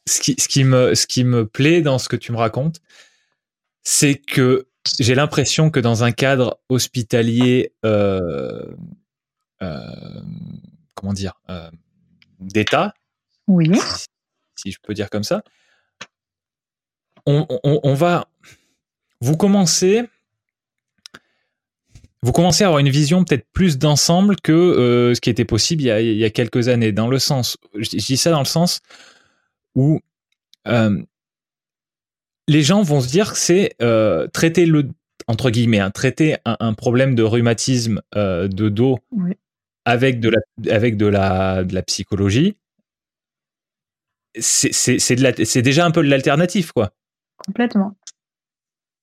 ce 0.08 0.20
qui, 0.20 0.34
ce, 0.40 0.48
qui 0.48 0.64
me, 0.64 0.96
ce 0.96 1.06
qui 1.06 1.22
me 1.22 1.46
plaît 1.46 1.82
dans 1.82 1.98
ce 1.98 2.08
que 2.08 2.16
tu 2.16 2.32
me 2.32 2.36
racontes, 2.36 2.80
c'est 3.84 4.16
que 4.16 4.66
j'ai 4.98 5.14
l'impression 5.14 5.70
que 5.70 5.80
dans 5.80 6.04
un 6.04 6.12
cadre 6.12 6.60
hospitalier, 6.68 7.72
euh, 7.84 8.64
euh, 9.62 9.78
comment 10.94 11.12
dire, 11.12 11.34
d'État, 12.40 12.94
oui. 13.48 13.70
Si, 14.56 14.70
je 14.70 14.78
peux 14.82 14.94
dire 14.94 15.10
comme 15.10 15.24
ça, 15.24 15.42
on, 17.26 17.46
on, 17.64 17.80
on 17.82 17.94
va, 17.94 18.28
vous 19.20 19.36
commencez 19.36 20.08
vous 22.24 22.30
commencez 22.30 22.62
à 22.62 22.68
avoir 22.68 22.78
une 22.78 22.88
vision 22.88 23.24
peut-être 23.24 23.46
plus 23.52 23.78
d'ensemble 23.78 24.36
que 24.36 24.52
euh, 24.52 25.14
ce 25.14 25.20
qui 25.20 25.28
était 25.28 25.44
possible 25.44 25.82
il 25.82 26.16
y, 26.16 26.24
a, 26.24 26.30
quelques 26.30 26.68
années. 26.68 26.92
Dans 26.92 27.08
le 27.08 27.18
sens, 27.18 27.56
je, 27.74 27.88
dis 27.88 28.16
ça 28.16 28.30
dans 28.30 28.38
le 28.38 28.44
sens 28.44 28.80
où 29.74 29.98
euh, 30.68 31.02
les 32.52 32.62
gens 32.62 32.82
vont 32.82 33.00
se 33.00 33.08
dire 33.08 33.32
que 33.32 33.38
c'est 33.38 33.74
euh, 33.82 34.28
traiter 34.28 34.66
le 34.66 34.88
entre 35.28 35.50
guillemets, 35.50 35.78
hein, 35.78 35.90
traiter 35.90 36.36
un, 36.44 36.74
problème 36.74 37.14
de 37.14 37.22
rhumatisme 37.22 38.02
de 38.14 38.68
dos 38.68 38.98
avec 39.84 40.20
de 40.20 40.28
la 40.28 40.40
avec 40.74 40.96
de 40.96 41.06
la, 41.06 41.64
de 41.64 41.74
la 41.74 41.82
psychologie. 41.82 42.56
C'est 44.38 45.62
déjà 45.62 45.86
un 45.86 45.90
peu 45.90 46.02
de 46.02 46.08
l'alternative, 46.08 46.72
quoi. 46.72 46.92
Complètement. 47.46 47.96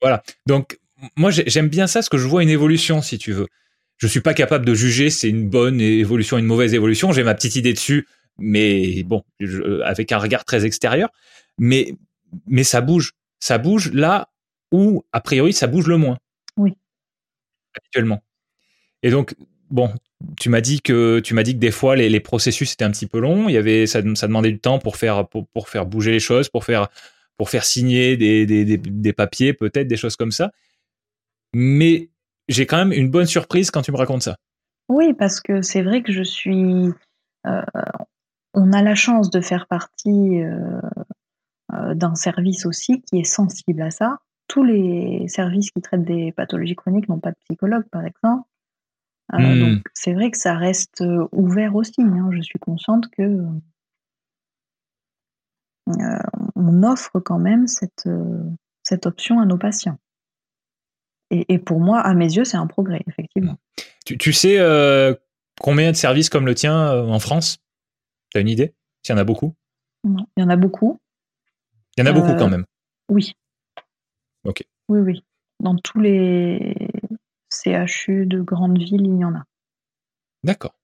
Voilà. 0.02 0.24
Donc, 0.46 0.80
moi, 1.16 1.32
j'aime 1.32 1.70
bien 1.70 1.88
ça, 1.88 2.00
parce 2.00 2.10
que 2.10 2.18
je 2.18 2.28
vois 2.28 2.44
une 2.44 2.50
évolution, 2.50 3.02
si 3.02 3.18
tu 3.18 3.32
veux. 3.32 3.48
Je 3.98 4.08
suis 4.08 4.22
pas 4.22 4.34
capable 4.34 4.66
de 4.66 4.74
juger 4.74 5.10
c'est 5.10 5.30
une 5.30 5.50
bonne 5.50 5.82
évolution, 5.82 6.38
une 6.38 6.46
mauvaise 6.46 6.74
évolution. 6.74 7.12
J'ai 7.12 7.24
ma 7.24 7.36
petite 7.36 7.58
idée 7.58 7.74
dessus, 7.74 8.08
mais 8.38 9.04
bon, 9.04 9.24
avec 9.84 10.12
un 10.12 10.18
regard 10.18 10.46
très 10.46 10.66
extérieur. 10.66 11.10
Mais, 11.58 11.94
mais 12.48 12.64
ça 12.64 12.82
bouge. 12.82 13.14
Ça 13.40 13.58
bouge 13.58 13.92
là 13.94 14.30
où, 14.72 15.04
a 15.12 15.22
priori, 15.22 15.54
ça 15.54 15.68
bouge 15.68 15.88
le 15.88 15.98
moins. 15.98 16.18
Oui. 16.58 16.78
Actuellement. 17.76 18.22
Et 19.04 19.10
donc, 19.10 19.36
bon, 19.70 19.94
tu 20.38 20.50
m'as 20.50 20.62
dit 20.62 20.82
que 20.82 21.20
tu 21.20 21.34
m'as 21.34 21.44
dit 21.44 21.54
que 21.54 21.60
des 21.60 21.72
fois 21.72 21.96
les, 21.96 22.20
processus 22.20 22.74
étaient 22.74 22.86
un 22.86 22.92
petit 22.92 23.08
peu 23.08 23.20
longs. 23.20 23.48
Il 23.48 23.54
y 23.54 23.58
avait 23.58 23.88
ça, 23.88 24.02
ça 24.16 24.28
demandait 24.28 24.52
du 24.52 24.60
temps 24.60 24.80
pour 24.80 24.98
faire 24.98 25.28
pour, 25.28 25.48
pour, 25.48 25.70
faire 25.70 25.86
bouger 25.86 26.12
les 26.12 26.20
choses, 26.20 26.50
pour 26.50 26.66
faire 26.66 26.90
pour 27.38 27.50
faire 27.50 27.64
signer 27.64 28.18
des, 28.18 28.46
des, 28.46 28.78
des, 28.78 29.14
papiers, 29.14 29.54
peut-être 29.54 29.88
des 29.88 29.96
choses 29.96 30.18
comme 30.18 30.34
ça. 30.34 30.52
Mais 31.54 32.10
j'ai 32.50 32.66
quand 32.66 32.78
même 32.78 32.92
une 32.92 33.10
bonne 33.10 33.28
surprise 33.28 33.72
quand 33.72 33.82
tu 33.82 33.94
me 33.94 33.98
racontes 33.98 34.24
ça. 34.24 34.36
Oui, 34.90 35.14
parce 35.14 35.40
que 35.40 35.62
c'est 35.62 35.82
vrai 35.82 36.04
que 36.04 36.12
je 36.12 36.24
suis. 36.24 36.90
Euh, 37.48 37.62
on 38.54 38.74
a 38.74 38.82
la 38.82 38.96
chance 38.96 39.30
de 39.30 39.40
faire 39.40 39.68
partie 39.68 40.42
euh, 40.42 40.82
d'un 41.72 42.16
service 42.16 42.66
aussi 42.66 43.02
qui 43.02 43.20
est 43.20 43.24
sensible 43.24 43.82
à 43.82 43.92
ça. 43.92 44.18
Tous 44.48 44.64
les 44.64 45.28
services 45.28 45.70
qui 45.72 45.82
traitent 45.82 46.06
des 46.06 46.32
pathologies 46.32 46.76
chroniques 46.76 47.08
n'ont 47.10 47.20
pas 47.20 47.32
de 47.32 47.38
psychologue, 47.46 47.86
par 47.92 48.06
exemple. 48.06 48.48
Hmm. 49.32 49.60
Donc 49.60 49.84
c'est 49.94 50.14
vrai 50.14 50.32
que 50.32 50.38
ça 50.38 50.56
reste 50.56 51.04
ouvert 51.32 51.76
aussi. 51.76 52.02
Hein. 52.02 52.30
Je 52.32 52.42
suis 52.42 52.60
consciente 52.60 53.10
que 53.10 53.46
euh, 55.90 56.20
on 56.56 56.84
offre 56.84 57.20
quand 57.20 57.40
même 57.40 57.68
cette, 57.68 58.06
euh, 58.06 58.44
cette 58.84 59.06
option 59.06 59.40
à 59.40 59.46
nos 59.46 59.58
patients. 59.58 59.98
Et, 61.32 61.60
pour 61.60 61.80
moi, 61.80 62.00
à 62.00 62.16
mes 62.16 62.26
yeux, 62.26 62.44
c'est 62.44 62.58
un 62.58 62.66
progrès, 62.66 63.04
effectivement. 63.06 63.56
Tu, 64.04 64.34
sais 64.34 64.58
euh, 64.58 65.14
combien 65.62 65.92
de 65.92 65.96
services 65.96 66.28
comme 66.28 66.48
le 66.48 66.56
tien 66.56 66.92
en 66.92 67.20
France? 67.20 67.60
Tu 68.32 68.40
as 68.40 68.42
une 68.42 68.48
idée? 68.48 68.74
S'il 69.04 69.14
y 69.14 69.16
en 69.16 69.22
a 69.22 69.24
beaucoup? 69.24 69.54
Non, 70.04 70.26
il 70.36 70.42
y 70.42 70.44
en 70.44 70.50
a 70.50 70.56
beaucoup. 70.56 71.00
Il 72.00 72.06
y 72.06 72.08
en 72.08 72.12
a 72.12 72.14
beaucoup 72.14 72.34
quand 72.36 72.48
même 72.48 72.64
Oui. 73.10 73.34
Ok. 74.46 74.64
Oui, 74.88 75.02
oui. 75.02 75.24
Dans 75.62 75.76
tous 75.76 76.00
les 76.00 76.74
CHU 77.52 78.26
de 78.26 78.42
grandes 78.42 78.78
villes, 78.78 79.06
il 79.06 79.20
y 79.20 79.26
en 79.26 79.36
a. 79.36 79.44
D'accord. 80.46 80.76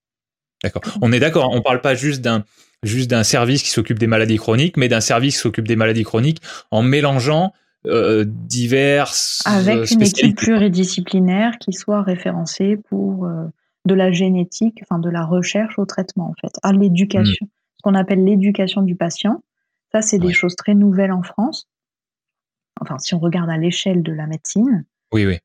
D'accord. 0.62 0.82
On 1.02 1.14
est 1.14 1.22
d'accord, 1.22 1.52
on 1.52 1.58
ne 1.58 1.62
parle 1.62 1.80
pas 1.80 1.96
juste 1.96 2.22
d'un 2.22 2.44
juste 2.84 3.10
d'un 3.10 3.24
service 3.24 3.64
qui 3.64 3.70
s'occupe 3.70 3.98
des 3.98 4.08
maladies 4.08 4.36
chroniques, 4.36 4.76
mais 4.76 4.90
d'un 4.90 5.00
service 5.00 5.36
qui 5.36 5.42
s'occupe 5.42 5.68
des 5.68 5.78
maladies 5.78 6.04
chroniques 6.04 6.42
en 6.70 6.82
mélangeant 6.82 7.54
euh, 7.86 8.26
diverses 8.28 9.42
avec 9.46 9.76
euh, 9.76 9.86
une 9.86 10.02
équipe 10.02 10.36
pluridisciplinaire 10.36 11.58
qui 11.60 11.72
soit 11.72 12.02
référencée 12.02 12.78
pour 12.90 13.26
euh, 13.26 13.46
de 13.86 13.94
la 13.94 14.12
génétique, 14.12 14.80
enfin 14.82 15.00
de 15.00 15.10
la 15.10 15.24
recherche 15.24 15.80
au 15.80 15.86
traitement 15.86 16.30
en 16.30 16.34
fait, 16.42 16.54
à 16.62 16.74
l'éducation, 16.74 17.46
mm. 17.46 17.48
ce 17.78 17.82
qu'on 17.84 17.96
appelle 17.96 18.26
l'éducation 18.26 18.82
du 18.82 18.96
patient. 18.96 19.42
Ça, 19.96 20.02
c'est 20.02 20.20
des 20.20 20.34
choses 20.34 20.58
très 20.58 20.76
nouvelles 20.76 21.14
en 21.14 21.24
France. 21.24 21.70
Enfin, 22.82 23.00
si 23.00 23.16
on 23.16 23.20
regarde 23.20 23.50
à 23.50 23.56
l'échelle 23.56 24.04
de 24.04 24.12
la 24.12 24.28
médecine, 24.28 24.84
oui, 25.14 25.26
oui. 25.26 25.40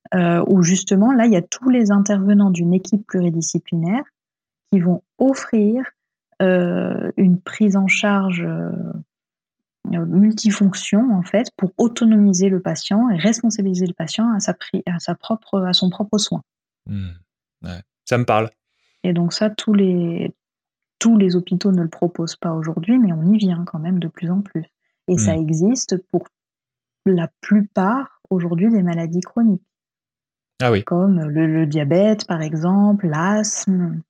où 0.48 0.64
justement 0.64 1.12
là, 1.12 1.26
il 1.26 1.32
y 1.32 1.36
a 1.36 1.42
tous 1.42 1.70
les 1.70 1.92
intervenants 1.92 2.50
d'une 2.50 2.74
équipe 2.74 3.06
pluridisciplinaire 3.06 4.02
qui 4.72 4.80
vont 4.80 5.04
offrir 5.18 5.84
euh, 6.42 7.12
une 7.16 7.40
prise 7.40 7.76
en 7.76 7.86
charge 7.86 8.42
euh, 8.42 8.72
multifonction 9.84 11.12
en 11.12 11.22
fait 11.22 11.52
pour 11.56 11.72
autonomiser 11.78 12.48
le 12.48 12.60
patient 12.60 13.08
et 13.08 13.18
responsabiliser 13.18 13.86
le 13.86 13.94
patient 13.94 14.32
à 14.34 14.40
sa, 14.40 14.56
à 14.86 14.98
sa 14.98 15.14
propre 15.14 15.60
à 15.60 15.74
son 15.74 15.90
propre 15.90 16.18
soin. 16.18 16.42
Mmh. 16.86 17.10
Ça 18.04 18.18
me 18.18 18.24
parle. 18.24 18.50
Et 19.04 19.12
donc 19.12 19.32
ça, 19.32 19.48
tous 19.48 19.74
les 19.74 20.34
tous 21.00 21.16
les 21.16 21.34
hôpitaux 21.34 21.72
ne 21.72 21.82
le 21.82 21.88
proposent 21.88 22.36
pas 22.36 22.52
aujourd'hui, 22.52 22.98
mais 22.98 23.12
on 23.12 23.24
y 23.24 23.38
vient 23.38 23.64
quand 23.64 23.80
même 23.80 23.98
de 23.98 24.06
plus 24.06 24.30
en 24.30 24.42
plus. 24.42 24.64
Et 25.08 25.18
ça 25.18 25.34
mmh. 25.34 25.40
existe 25.40 25.96
pour 26.12 26.28
la 27.06 27.28
plupart 27.40 28.20
aujourd'hui 28.28 28.70
des 28.70 28.82
maladies 28.82 29.22
chroniques. 29.22 29.66
Ah 30.62 30.70
oui. 30.70 30.84
Comme 30.84 31.20
le, 31.20 31.66
diabète, 31.66 32.26
par 32.26 32.42
exemple, 32.42 33.08
l'asthme, 33.08 34.02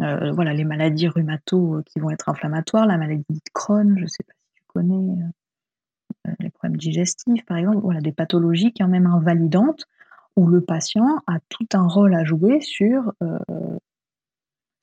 euh, 0.00 0.32
voilà, 0.32 0.52
les 0.52 0.64
maladies 0.64 1.08
rhumato 1.08 1.80
qui 1.86 2.00
vont 2.00 2.10
être 2.10 2.28
inflammatoires, 2.28 2.86
la 2.86 2.98
maladie 2.98 3.24
de 3.30 3.50
Crohn, 3.54 3.94
je 3.96 4.02
ne 4.02 4.06
sais 4.08 4.24
pas 4.24 4.32
si 4.34 4.54
tu 4.56 4.62
connais, 4.66 5.22
euh, 6.26 6.32
les 6.40 6.50
problèmes 6.50 6.76
digestifs, 6.76 7.46
par 7.46 7.56
exemple, 7.56 7.78
voilà, 7.78 8.00
des 8.00 8.12
pathologies 8.12 8.74
quand 8.76 8.88
même 8.88 9.06
invalidantes 9.06 9.86
où 10.34 10.48
le 10.48 10.60
patient 10.60 11.22
a 11.28 11.38
tout 11.48 11.68
un 11.72 11.86
rôle 11.86 12.14
à 12.14 12.24
jouer 12.24 12.60
sur 12.60 13.12
euh, 13.22 13.38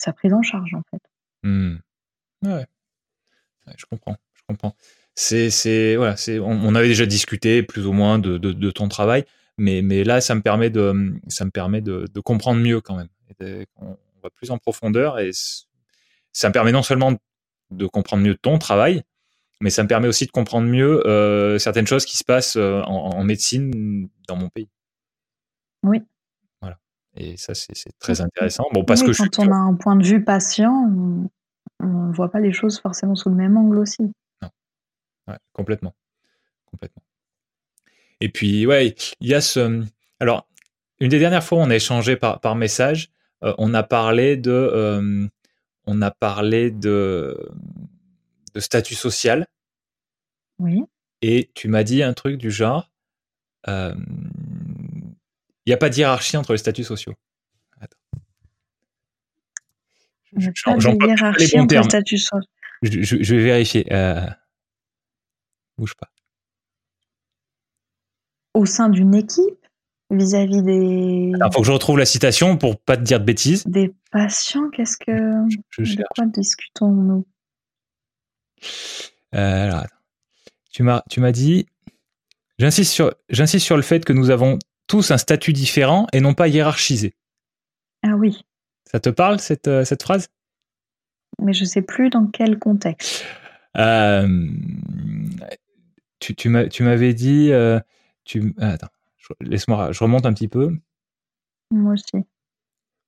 sa 0.03 0.13
prise 0.13 0.33
en 0.33 0.41
charge, 0.41 0.73
en 0.73 0.83
fait. 0.91 1.01
Mmh. 1.43 1.77
Ouais. 2.43 2.65
je 3.77 3.85
comprends, 3.85 4.17
je 4.33 4.41
comprends. 4.47 4.75
C'est, 5.15 5.49
c'est, 5.49 5.95
voilà, 5.95 6.17
c'est, 6.17 6.39
on, 6.39 6.75
avait 6.75 6.87
déjà 6.87 7.05
discuté 7.05 7.63
plus 7.63 7.85
ou 7.85 7.93
moins 7.93 8.17
de, 8.19 8.37
de 8.37 8.71
ton 8.71 8.87
travail 8.87 9.25
mais, 9.57 9.81
mais 9.81 10.03
là, 10.03 10.21
ça 10.21 10.35
me 10.35 10.41
permet 10.41 10.69
de, 10.69 11.13
ça 11.27 11.45
me 11.45 11.51
permet 11.51 11.81
de, 11.81 12.07
de 12.11 12.19
comprendre 12.19 12.59
mieux 12.59 12.81
quand 12.81 12.95
même. 12.95 13.09
on 13.77 13.97
va 14.23 14.29
plus 14.29 14.51
en 14.51 14.57
profondeur 14.57 15.19
et 15.19 15.31
ça 16.31 16.47
me 16.47 16.53
permet 16.53 16.71
non 16.71 16.83
seulement 16.83 17.13
de 17.71 17.85
comprendre 17.85 18.23
mieux 18.23 18.35
ton 18.35 18.57
travail, 18.57 19.03
mais 19.61 19.69
ça 19.69 19.83
me 19.83 19.87
permet 19.87 20.07
aussi 20.07 20.25
de 20.25 20.31
comprendre 20.31 20.67
mieux 20.67 21.05
euh, 21.07 21.59
certaines 21.59 21.87
choses 21.87 22.05
qui 22.05 22.17
se 22.17 22.23
passent 22.23 22.55
euh, 22.55 22.81
en, 22.83 23.23
médecine 23.23 24.09
dans 24.27 24.35
mon 24.35 24.49
pays. 24.49 24.69
Oui. 25.83 26.01
Et 27.15 27.37
ça, 27.37 27.53
c'est 27.53 27.73
très 27.99 28.21
intéressant. 28.21 28.65
Bon, 28.73 28.83
parce 28.83 29.03
que 29.03 29.15
quand 29.15 29.39
on 29.39 29.51
a 29.51 29.55
un 29.55 29.75
point 29.75 29.95
de 29.95 30.05
vue 30.05 30.23
patient, 30.23 30.89
on 31.79 31.85
ne 31.85 32.13
voit 32.13 32.31
pas 32.31 32.39
les 32.39 32.53
choses 32.53 32.79
forcément 32.79 33.15
sous 33.15 33.29
le 33.29 33.35
même 33.35 33.55
angle 33.55 33.77
aussi. 33.77 34.01
Non. 34.41 34.49
Ouais, 35.27 35.37
complètement. 35.53 35.93
Complètement. 36.65 37.03
Et 38.19 38.29
puis, 38.29 38.65
ouais, 38.65 38.95
il 39.19 39.27
y 39.27 39.33
a 39.33 39.41
ce. 39.41 39.83
Alors, 40.19 40.47
une 40.99 41.09
des 41.09 41.19
dernières 41.19 41.43
fois, 41.43 41.59
on 41.59 41.69
a 41.69 41.75
échangé 41.75 42.15
par, 42.15 42.39
par 42.39 42.55
message. 42.55 43.11
Euh, 43.43 43.53
on 43.57 43.73
a 43.73 43.83
parlé 43.83 44.37
de, 44.37 44.51
euh, 44.51 45.27
on 45.85 46.01
a 46.01 46.11
parlé 46.11 46.71
de, 46.71 47.37
de 48.53 48.59
statut 48.59 48.95
social. 48.95 49.45
Oui. 50.59 50.83
Et 51.21 51.51
tu 51.53 51.67
m'as 51.67 51.83
dit 51.83 52.03
un 52.03 52.13
truc 52.13 52.37
du 52.37 52.51
genre, 52.51 52.89
euh, 53.67 53.93
il 55.65 55.69
n'y 55.69 55.73
a 55.73 55.77
pas 55.77 55.89
de 55.89 55.95
hiérarchie 55.95 56.37
entre 56.37 56.51
les 56.53 56.57
statuts 56.57 56.83
sociaux. 56.83 57.13
J'en 60.35 60.95
hiérarchie 60.95 61.59
entre 61.59 61.75
les 61.75 61.83
statuts 61.83 62.17
sociaux. 62.17 62.49
Je, 62.81 63.01
je, 63.01 63.35
vais 63.35 63.43
vérifier. 63.43 63.85
bouge 65.77 65.95
pas 65.95 66.09
au 68.53 68.65
sein 68.65 68.89
d'une 68.89 69.15
équipe 69.15 69.67
vis-à-vis 70.09 70.61
des. 70.61 71.31
Il 71.35 71.49
faut 71.53 71.61
que 71.61 71.67
je 71.67 71.71
retrouve 71.71 71.97
la 71.97 72.05
citation 72.05 72.57
pour 72.57 72.79
pas 72.79 72.97
te 72.97 73.01
dire 73.01 73.19
de 73.19 73.25
bêtises. 73.25 73.65
Des 73.65 73.93
patients, 74.11 74.69
qu'est-ce 74.69 74.97
que. 74.97 75.11
de 75.11 76.03
quoi 76.15 76.25
discutons-nous? 76.27 77.25
Euh, 79.35 79.65
alors, 79.65 79.85
tu 80.71 80.83
m'as, 80.83 81.03
tu 81.09 81.19
m'as 81.19 81.31
dit. 81.31 81.67
J'insiste 82.59 82.93
sur, 82.93 83.13
j'insiste 83.29 83.65
sur 83.65 83.75
le 83.75 83.81
fait 83.81 84.05
que 84.05 84.13
nous 84.13 84.29
avons 84.29 84.59
tous 84.87 85.11
un 85.11 85.17
statut 85.17 85.53
différent 85.53 86.07
et 86.13 86.21
non 86.21 86.33
pas 86.33 86.47
hiérarchisé. 86.47 87.15
Ah 88.03 88.15
oui. 88.15 88.43
Ça 88.91 88.99
te 88.99 89.09
parle 89.09 89.39
cette, 89.39 89.67
euh, 89.67 89.85
cette 89.85 90.03
phrase? 90.03 90.29
Mais 91.41 91.53
je 91.53 91.65
sais 91.65 91.81
plus 91.81 92.09
dans 92.09 92.27
quel 92.27 92.59
contexte. 92.59 93.25
Euh, 93.77 94.47
tu, 96.19 96.35
tu, 96.35 96.49
m'avais 96.49 97.13
dit 97.13 97.51
tu, 98.23 98.53
ah, 98.59 98.69
attends, 98.69 98.89
laisse-moi, 99.41 99.91
je 99.91 100.03
remonte 100.03 100.25
un 100.25 100.33
petit 100.33 100.47
peu. 100.47 100.77
Moi 101.71 101.93
aussi. 101.93 102.23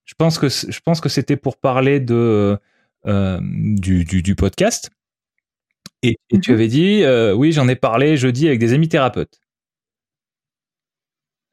Je 0.06 0.14
pense 0.16 0.38
que 0.38 0.50
je 0.50 0.80
pense 0.82 1.02
que 1.02 1.10
c'était 1.10 1.38
pour 1.38 1.58
parler 1.58 2.00
de 2.00 2.60
euh, 3.08 3.40
du, 3.42 4.04
du, 4.04 4.36
podcast. 4.36 4.90
Et, 6.02 6.18
tu 6.42 6.52
mhm. 6.52 6.56
avais 6.56 6.68
dit, 6.68 7.04
euh, 7.04 7.34
oui, 7.34 7.52
j'en 7.52 7.68
ai 7.68 7.76
parlé 7.76 8.18
jeudi 8.18 8.48
avec 8.48 8.60
des 8.60 8.74
amis 8.74 8.90
thérapeutes. 8.90 9.40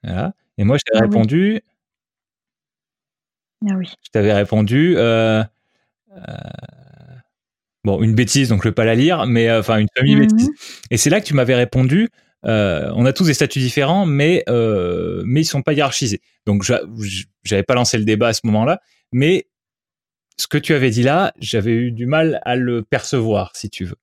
Voilà. 0.02 0.34
Et 0.58 0.64
moi, 0.64 0.76
je 0.78 0.82
t'avais 0.84 1.04
ah 1.04 1.08
répondu. 1.08 1.60
Ah 3.68 3.74
oui. 3.76 3.88
Je 4.02 4.10
t'avais 4.10 4.32
répondu. 4.32 4.94
Euh, 4.96 5.42
bon, 7.84 8.02
une 8.02 8.14
bêtise, 8.14 8.48
donc 8.48 8.62
je 8.62 8.68
ne 8.68 8.70
vais 8.70 8.74
pas 8.74 8.84
la 8.84 8.94
lire, 8.94 9.26
mais 9.26 9.50
enfin 9.52 9.78
une 9.78 9.88
famille 9.96 10.16
mhm. 10.16 10.26
bêtise. 10.26 10.50
Et 10.90 10.96
c'est 10.96 11.10
là 11.10 11.20
que 11.20 11.26
tu 11.26 11.34
m'avais 11.34 11.54
répondu. 11.54 12.08
Euh, 12.44 12.90
on 12.96 13.06
a 13.06 13.12
tous 13.12 13.26
des 13.26 13.34
statuts 13.34 13.60
différents, 13.60 14.06
mais 14.06 14.42
euh, 14.48 15.22
mais 15.24 15.42
ils 15.42 15.44
sont 15.44 15.62
pas 15.62 15.72
hiérarchisés. 15.72 16.20
Donc 16.46 16.64
j'avais 17.44 17.62
pas 17.62 17.74
lancé 17.74 17.98
le 17.98 18.04
débat 18.04 18.28
à 18.28 18.32
ce 18.32 18.40
moment-là, 18.44 18.80
mais 19.12 19.46
ce 20.36 20.46
que 20.46 20.58
tu 20.58 20.74
avais 20.74 20.90
dit 20.90 21.02
là, 21.02 21.32
j'avais 21.38 21.72
eu 21.72 21.92
du 21.92 22.06
mal 22.06 22.40
à 22.44 22.56
le 22.56 22.82
percevoir, 22.82 23.52
si 23.54 23.70
tu 23.70 23.84
veux. 23.84 23.96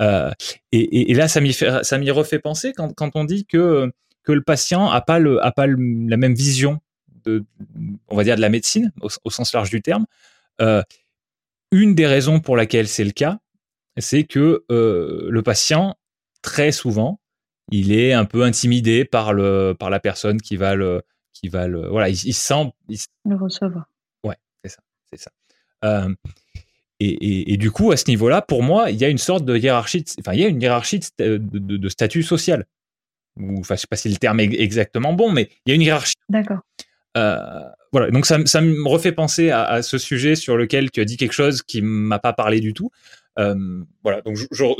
Euh, 0.00 0.30
et, 0.72 1.14
là, 1.14 1.28
ça 1.28 1.40
m'y 1.40 1.52
ça 1.52 1.98
m'y 1.98 2.10
refait 2.10 2.40
penser 2.40 2.72
quand, 2.72 2.92
quand 2.94 3.14
on 3.14 3.24
dit 3.24 3.46
que 3.46 3.92
que 4.24 4.32
le 4.32 4.42
patient 4.42 4.90
a 4.90 5.00
pas 5.00 5.18
le 5.18 5.44
a 5.44 5.52
pas 5.52 5.66
la 5.66 6.16
même 6.16 6.34
vision 6.34 6.80
de 7.24 7.44
on 8.08 8.16
va 8.16 8.24
dire 8.24 8.36
de 8.36 8.40
la 8.40 8.48
médecine 8.48 8.92
au, 9.00 9.30
sens 9.30 9.52
large 9.52 9.70
du 9.70 9.82
terme. 9.82 10.06
Euh, 10.60 10.82
une 11.70 11.94
des 11.94 12.06
raisons 12.06 12.40
pour 12.40 12.56
laquelle 12.56 12.88
c'est 12.88 13.04
le 13.04 13.10
cas, 13.10 13.38
c'est 13.98 14.24
que 14.24 14.64
euh, 14.70 15.28
le 15.30 15.42
patient 15.42 15.96
très 16.42 16.72
souvent 16.72 17.20
il 17.70 17.92
est 17.92 18.12
un 18.12 18.24
peu 18.24 18.42
intimidé 18.42 19.04
par 19.04 19.32
le 19.32 19.74
par 19.78 19.90
la 19.90 20.00
personne 20.00 20.40
qui 20.40 20.56
va 20.56 20.74
le 20.74 21.02
qui 21.32 21.48
va 21.48 21.66
le 21.66 21.88
voilà 21.88 22.08
il, 22.08 22.34
sent 22.34 22.72
le 23.24 23.36
recevoir. 23.36 23.90
Ouais 24.22 24.36
c'est 24.62 24.70
ça 24.70 24.82
c'est 25.10 25.20
ça. 25.20 25.30
Euh, 25.84 26.14
et, 27.00 27.52
et, 27.52 27.56
du 27.56 27.70
coup 27.70 27.90
à 27.92 27.96
ce 27.96 28.08
niveau-là 28.08 28.40
pour 28.40 28.62
moi 28.62 28.90
il 28.90 28.96
y 28.96 29.04
a 29.04 29.08
une 29.08 29.18
sorte 29.18 29.44
de 29.44 29.56
hiérarchie 29.56 30.04
enfin 30.20 30.32
il 30.34 30.40
y 30.40 30.44
a 30.44 30.48
une 30.48 30.60
hiérarchie 30.60 31.00
de, 31.18 31.38
de, 31.38 31.88
statut 31.88 32.22
social 32.22 32.64
ou 33.36 33.60
enfin 33.60 33.74
je 33.74 33.80
sais 33.80 33.86
pas 33.88 33.96
si 33.96 34.08
le 34.08 34.16
terme 34.16 34.40
est 34.40 34.60
exactement 34.60 35.12
bon 35.12 35.30
mais 35.32 35.48
il 35.66 35.70
y 35.70 35.72
a 35.72 35.74
une 35.74 35.82
hiérarchie. 35.82 36.14
D'accord. 36.28 36.60
Euh, 37.16 37.38
voilà. 37.92 38.10
Donc 38.10 38.26
ça, 38.26 38.44
ça 38.46 38.60
me 38.60 38.88
refait 38.88 39.12
penser 39.12 39.50
à, 39.50 39.82
ce 39.82 39.98
sujet 39.98 40.34
sur 40.34 40.56
lequel 40.56 40.90
tu 40.90 41.00
as 41.00 41.04
dit 41.04 41.16
quelque 41.16 41.32
chose 41.32 41.62
qui 41.62 41.80
m'a 41.82 42.18
pas 42.18 42.32
parlé 42.32 42.60
du 42.60 42.74
tout. 42.74 42.90
Euh, 43.38 43.84
voilà. 44.02 44.20
Donc 44.22 44.38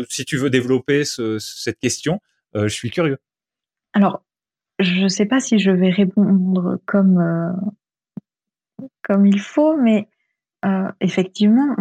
si 0.09 0.25
tu 0.25 0.37
veux 0.37 0.51
développer 0.51 1.05
ce, 1.05 1.39
cette 1.39 1.79
question 1.79 2.21
euh, 2.57 2.69
je 2.69 2.75
suis 2.75 2.91
curieux. 2.91 3.19
Alors, 3.95 4.23
je 4.79 5.03
ne 5.03 5.09
sais 5.09 5.27
pas 5.27 5.41
si 5.41 5.59
je 5.59 5.71
vais 5.71 5.91
répondre 5.91 6.79
comme, 6.87 7.21
comme 9.03 9.27
il 9.27 9.41
faut, 9.41 9.77
mais 9.77 10.09
effectivement, 11.01 11.77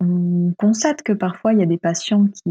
on, 0.00 0.52
constate 0.58 1.02
que 1.02 1.12
parfois 1.12 1.52
il 1.52 1.58
y 1.58 1.62
a 1.62 1.66
des 1.66 1.78
patients 1.78 2.26
qui 2.26 2.50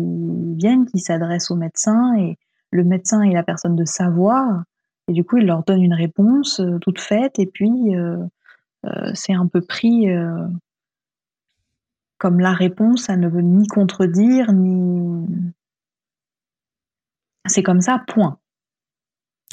viennent, 0.58 0.86
qui 0.86 1.00
s'adressent 1.00 1.50
au 1.50 1.56
médecin 1.56 2.16
et 2.18 2.38
le 2.72 2.84
médecin 2.84 3.22
est 3.22 3.34
la 3.34 3.44
personne 3.44 3.76
de 3.76 3.86
savoir 3.86 4.64
et 5.08 5.14
du 5.14 5.24
coup 5.24 5.38
il 5.38 5.46
leur 5.46 5.64
donne 5.64 5.82
une 5.82 5.94
réponse 5.94 6.62
toute 6.82 7.00
faite 7.00 7.40
et 7.40 7.46
puis 7.46 7.94
c'est 9.14 9.34
un 9.34 9.48
peu 9.48 9.62
pris 9.62 10.08
comme 12.18 12.40
la 12.40 12.54
réponse, 12.54 13.04
ça 13.04 13.18
ne 13.18 13.28
veut 13.28 13.42
ni 13.42 13.68
contredire 13.68 14.52
ni 14.52 15.28
c'est 17.46 17.64
comme 17.64 17.82
ça, 17.82 18.04
point. 18.08 18.40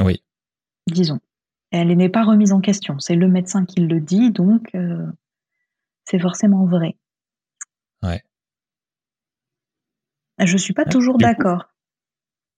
Oui. 0.01 0.22
Disons. 0.87 1.20
Elle 1.70 1.94
n'est 1.96 2.09
pas 2.09 2.25
remise 2.25 2.53
en 2.53 2.61
question. 2.61 2.98
C'est 2.98 3.14
le 3.14 3.29
médecin 3.29 3.64
qui 3.64 3.81
le 3.81 4.01
dit, 4.01 4.31
donc 4.31 4.75
euh, 4.75 5.07
c'est 6.05 6.18
forcément 6.18 6.66
vrai. 6.66 6.96
Ouais. 8.03 8.22
Je 10.38 10.57
suis 10.57 10.75
pas 10.75 10.85
toujours 10.85 11.18
d'accord. 11.18 11.70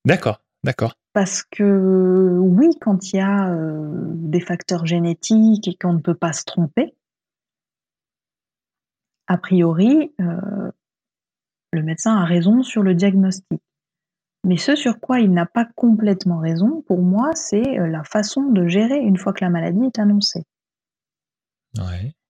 D'accord, 0.05 0.41
d'accord. 0.65 0.95
Parce 1.13 1.43
que 1.43 2.39
oui, 2.41 2.71
quand 2.81 3.13
il 3.13 3.17
y 3.17 3.21
a 3.21 3.51
euh, 3.51 3.91
des 4.15 4.41
facteurs 4.41 4.85
génétiques 4.87 5.69
et 5.69 5.77
qu'on 5.77 5.93
ne 5.93 6.01
peut 6.01 6.15
pas 6.15 6.33
se 6.33 6.45
tromper, 6.45 6.95
a 9.27 9.39
priori, 9.39 10.13
euh, 10.21 10.71
le 11.73 11.83
médecin 11.83 12.17
a 12.17 12.25
raison 12.25 12.63
sur 12.63 12.83
le 12.83 12.95
diagnostic. 12.95 13.61
Mais 14.45 14.59
ce 14.59 14.77
sur 14.77 15.01
quoi 15.01 15.21
il 15.21 15.33
n'a 15.33 15.47
pas 15.47 15.65
complètement 15.65 16.39
raison, 16.39 16.83
pour 16.87 17.01
moi, 17.01 17.31
c'est 17.35 17.79
euh, 17.79 17.87
la 17.87 18.05
façon 18.05 18.51
de 18.51 18.67
gérer 18.67 18.99
une 18.99 19.17
fois 19.17 19.33
que 19.33 19.45
la 19.45 19.51
maladie 19.51 19.87
est 19.87 19.99
annoncée. 19.99 20.45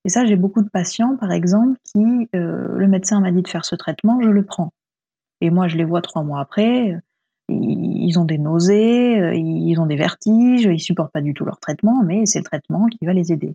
Et 0.04 0.10
ça, 0.10 0.24
j'ai 0.24 0.36
beaucoup 0.36 0.62
de 0.62 0.68
patients, 0.68 1.16
par 1.16 1.32
exemple, 1.32 1.78
qui, 1.84 2.28
euh, 2.34 2.76
le 2.76 2.86
médecin 2.86 3.20
m'a 3.20 3.32
dit 3.32 3.42
de 3.42 3.48
faire 3.48 3.64
ce 3.64 3.74
traitement, 3.74 4.20
je 4.20 4.28
le 4.28 4.44
prends. 4.44 4.72
Et 5.40 5.50
moi, 5.50 5.66
je 5.66 5.76
les 5.76 5.84
vois 5.84 6.02
trois 6.02 6.22
mois 6.22 6.40
après, 6.40 6.96
ils 7.48 8.18
ont 8.18 8.24
des 8.24 8.38
nausées, 8.38 9.36
ils 9.36 9.78
ont 9.78 9.86
des 9.86 9.96
vertiges, 9.96 10.64
ils 10.64 10.80
supportent 10.80 11.12
pas 11.12 11.20
du 11.20 11.34
tout 11.34 11.44
leur 11.44 11.58
traitement, 11.58 12.02
mais 12.02 12.26
c'est 12.26 12.38
le 12.38 12.44
traitement 12.44 12.86
qui 12.86 13.04
va 13.04 13.12
les 13.12 13.32
aider. 13.32 13.54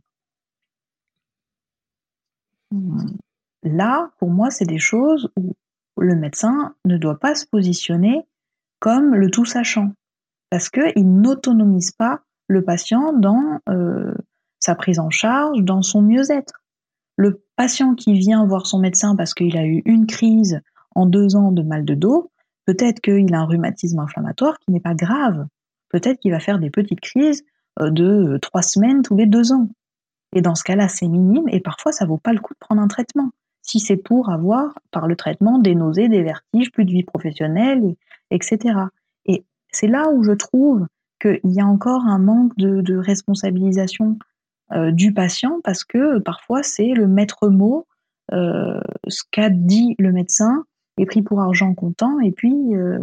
Là, 3.64 4.12
pour 4.20 4.30
moi, 4.30 4.52
c'est 4.52 4.66
des 4.66 4.80
choses 4.80 5.30
où 5.38 5.56
le 5.98 6.16
médecin 6.16 6.76
ne 6.86 6.98
doit 6.98 7.20
pas 7.20 7.36
se 7.36 7.46
positionner 7.46 8.26
comme 8.80 9.16
le 9.16 9.30
tout 9.30 9.46
sachant, 9.46 9.92
parce 10.50 10.70
qu'il 10.70 11.22
n'autonomise 11.22 11.92
pas 11.92 12.22
le 12.48 12.64
patient 12.64 13.14
dans 13.14 13.60
euh, 13.70 14.14
sa 14.60 14.76
prise 14.76 15.00
en 15.00 15.10
charge, 15.10 15.62
dans 15.62 15.82
son 15.82 16.02
mieux-être. 16.02 16.62
Le 17.18 17.44
patient 17.58 17.96
qui 17.96 18.14
vient 18.14 18.46
voir 18.46 18.66
son 18.66 18.80
médecin 18.80 19.16
parce 19.16 19.34
qu'il 19.34 19.58
a 19.58 19.66
eu 19.66 19.82
une 19.86 20.08
crise 20.08 20.62
en 20.96 21.06
deux 21.06 21.36
ans 21.36 21.52
de 21.52 21.62
mal 21.62 21.84
de 21.84 21.94
dos, 21.94 22.32
peut-être 22.70 23.02
qu'il 23.02 23.34
a 23.34 23.40
un 23.40 23.46
rhumatisme 23.46 23.98
inflammatoire 23.98 24.60
qui 24.60 24.72
n'est 24.72 24.80
pas 24.80 24.94
grave. 24.94 25.48
Peut-être 25.90 26.20
qu'il 26.20 26.32
va 26.32 26.40
faire 26.40 26.60
des 26.60 26.70
petites 26.70 27.00
crises 27.00 27.44
euh, 27.82 27.90
de 27.90 28.38
trois 28.44 28.62
semaines 28.62 29.02
tous 29.02 29.18
les 29.18 29.26
deux 29.26 29.52
ans. 29.52 29.70
Et 30.36 30.42
dans 30.44 30.54
ce 30.54 30.64
cas-là, 30.64 30.88
c'est 30.88 31.08
minime 31.08 31.50
et 31.50 31.62
parfois 31.62 31.92
ça 31.92 32.06
vaut 32.06 32.20
pas 32.20 32.32
le 32.32 32.40
coup 32.40 32.54
de 32.54 32.60
prendre 32.60 32.80
un 32.80 32.88
traitement. 32.88 33.32
Si 33.64 33.80
c'est 33.80 33.98
pour 33.98 34.30
avoir, 34.30 34.78
par 34.92 35.08
le 35.08 35.16
traitement, 35.16 35.58
des 35.58 35.74
nausées, 35.74 36.10
des 36.10 36.22
vertiges, 36.22 36.72
plus 36.72 36.86
de 36.86 36.92
vie 36.92 37.04
professionnelle, 37.04 37.96
etc. 38.30 38.60
Et 39.26 39.44
c'est 39.72 39.88
là 39.88 40.12
où 40.12 40.24
je 40.24 40.34
trouve 40.34 40.86
qu'il 41.20 41.40
y 41.46 41.60
a 41.60 41.66
encore 41.66 42.06
un 42.06 42.20
manque 42.20 42.56
de, 42.58 42.98
responsabilisation 42.98 44.20
euh, 44.74 44.92
du 44.92 45.12
patient 45.12 45.60
parce 45.64 45.84
que 45.84 46.20
parfois 46.20 46.62
c'est 46.62 46.94
le 46.94 47.08
maître 47.08 47.50
mot, 47.50 47.88
euh, 48.32 48.80
ce 49.08 49.24
qu'a 49.32 49.50
dit 49.50 49.96
le 49.98 50.12
médecin 50.12 50.66
est 51.02 51.06
pris 51.06 51.22
pour 51.22 51.40
argent 51.40 51.74
comptant 51.74 52.20
et 52.20 52.32
puis 52.32 52.76
euh, 52.76 53.00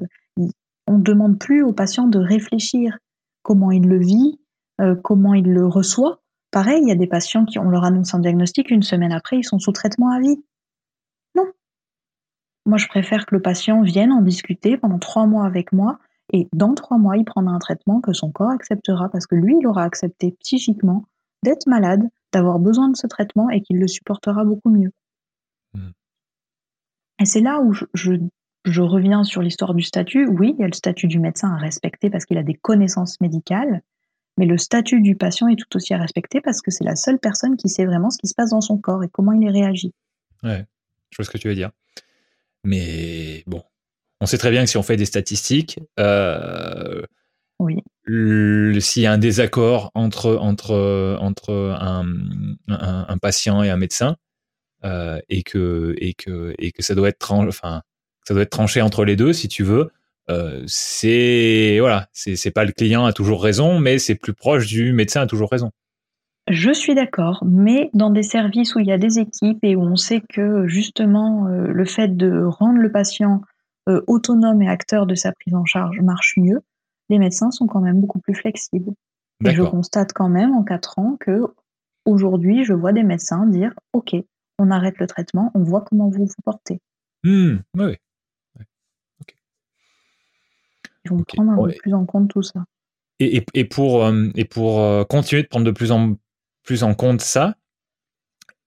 on 0.86 0.98
ne 0.98 1.02
demande 1.02 1.38
plus 1.38 1.62
au 1.62 1.72
patient 1.72 2.06
de 2.06 2.18
réfléchir 2.18 2.98
comment 3.42 3.70
il 3.70 3.88
le 3.88 3.98
vit, 3.98 4.40
comment 5.02 5.34
il 5.34 5.52
le 5.52 5.66
reçoit. 5.66 6.20
Pareil, 6.50 6.80
il 6.82 6.88
y 6.88 6.92
a 6.92 6.96
des 6.96 7.06
patients 7.06 7.44
qui 7.44 7.58
on 7.58 7.68
leur 7.70 7.84
annonce 7.84 8.14
un 8.14 8.18
diagnostic, 8.18 8.70
une 8.70 8.82
semaine 8.82 9.12
après 9.12 9.38
ils 9.38 9.44
sont 9.44 9.58
sous 9.58 9.72
traitement 9.72 10.10
à 10.10 10.20
vie. 10.20 10.42
Non. 11.34 11.46
Moi 12.66 12.78
je 12.78 12.88
préfère 12.88 13.26
que 13.26 13.34
le 13.34 13.42
patient 13.42 13.82
vienne 13.82 14.12
en 14.12 14.20
discuter 14.20 14.76
pendant 14.76 14.98
trois 14.98 15.26
mois 15.26 15.46
avec 15.46 15.72
moi 15.72 15.98
et 16.32 16.48
dans 16.52 16.74
trois 16.74 16.98
mois, 16.98 17.16
il 17.16 17.24
prendra 17.24 17.54
un 17.54 17.58
traitement 17.58 18.00
que 18.00 18.12
son 18.12 18.30
corps 18.30 18.50
acceptera 18.50 19.08
parce 19.08 19.26
que 19.26 19.36
lui, 19.36 19.56
il 19.60 19.66
aura 19.66 19.84
accepté 19.84 20.36
psychiquement 20.40 21.04
d'être 21.42 21.66
malade, 21.66 22.02
d'avoir 22.32 22.58
besoin 22.58 22.88
de 22.88 22.96
ce 22.96 23.06
traitement 23.06 23.48
et 23.50 23.60
qu'il 23.62 23.78
le 23.78 23.86
supportera 23.86 24.44
beaucoup 24.44 24.70
mieux. 24.70 24.90
Et 27.20 27.24
c'est 27.24 27.40
là 27.40 27.60
où 27.60 27.72
je, 27.72 28.80
reviens 28.80 29.24
sur 29.24 29.42
l'histoire 29.42 29.74
du 29.74 29.82
statut. 29.82 30.26
Oui, 30.26 30.54
il 30.56 30.60
y 30.60 30.64
a 30.64 30.68
le 30.68 30.74
statut 30.74 31.06
du 31.06 31.18
médecin 31.18 31.52
à 31.52 31.56
respecter 31.56 32.10
parce 32.10 32.24
qu'il 32.24 32.38
a 32.38 32.42
des 32.42 32.54
connaissances 32.54 33.20
médicales, 33.20 33.82
mais 34.38 34.46
le 34.46 34.58
statut 34.58 35.00
du 35.00 35.16
patient 35.16 35.48
est 35.48 35.56
tout 35.56 35.76
aussi 35.76 35.94
à 35.94 35.98
respecter 35.98 36.40
parce 36.40 36.60
que 36.60 36.70
c'est 36.70 36.84
la 36.84 36.96
seule 36.96 37.18
personne 37.18 37.56
qui 37.56 37.68
sait 37.68 37.86
vraiment 37.86 38.10
ce 38.10 38.18
qui 38.18 38.26
se 38.26 38.34
passe 38.34 38.50
dans 38.50 38.60
son 38.60 38.78
corps 38.78 39.02
et 39.02 39.08
comment 39.08 39.32
il 39.32 39.42
y 39.42 39.50
réagit. 39.50 39.92
Ouais, 40.42 40.64
je 41.10 41.16
vois 41.16 41.24
ce 41.24 41.30
que 41.30 41.38
tu 41.38 41.48
veux 41.48 41.54
dire. 41.54 41.70
Mais 42.64 43.44
bon, 43.46 43.62
on 44.20 44.26
sait 44.26 44.38
très 44.38 44.50
bien 44.50 44.64
que 44.64 44.70
si 44.70 44.76
on 44.76 44.82
fait 44.82 44.96
des 44.96 45.04
statistiques, 45.04 45.78
euh, 45.98 47.02
oui. 47.58 47.82
s'il 48.80 49.02
y 49.02 49.06
a 49.06 49.12
un 49.12 49.18
désaccord 49.18 49.90
entre, 49.94 50.36
entre, 50.36 51.16
entre 51.20 51.76
un, 51.80 53.18
patient 53.18 53.62
et 53.62 53.70
un 53.70 53.76
médecin, 53.76 54.16
euh, 54.86 55.20
et, 55.28 55.42
que, 55.42 55.94
et, 55.98 56.14
que, 56.14 56.54
et 56.58 56.72
que 56.72 56.82
ça 56.82 56.94
doit 56.94 57.08
être 57.08 57.18
tranché, 57.18 57.48
enfin, 57.48 57.82
ça 58.24 58.34
doit 58.34 58.44
être 58.44 58.50
tranché 58.50 58.80
entre 58.80 59.04
les 59.04 59.16
deux, 59.16 59.32
si 59.32 59.48
tu 59.48 59.62
veux, 59.62 59.90
euh, 60.30 60.62
c'est 60.66 61.76
voilà, 61.80 62.08
c'est 62.12 62.50
pas 62.50 62.64
le 62.64 62.72
client 62.72 63.04
a 63.04 63.12
toujours 63.12 63.42
raison, 63.42 63.78
mais 63.78 63.98
c'est 63.98 64.14
plus 64.16 64.34
proche 64.34 64.66
du 64.66 64.92
médecin 64.92 65.20
a 65.20 65.26
toujours 65.26 65.50
raison. 65.50 65.70
Je 66.48 66.72
suis 66.72 66.94
d'accord, 66.94 67.42
mais 67.44 67.90
dans 67.92 68.10
des 68.10 68.22
services 68.22 68.74
où 68.76 68.78
il 68.78 68.86
y 68.86 68.92
a 68.92 68.98
des 68.98 69.18
équipes 69.18 69.58
et 69.62 69.76
où 69.76 69.82
on 69.82 69.96
sait 69.96 70.22
que 70.28 70.66
justement 70.68 71.44
le 71.48 71.84
fait 71.84 72.16
de 72.16 72.44
rendre 72.44 72.78
le 72.78 72.90
patient 72.90 73.42
euh, 73.88 74.02
autonome 74.08 74.62
et 74.62 74.68
acteur 74.68 75.06
de 75.06 75.14
sa 75.14 75.30
prise 75.30 75.54
en 75.54 75.64
charge 75.64 76.00
marche 76.00 76.34
mieux, 76.38 76.60
les 77.08 77.20
médecins 77.20 77.52
sont 77.52 77.66
quand 77.66 77.80
même 77.80 78.00
beaucoup 78.00 78.18
plus 78.18 78.34
flexibles. 78.34 78.92
Et 79.44 79.54
je 79.54 79.62
constate 79.62 80.12
quand 80.12 80.28
même 80.28 80.54
en 80.54 80.64
quatre 80.64 80.98
ans 80.98 81.16
que 81.20 81.42
aujourd'hui, 82.04 82.64
je 82.64 82.72
vois 82.72 82.92
des 82.92 83.02
médecins 83.02 83.46
dire 83.46 83.74
OK, 83.92 84.16
on 84.58 84.70
arrête 84.70 84.98
le 84.98 85.06
traitement, 85.06 85.50
on 85.54 85.62
voit 85.62 85.82
comment 85.82 86.08
vous 86.08 86.26
vous 86.26 86.42
portez. 86.44 86.80
Mmh, 87.24 87.56
oui. 87.74 87.96
Ils 91.04 91.10
vont 91.10 91.22
prendre 91.22 91.52
un 91.52 91.68
peu 91.68 91.74
plus 91.78 91.94
en 91.94 92.04
compte 92.04 92.30
tout 92.30 92.42
ça. 92.42 92.64
Et, 93.18 93.40
pour, 93.64 94.06
et 94.34 94.44
pour 94.44 94.80
euh, 94.80 95.00
euh, 95.00 95.04
continuer 95.04 95.42
de 95.42 95.48
prendre 95.48 95.64
de 95.64 95.70
plus 95.70 95.90
en 95.90 96.16
plus 96.64 96.82
en 96.82 96.94
compte 96.94 97.20
ça, 97.20 97.54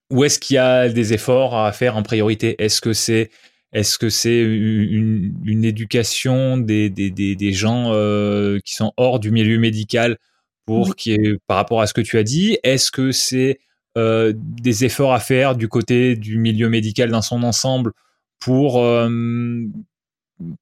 où 0.10 0.24
est-ce 0.24 0.40
qu'il 0.40 0.56
y 0.56 0.58
a 0.58 0.90
des 0.90 1.14
efforts 1.14 1.56
à 1.56 1.72
faire 1.72 1.98
en 1.98 2.04
priorité? 2.04 2.56
Est-ce 2.64 2.82
que 2.82 2.94
c'est 2.94 3.30
est-ce 3.72 4.00
que 4.00 4.10
c'est 4.10 4.42
une, 4.42 5.64
éducation 5.64 6.58
des, 6.58 6.90
des, 6.90 7.54
gens 7.54 7.92
euh, 7.94 8.58
qui 8.66 8.74
sont 8.74 8.94
hors 8.98 9.20
du 9.20 9.30
milieu 9.30 9.60
médical 9.60 10.18
pour 10.66 10.96
qui 10.96 11.16
par 11.46 11.58
rapport 11.58 11.82
à 11.82 11.86
ce 11.86 11.94
que 11.94 12.02
tu 12.02 12.18
as 12.18 12.24
dit? 12.24 12.58
Est-ce 12.64 12.90
que 12.90 13.12
c'est 13.12 13.60
euh, 14.00 14.34
des 14.36 14.86
efforts 14.86 15.14
à 15.14 15.20
faire 15.20 15.56
du 15.56 15.68
côté 15.68 16.16
du 16.16 16.38
milieu 16.38 16.70
médical 16.70 17.10
dans 17.10 17.22
son 17.22 17.44
ensemble 17.44 17.92
pour 18.40 18.80
euh, 18.80 19.10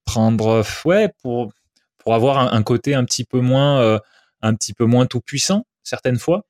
prendre 0.05 0.63
ouais 0.85 1.13
pour 1.21 1.51
pour 1.97 2.15
avoir 2.15 2.53
un, 2.53 2.63
côté 2.63 2.95
un 2.95 3.03
petit 3.03 3.25
peu 3.25 3.41
moins 3.41 3.99
un 4.41 4.55
petit 4.55 4.73
peu 4.73 4.85
moins 4.85 5.05
tout 5.05 5.21
puissant 5.21 5.65
certaines 5.83 6.17
fois 6.17 6.45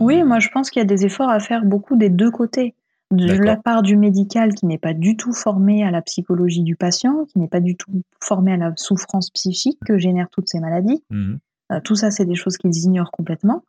oui 0.00 0.22
moi 0.22 0.38
je 0.38 0.48
pense 0.48 0.70
qu'il 0.70 0.80
y 0.80 0.84
a 0.84 0.86
des 0.86 1.04
efforts 1.04 1.28
à 1.28 1.40
faire 1.40 1.64
beaucoup 1.64 1.96
des 1.96 2.08
deux 2.08 2.30
côtés 2.30 2.74
de 3.10 3.34
la 3.34 3.56
part 3.56 3.82
du 3.82 3.96
médical 3.96 4.54
qui 4.54 4.66
n'est 4.66 4.78
pas 4.78 4.94
du 4.94 5.16
tout 5.16 5.32
formé 5.32 5.84
à 5.84 5.90
la 5.90 6.02
psychologie 6.02 6.62
du 6.62 6.74
patient, 6.74 7.24
qui 7.26 7.38
n'est 7.38 7.48
pas 7.48 7.60
du 7.60 7.76
tout 7.76 8.02
formé 8.20 8.52
à 8.52 8.56
la 8.56 8.72
souffrance 8.76 9.30
psychique 9.30 9.78
que 9.86 9.96
génèrent 9.96 10.30
toutes 10.30 10.48
ces 10.48 10.58
maladies. 10.58 11.04
Mmh 11.10 11.36
euh, 11.72 11.80
tout 11.80 11.96
ça, 11.96 12.10
c'est 12.10 12.24
des 12.24 12.34
choses 12.34 12.56
qu'ils 12.56 12.76
ignorent 12.84 13.10
complètement. 13.10 13.64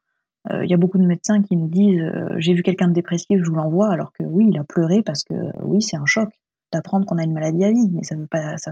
Euh, 0.51 0.63
il 0.63 0.69
y 0.69 0.73
a 0.73 0.77
beaucoup 0.77 0.97
de 0.97 1.05
médecins 1.05 1.41
qui 1.41 1.55
nous 1.55 1.67
disent 1.67 2.01
euh, 2.01 2.35
j'ai 2.37 2.53
vu 2.53 2.63
quelqu'un 2.63 2.87
de 2.87 2.93
dépressif, 2.93 3.39
je 3.43 3.49
vous 3.49 3.55
l'envoie, 3.55 3.91
alors 3.91 4.13
que 4.13 4.23
oui, 4.23 4.47
il 4.49 4.57
a 4.57 4.63
pleuré 4.63 5.01
parce 5.01 5.23
que 5.23 5.33
oui, 5.63 5.81
c'est 5.81 5.97
un 5.97 6.05
choc 6.05 6.29
d'apprendre 6.71 7.05
qu'on 7.05 7.17
a 7.17 7.23
une 7.23 7.33
maladie 7.33 7.63
à 7.63 7.71
vie, 7.71 7.89
mais 7.91 8.03
ça 8.03 8.15
ne 8.15 8.25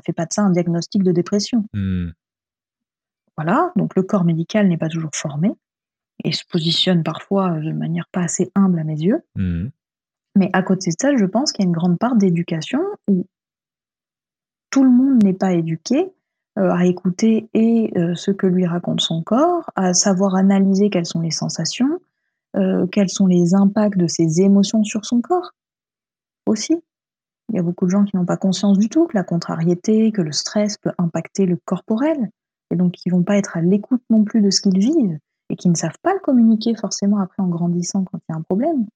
fait 0.06 0.14
pas 0.14 0.26
de 0.26 0.34
ça 0.34 0.42
un 0.42 0.52
diagnostic 0.52 1.04
de 1.04 1.12
dépression. 1.12 1.66
Mmh. 1.74 2.10
Voilà, 3.38 3.72
donc 3.76 3.96
le 3.96 4.04
corps 4.04 4.24
médical 4.24 4.68
n'est 4.68 4.78
pas 4.78 4.90
toujours 4.90 5.12
formé 5.14 5.52
et 6.24 6.32
se 6.32 6.44
positionne 6.50 7.04
parfois 7.04 7.60
de 7.60 7.72
manière 7.72 8.08
pas 8.12 8.22
assez 8.22 8.52
humble 8.56 8.80
à 8.80 8.84
mes 8.84 9.00
yeux. 9.00 9.22
Mmh 9.36 9.68
mais 10.36 10.50
à 10.54 10.62
côté 10.62 10.92
de 10.92 10.96
ça, 11.00 11.16
je 11.16 11.26
pense 11.26 11.52
qu'il 11.52 11.64
y 11.64 11.66
a 11.66 11.70
une 11.70 11.76
grande 11.76 11.98
part 11.98 12.16
d'éducation 12.16 12.82
où 13.08 13.26
tout 14.70 14.84
le 14.84 14.90
monde 14.90 15.24
n'est 15.24 15.34
pas 15.34 15.54
éduqué 15.54 16.12
à 16.56 16.86
écouter 16.86 17.50
et 17.54 17.92
euh, 17.98 18.16
ce 18.16 18.32
que 18.32 18.48
lui 18.48 18.66
raconte 18.66 19.02
son 19.02 19.24
corps, 19.24 19.70
à 19.76 19.94
savoir 19.94 20.36
analyser 20.36 20.90
quelles 20.90 21.06
sont 21.06 21.22
les 21.22 21.32
sensations, 21.32 22.00
euh, 22.56 22.88
quels 22.88 23.10
sont 23.10 23.28
les 23.28 23.54
impacts 23.54 23.98
de 23.98 24.08
ses 24.08 24.42
émotions 24.42 24.84
sur 24.84 25.06
son 25.06 25.22
corps 25.22 25.52
aussi. 26.46 26.82
Il 27.50 27.56
y 27.56 27.60
a 27.60 27.64
beaucoup 27.64 27.86
de 27.86 27.92
gens 27.92 28.06
qui 28.06 28.16
n'ont 28.16 28.26
pas 28.26 28.38
conscience 28.38 28.80
du 28.80 28.90
tout 28.90 29.06
que 29.06 29.18
la 29.18 29.24
contrariété, 29.24 30.12
que 30.12 30.22
le 30.22 30.32
stress 30.32 30.78
peut 30.78 30.92
impacter 30.98 31.46
le 31.46 31.58
corporel, 31.66 32.30
et 32.72 32.76
donc 32.76 32.94
qui 32.94 33.10
vont 33.10 33.24
pas 33.24 33.38
être 33.38 33.58
à 33.58 33.62
l'écoute 33.62 34.02
non 34.10 34.24
plus 34.24 34.42
de 34.42 34.50
ce 34.50 34.62
qu'ils 34.62 34.80
vivent, 34.80 35.20
et 35.50 35.56
qui 35.56 35.70
ne 35.70 35.76
savent 35.76 36.00
pas 36.02 36.14
le 36.14 36.20
communiquer 36.20 36.76
forcément 36.76 37.20
après 37.20 37.44
en 37.44 37.48
grandissant 37.48 38.04
quand 38.06 38.18
il 38.18 38.32
y 38.32 38.34
a 38.34 38.38
un 38.38 38.42
problème. 38.42 38.88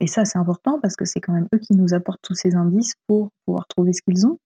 Et 0.00 0.06
ça, 0.06 0.24
c'est 0.24 0.38
important 0.38 0.78
parce 0.80 0.96
que 0.96 1.04
c'est 1.04 1.20
quand 1.20 1.32
même 1.32 1.48
eux 1.54 1.58
qui 1.58 1.74
nous 1.74 1.94
apportent 1.94 2.22
tous 2.22 2.34
ces 2.34 2.54
indices 2.54 2.94
pour 3.06 3.30
pouvoir 3.44 3.66
trouver 3.68 3.92
ce 3.92 4.02
qu'ils 4.02 4.26
ont. 4.26 4.38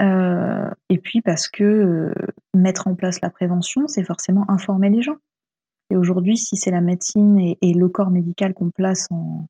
Euh, 0.00 0.70
et 0.88 0.98
puis 0.98 1.20
parce 1.20 1.48
que 1.48 1.64
euh, 1.64 2.14
mettre 2.54 2.88
en 2.88 2.94
place 2.94 3.20
la 3.20 3.30
prévention, 3.30 3.86
c'est 3.86 4.04
forcément 4.04 4.50
informer 4.50 4.90
les 4.90 5.02
gens. 5.02 5.16
Et 5.90 5.96
aujourd'hui, 5.96 6.36
si 6.36 6.56
c'est 6.56 6.70
la 6.70 6.80
médecine 6.80 7.38
et, 7.38 7.74
le 7.74 7.88
corps 7.88 8.10
médical 8.10 8.54
qu'on 8.54 8.70
place 8.70 9.06
en, 9.10 9.46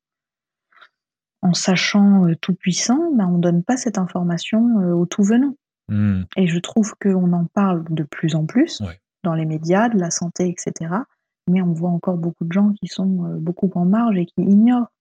en 1.41 1.53
sachant 1.53 2.27
euh, 2.27 2.35
tout 2.41 2.55
puissant, 2.55 3.11
ben 3.13 3.27
on 3.27 3.37
donne 3.37 3.63
pas 3.63 3.77
cette 3.77 3.97
information 3.97 4.59
au 4.99 5.05
tout 5.05 5.23
venant. 5.23 5.55
Mmh. 5.89 6.23
Et 6.37 6.47
je 6.47 6.59
trouve 6.59 6.93
qu'on 7.01 7.31
en 7.33 7.45
parle 7.45 7.83
de 7.89 8.03
plus 8.03 8.35
en 8.35 8.45
plus 8.45 8.81
dans 9.23 9.35
les 9.35 9.45
médias, 9.45 9.89
de 9.89 9.99
la 9.99 10.09
santé, 10.09 10.49
etc 10.49 11.03
mais 11.47 11.61
on 11.61 11.73
voit 11.73 11.89
encore 11.89 12.17
beaucoup 12.17 12.45
de 12.45 12.51
gens 12.51 12.71
qui 12.73 12.87
sont 12.87 13.37
beaucoup 13.39 13.69
en 13.75 13.85
marge 13.85 14.17
et 14.17 14.25
qui 14.25 14.41
ignorent 14.41 14.91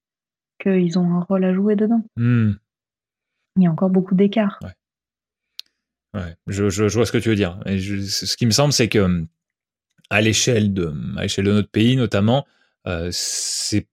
qu'ils 0.59 0.99
ont 0.99 1.15
un 1.15 1.21
rôle 1.21 1.45
à 1.45 1.55
jouer 1.55 1.77
dedans. 1.77 2.03
Hmm. 2.17 2.53
Il 3.57 3.63
y 3.63 3.67
a 3.67 3.71
encore 3.71 3.91
beaucoup 3.91 4.15
d'écart. 4.15 4.59
Ouais. 4.63 4.73
Je, 6.47 6.95
vois 6.95 7.07
ce 7.07 7.13
que 7.13 7.19
tu 7.19 7.29
veux 7.29 7.37
dire. 7.37 7.59
Et 7.67 7.81
ce 7.81 8.37
qui 8.37 8.47
me 8.47 8.51
semble, 8.51 8.73
c'est 8.73 8.89
que 8.89 9.25
à 10.11 10.21
l'échelle 10.21 10.75
de, 10.75 10.93
à 11.17 11.23
l'échelle 11.23 11.45
de 11.45 11.53
notre 11.53 11.71
pays, 11.71 11.97
notamment, 11.97 12.47
euh, 12.87 13.11
c'est 13.13 13.87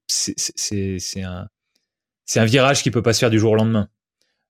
un, 1.22 1.48
un 2.36 2.46
virage 2.46 2.82
qui 2.82 2.92
peut 2.92 3.04
pas 3.04 3.14
se 3.14 3.20
faire 3.20 3.30
du 3.30 3.40
jour 3.40 3.52
au 3.52 3.56
lendemain. 3.56 3.88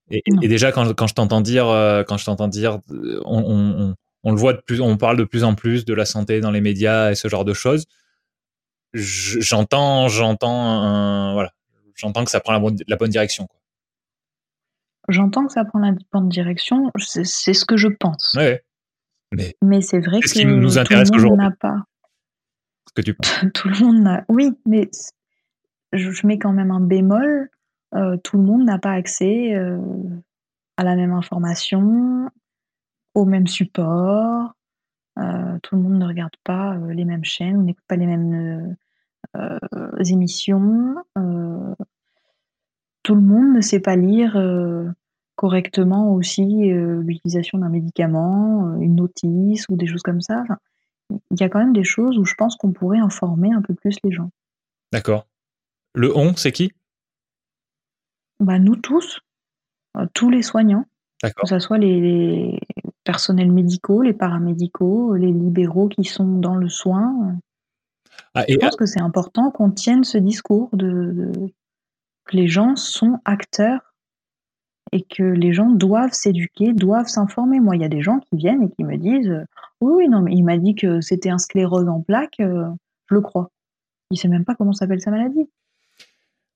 Et, 0.09 0.21
déjà, 0.47 0.71
quand, 0.71 0.93
quand 0.93 1.07
je 1.07 1.13
t'entends 1.13 1.41
dire, 1.41 1.65
quand 2.07 2.17
je 2.17 2.23
t'entends 2.23 2.47
dire, 2.47 2.79
on, 3.25 3.43
on, 3.45 3.95
on, 4.23 4.31
le 4.31 4.37
voit 4.37 4.53
de 4.53 4.61
plus, 4.61 4.79
on 4.79 4.95
parle 4.95 5.17
de 5.17 5.25
plus 5.25 5.43
en 5.43 5.53
plus 5.53 5.83
de 5.83 5.93
la 5.93 6.05
santé 6.05 6.39
dans 6.39 6.51
les 6.51 6.61
médias 6.61 7.11
et 7.11 7.15
ce 7.15 7.27
genre 7.27 7.43
de 7.43 7.53
choses. 7.53 7.85
J'entends, 8.93 10.07
j'entends, 10.07 11.33
voilà, 11.33 11.51
j'entends 11.93 12.23
que 12.23 12.31
ça 12.31 12.39
prend 12.39 12.53
la 12.53 12.59
bonne, 12.59 12.77
la 12.87 12.95
bonne 12.95 13.09
direction. 13.09 13.49
J'entends 15.07 15.45
que 15.47 15.53
ça 15.53 15.63
prend 15.63 15.79
la 15.79 15.93
bonne 16.11 16.29
direction. 16.29 16.91
C'est 16.97 17.23
ce 17.23 17.65
que 17.65 17.77
je 17.77 17.87
pense. 17.87 18.35
Ouais. 18.37 18.63
Mais, 19.33 19.55
mais 19.61 19.81
c'est 19.81 19.99
vrai 19.99 20.19
que 20.19 20.29
ce 20.29 20.33
qui 20.33 20.45
nous 20.45 20.77
intéresse 20.77 21.09
aujourd'hui. 21.13 21.37
n'a 21.37 21.51
pas. 21.51 21.83
Ce 22.87 22.93
que 22.93 23.01
tu 23.01 23.13
penses. 23.13 23.45
tout 23.53 23.69
le 23.69 23.79
monde 23.79 24.01
n'a. 24.01 24.25
Oui, 24.29 24.51
mais 24.65 24.89
je, 25.93 26.27
mets 26.27 26.39
quand 26.39 26.53
même 26.53 26.71
un 26.71 26.79
bémol. 26.79 27.49
Euh, 27.95 28.17
tout 28.17 28.37
le 28.37 28.43
monde 28.43 28.65
n'a 28.65 28.79
pas 28.79 28.91
accès 28.91 29.53
euh, 29.55 29.79
à 30.75 30.83
la 30.83 30.95
même 30.95 31.13
information, 31.13 32.29
au 33.13 33.25
même 33.25 33.47
support. 33.47 34.53
Euh, 35.19 35.57
tout 35.63 35.75
le 35.75 35.81
monde 35.81 35.99
ne 35.99 36.05
regarde 36.05 36.35
pas 36.43 36.75
les 36.89 37.05
mêmes 37.05 37.23
chaînes, 37.23 37.63
n'écoute 37.63 37.85
pas 37.87 37.95
les 37.95 38.05
mêmes 38.05 38.75
émissions. 39.99 40.95
Tout 43.07 43.15
le 43.15 43.21
monde 43.21 43.55
ne 43.55 43.61
sait 43.61 43.79
pas 43.79 43.95
lire 43.95 44.37
correctement 45.37 46.13
aussi 46.13 46.43
l'utilisation 46.43 47.57
d'un 47.57 47.69
médicament, 47.69 48.75
une 48.81 48.95
notice 48.95 49.65
ou 49.69 49.77
des 49.77 49.87
choses 49.87 50.01
comme 50.01 50.19
ça. 50.19 50.43
il 51.09 51.39
y 51.39 51.43
a 51.43 51.47
quand 51.47 51.59
même 51.59 51.71
des 51.71 51.85
choses 51.85 52.17
où 52.17 52.25
je 52.25 52.35
pense 52.35 52.57
qu'on 52.57 52.73
pourrait 52.73 52.99
informer 52.99 53.53
un 53.53 53.61
peu 53.61 53.73
plus 53.73 53.95
les 54.03 54.11
gens. 54.11 54.29
D'accord. 54.91 55.25
Le 55.95 56.13
on, 56.17 56.35
c'est 56.35 56.51
qui? 56.51 56.73
Bah, 58.41 58.59
Nous 58.59 58.75
tous, 58.75 59.21
euh, 59.95 60.05
tous 60.13 60.29
les 60.29 60.41
soignants, 60.41 60.83
que 61.23 61.47
ce 61.47 61.59
soit 61.59 61.77
les, 61.77 62.59
personnels 63.05 63.53
médicaux, 63.53 64.01
les 64.01 64.13
paramédicaux, 64.13 65.15
les 65.15 65.31
libéraux 65.31 65.87
qui 65.87 66.03
sont 66.03 66.27
dans 66.39 66.55
le 66.55 66.67
soin. 66.67 67.37
Ah, 68.33 68.43
je 68.49 68.57
pense 68.57 68.75
que 68.75 68.85
c'est 68.85 68.99
important 68.99 69.49
qu'on 69.49 69.71
tienne 69.71 70.03
ce 70.03 70.17
discours 70.17 70.69
de, 70.73 71.31
que 72.27 72.35
les 72.35 72.47
gens 72.47 72.75
sont 72.75 73.19
acteurs 73.25 73.93
et 74.91 75.03
que 75.03 75.23
les 75.23 75.53
gens 75.53 75.69
doivent 75.69 76.13
s'éduquer, 76.13 76.73
doivent 76.73 77.07
s'informer. 77.07 77.59
Moi, 77.59 77.75
il 77.75 77.81
y 77.81 77.85
a 77.85 77.89
des 77.89 78.01
gens 78.01 78.19
qui 78.19 78.37
viennent 78.37 78.63
et 78.63 78.69
qui 78.69 78.83
me 78.83 78.97
disent 78.97 79.45
Oui, 79.81 80.07
non, 80.07 80.21
mais 80.21 80.33
il 80.33 80.43
m'a 80.43 80.57
dit 80.57 80.75
que 80.75 81.01
c'était 81.01 81.29
un 81.29 81.37
sclérose 81.37 81.87
en 81.89 82.01
plaques, 82.01 82.39
euh, 82.39 82.65
je 83.09 83.15
le 83.15 83.21
crois. 83.21 83.51
Il 84.11 84.15
ne 84.15 84.19
sait 84.19 84.27
même 84.27 84.45
pas 84.45 84.55
comment 84.55 84.73
s'appelle 84.73 85.01
sa 85.01 85.11
maladie. 85.11 85.49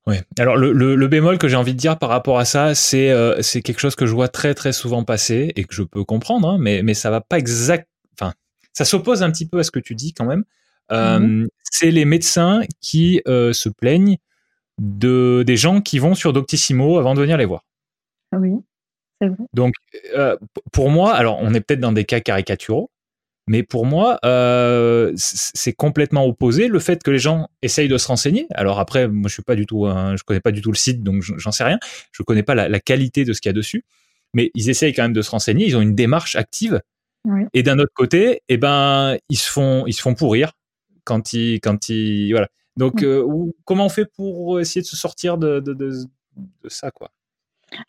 Ouais. 0.06 0.22
Alors 0.38 0.56
le, 0.56 0.72
le, 0.72 1.08
bémol 1.08 1.38
que 1.38 1.46
j'ai 1.46 1.54
envie 1.54 1.74
de 1.74 1.78
dire 1.78 1.96
par 1.96 2.08
rapport 2.08 2.38
à 2.38 2.44
ça, 2.44 2.74
c'est 2.74 3.10
euh, 3.10 3.40
c'est 3.40 3.62
quelque 3.62 3.78
chose 3.78 3.94
que 3.94 4.04
je 4.04 4.12
vois 4.12 4.26
très 4.26 4.52
très 4.52 4.72
souvent 4.72 5.04
passer 5.04 5.52
et 5.54 5.62
que 5.62 5.74
je 5.74 5.84
peux 5.84 6.02
comprendre, 6.02 6.48
hein, 6.48 6.56
mais 6.58 6.82
mais 6.82 6.94
ça 6.94 7.10
va 7.10 7.20
pas 7.20 7.38
exact. 7.38 7.88
Enfin, 8.18 8.32
ça 8.72 8.84
s'oppose 8.84 9.22
un 9.22 9.30
petit 9.30 9.46
peu 9.46 9.60
à 9.60 9.62
ce 9.62 9.70
que 9.70 9.78
tu 9.78 9.94
dis 9.94 10.12
quand 10.12 10.24
même. 10.24 10.44
Euh, 10.90 11.20
mhm. 11.20 11.48
C'est 11.62 11.92
les 11.92 12.04
médecins 12.04 12.62
qui 12.80 13.22
euh, 13.28 13.52
se 13.52 13.68
plaignent 13.68 14.16
de 14.78 15.42
des 15.46 15.56
gens 15.56 15.80
qui 15.80 15.98
vont 15.98 16.14
sur 16.14 16.32
Doctissimo 16.32 16.98
avant 16.98 17.14
de 17.14 17.20
venir 17.20 17.36
les 17.36 17.44
voir. 17.44 17.64
Ah 18.32 18.38
oui, 18.38 18.52
c'est 19.20 19.28
vrai. 19.28 19.44
Donc 19.52 19.74
pour 20.72 20.90
moi, 20.90 21.14
alors 21.14 21.38
on 21.40 21.54
est 21.54 21.60
peut-être 21.60 21.80
dans 21.80 21.92
des 21.92 22.04
cas 22.04 22.20
caricaturaux, 22.20 22.90
mais 23.48 23.62
pour 23.64 23.86
moi, 23.86 24.18
euh, 24.24 25.12
c'est 25.16 25.72
complètement 25.72 26.24
opposé. 26.26 26.68
Le 26.68 26.78
fait 26.78 27.02
que 27.02 27.10
les 27.10 27.18
gens 27.18 27.48
essayent 27.60 27.88
de 27.88 27.98
se 27.98 28.06
renseigner. 28.06 28.46
Alors 28.54 28.78
après, 28.78 29.08
moi, 29.08 29.28
je 29.28 29.34
suis 29.34 29.42
pas 29.42 29.56
du 29.56 29.66
tout, 29.66 29.86
je 29.86 30.22
connais 30.22 30.40
pas 30.40 30.52
du 30.52 30.62
tout 30.62 30.70
le 30.70 30.76
site, 30.76 31.02
donc 31.02 31.22
j'en 31.22 31.50
sais 31.50 31.64
rien. 31.64 31.78
Je 32.12 32.22
connais 32.22 32.44
pas 32.44 32.54
la, 32.54 32.80
qualité 32.80 33.24
de 33.24 33.32
ce 33.32 33.40
qu'il 33.40 33.48
y 33.48 33.50
a 33.50 33.54
dessus. 33.54 33.84
Mais 34.34 34.50
ils 34.54 34.70
essayent 34.70 34.94
quand 34.94 35.02
même 35.02 35.12
de 35.12 35.22
se 35.22 35.30
renseigner. 35.30 35.66
Ils 35.66 35.76
ont 35.76 35.80
une 35.80 35.94
démarche 35.94 36.36
active. 36.36 36.80
Et 37.52 37.62
d'un 37.62 37.78
autre 37.78 37.92
côté, 37.94 38.42
eh 38.48 38.56
ben, 38.56 39.16
ils 39.28 39.36
se 39.36 39.50
font, 39.50 39.84
ils 39.86 39.92
se 39.92 40.02
font 40.02 40.14
pourrir 40.14 40.52
quand 41.04 41.32
ils, 41.32 41.60
quand 41.60 41.88
ils, 41.88 42.30
voilà. 42.32 42.48
Donc, 42.76 43.02
euh, 43.02 43.26
comment 43.64 43.86
on 43.86 43.90
fait 43.90 44.06
pour 44.06 44.60
essayer 44.60 44.80
de 44.80 44.86
se 44.86 44.96
sortir 44.96 45.38
de, 45.38 45.60
de, 45.60 45.74
de, 45.74 46.68
ça, 46.68 46.90
quoi? 46.90 47.10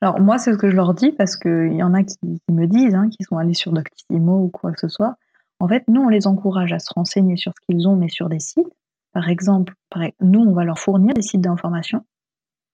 Alors 0.02 0.20
moi, 0.20 0.38
c'est 0.38 0.54
ce 0.54 0.58
que 0.58 0.70
je 0.70 0.76
leur 0.76 0.94
dis 0.94 1.12
parce 1.12 1.36
qu'il 1.36 1.74
y 1.74 1.84
en 1.84 1.94
a 1.94 2.04
qui, 2.04 2.18
me 2.50 2.68
disent, 2.68 2.96
hein, 2.96 3.10
qui 3.10 3.24
sont 3.24 3.38
allés 3.38 3.54
sur 3.54 3.74
Doctissimo 3.74 4.44
ou 4.44 4.50
quoi 4.50 4.72
que 4.72 4.80
ce 4.80 4.88
soit 4.88 5.18
en 5.64 5.68
fait, 5.70 5.86
nous, 5.88 6.02
on 6.02 6.10
les 6.10 6.28
encourage 6.28 6.74
à 6.74 6.80
se 6.80 6.94
renseigner 6.94 7.38
sur 7.38 7.54
ce 7.56 7.66
qu'ils 7.66 7.88
ont, 7.88 7.96
mais 7.96 8.10
sur 8.10 8.28
des 8.28 8.42
sites. 8.42 8.68
Par 9.14 9.30
exemple, 9.30 9.74
nous, 10.20 10.42
on 10.42 10.52
va 10.52 10.66
leur 10.66 10.78
fournir 10.78 11.14
des 11.14 11.22
sites 11.22 11.40
d'information 11.40 12.06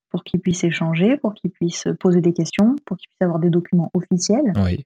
pour 0.09 0.23
qu'ils 0.23 0.39
puissent 0.39 0.63
échanger, 0.63 1.17
pour 1.17 1.35
qu'ils 1.35 1.51
puissent 1.51 1.87
poser 1.99 2.19
des 2.19 2.33
questions, 2.33 2.75
pour 2.85 2.97
qu'ils 2.97 3.09
puissent 3.09 3.21
avoir 3.21 3.37
des 3.37 3.51
documents 3.51 3.91
officiels. 3.93 4.53
Ce 4.55 4.83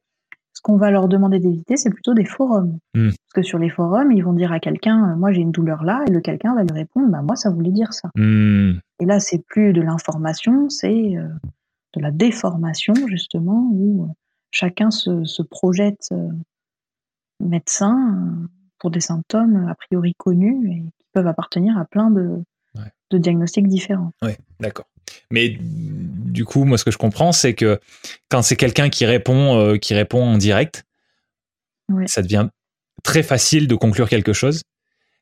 qu'on 0.64 0.78
va 0.78 0.90
leur 0.90 1.08
demander 1.08 1.40
d'éviter, 1.40 1.78
c'est 1.78 1.92
plutôt 1.92 2.14
des 2.14 2.26
forums. 2.26 2.80
Hmm. 2.96 3.10
Parce 3.10 3.34
que 3.36 3.42
sur 3.44 3.60
les 3.60 3.70
forums, 3.70 4.12
ils 4.12 4.24
vont 4.24 4.34
dire 4.34 4.52
à 4.52 4.60
quelqu'un, 4.60 5.12
euh, 5.12 5.16
moi 5.16 5.32
j'ai 5.32 5.42
une 5.42 5.52
douleur 5.52 5.84
là, 5.84 6.04
et 6.08 6.12
le 6.12 6.22
quelqu'un 6.22 6.56
va 6.56 6.64
lui 6.64 6.72
répondre, 6.72 7.10
bah, 7.10 7.22
moi 7.22 7.36
ça 7.36 7.52
voulait 7.52 7.72
dire 7.72 7.94
ça. 7.94 8.10
Hmm. 8.16 8.80
Et 9.00 9.06
là, 9.06 9.20
c'est 9.20 9.44
plus 9.46 9.74
de 9.74 9.82
l'information, 9.82 10.70
c'est 10.70 11.18
euh, 11.18 11.28
de 11.94 12.02
la 12.02 12.12
déformation, 12.12 12.94
justement, 13.08 13.70
où 13.74 14.06
euh, 14.06 14.14
chacun 14.52 14.92
se, 14.92 15.42
projette 15.42 16.10
médecins 17.42 18.16
euh, 18.16 18.48
pour 18.80 18.92
des 18.92 19.02
symptômes 19.02 19.68
a 19.68 19.76
priori 19.76 20.14
connus 20.18 20.70
et 20.72 20.80
qui 20.82 21.06
peuvent 21.14 21.28
appartenir 21.28 21.78
à 21.78 21.86
plein 21.86 22.12
de, 22.12 22.42
de 23.10 23.18
diagnostics 23.18 23.68
différents. 23.68 24.12
Oui, 24.22 24.32
d'accord. 24.60 24.86
Mais 25.32 25.58
du 25.60 26.46
coup, 26.46 26.64
moi, 26.64 26.78
ce 26.78 26.84
que 26.84 26.92
je 26.92 26.98
comprends, 26.98 27.32
c'est 27.32 27.54
que 27.54 27.80
quand 28.30 28.42
c'est 28.42 28.56
quelqu'un 28.56 28.90
qui 28.90 29.06
répond, 29.06 29.60
euh, 29.60 29.78
qui 29.78 29.94
répond 29.94 30.24
en 30.24 30.38
direct, 30.38 30.86
ça 32.06 32.22
devient 32.22 32.50
très 33.04 33.24
facile 33.24 33.68
de 33.68 33.76
conclure 33.76 34.10
quelque 34.10 34.34
chose. 34.34 34.64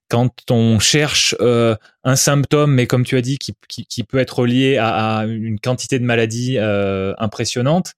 Quand 0.09 0.29
on 0.51 0.79
cherche 0.79 1.35
euh, 1.39 1.75
un 2.03 2.15
symptôme, 2.15 2.73
mais 2.73 2.85
comme 2.85 3.05
tu 3.05 3.17
as 3.17 3.21
dit, 3.21 3.37
qui, 3.37 3.55
qui, 3.67 4.03
peut 4.03 4.17
être 4.17 4.45
lié 4.45 4.77
à, 4.77 5.23
une 5.25 5.59
quantité 5.59 5.99
de 5.99 6.03
maladies 6.03 6.57
impressionnante, 6.59 7.93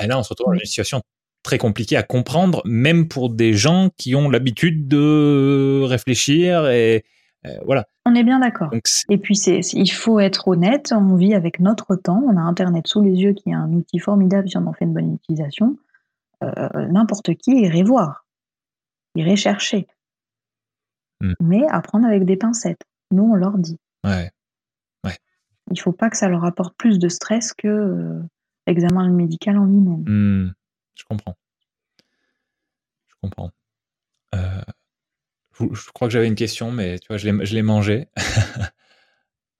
et 0.00 0.06
là, 0.06 0.18
on 0.18 0.22
se 0.22 0.30
retrouve 0.30 0.54
dans 0.54 0.60
une 0.60 0.66
situation 0.66 1.02
très 1.44 1.58
compliqué 1.58 1.96
à 1.96 2.02
comprendre, 2.02 2.62
même 2.64 3.06
pour 3.06 3.30
des 3.30 3.52
gens 3.54 3.90
qui 3.96 4.16
ont 4.16 4.28
l'habitude 4.28 4.88
de 4.88 5.82
réfléchir 5.84 6.68
et 6.68 6.96
euh, 6.96 7.00
voilà. 7.64 7.86
On 8.06 8.14
est 8.14 8.24
bien 8.24 8.38
d'accord. 8.38 8.70
Et 9.08 9.18
puis 9.18 9.36
c'est, 9.36 9.60
il 9.60 9.90
faut 9.90 10.18
être 10.18 10.48
honnête, 10.48 10.92
on 10.96 11.16
vit 11.16 11.34
avec 11.34 11.60
notre 11.60 11.96
temps, 11.96 12.22
on 12.26 12.36
a 12.36 12.40
Internet 12.40 12.86
sous 12.86 13.02
les 13.02 13.12
yeux 13.12 13.32
qui 13.32 13.50
est 13.50 13.54
un 13.54 13.72
outil 13.72 13.98
formidable 13.98 14.48
si 14.48 14.56
on 14.56 14.66
en 14.66 14.72
fait 14.72 14.84
une 14.84 14.94
bonne 14.94 15.14
utilisation. 15.14 15.76
Euh, 16.42 16.86
n'importe 16.88 17.34
qui 17.34 17.52
irait 17.62 17.82
voir, 17.82 18.26
irait 19.14 19.36
chercher. 19.36 19.86
Hmm. 21.20 21.32
Mais 21.40 21.66
apprendre 21.68 22.06
avec 22.06 22.24
des 22.24 22.36
pincettes. 22.36 22.82
Nous, 23.10 23.22
on 23.22 23.34
leur 23.34 23.56
dit. 23.58 23.78
Ouais. 24.04 24.30
Ouais. 25.04 25.16
Il 25.70 25.80
faut 25.80 25.92
pas 25.92 26.10
que 26.10 26.16
ça 26.16 26.28
leur 26.28 26.44
apporte 26.44 26.76
plus 26.76 26.98
de 26.98 27.08
stress 27.08 27.52
que 27.54 27.68
euh, 27.68 28.20
l'examen 28.66 29.08
médical 29.10 29.56
en 29.58 29.64
lui-même. 29.64 30.04
Hmm. 30.06 30.52
Je 30.94 31.04
comprends. 31.04 31.36
Je 33.08 33.14
comprends. 33.22 33.50
Euh, 34.34 34.62
je, 35.58 35.90
crois 35.92 36.08
que 36.08 36.12
j'avais 36.12 36.26
une 36.26 36.34
question, 36.34 36.72
mais 36.72 36.98
tu 36.98 37.08
vois, 37.08 37.16
je 37.16 37.28
l'ai 37.28 37.62
mangé. 37.62 38.08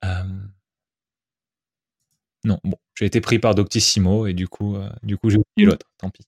Euh, 0.05 0.23
non, 2.45 2.61
bon, 2.63 2.77
j'ai 2.95 3.07
été 3.07 3.23
pris 3.23 3.39
par 3.39 3.55
Doctissimo 3.55 4.27
et 4.27 4.35
du 4.35 4.49
coup, 4.49 4.77
euh, 4.77 4.91
du 5.03 5.17
coup, 5.17 5.31
j'ai 5.31 5.39
oublié 5.39 5.67
l'autre. 5.67 5.87
Tant 5.97 6.11
pis. 6.11 6.27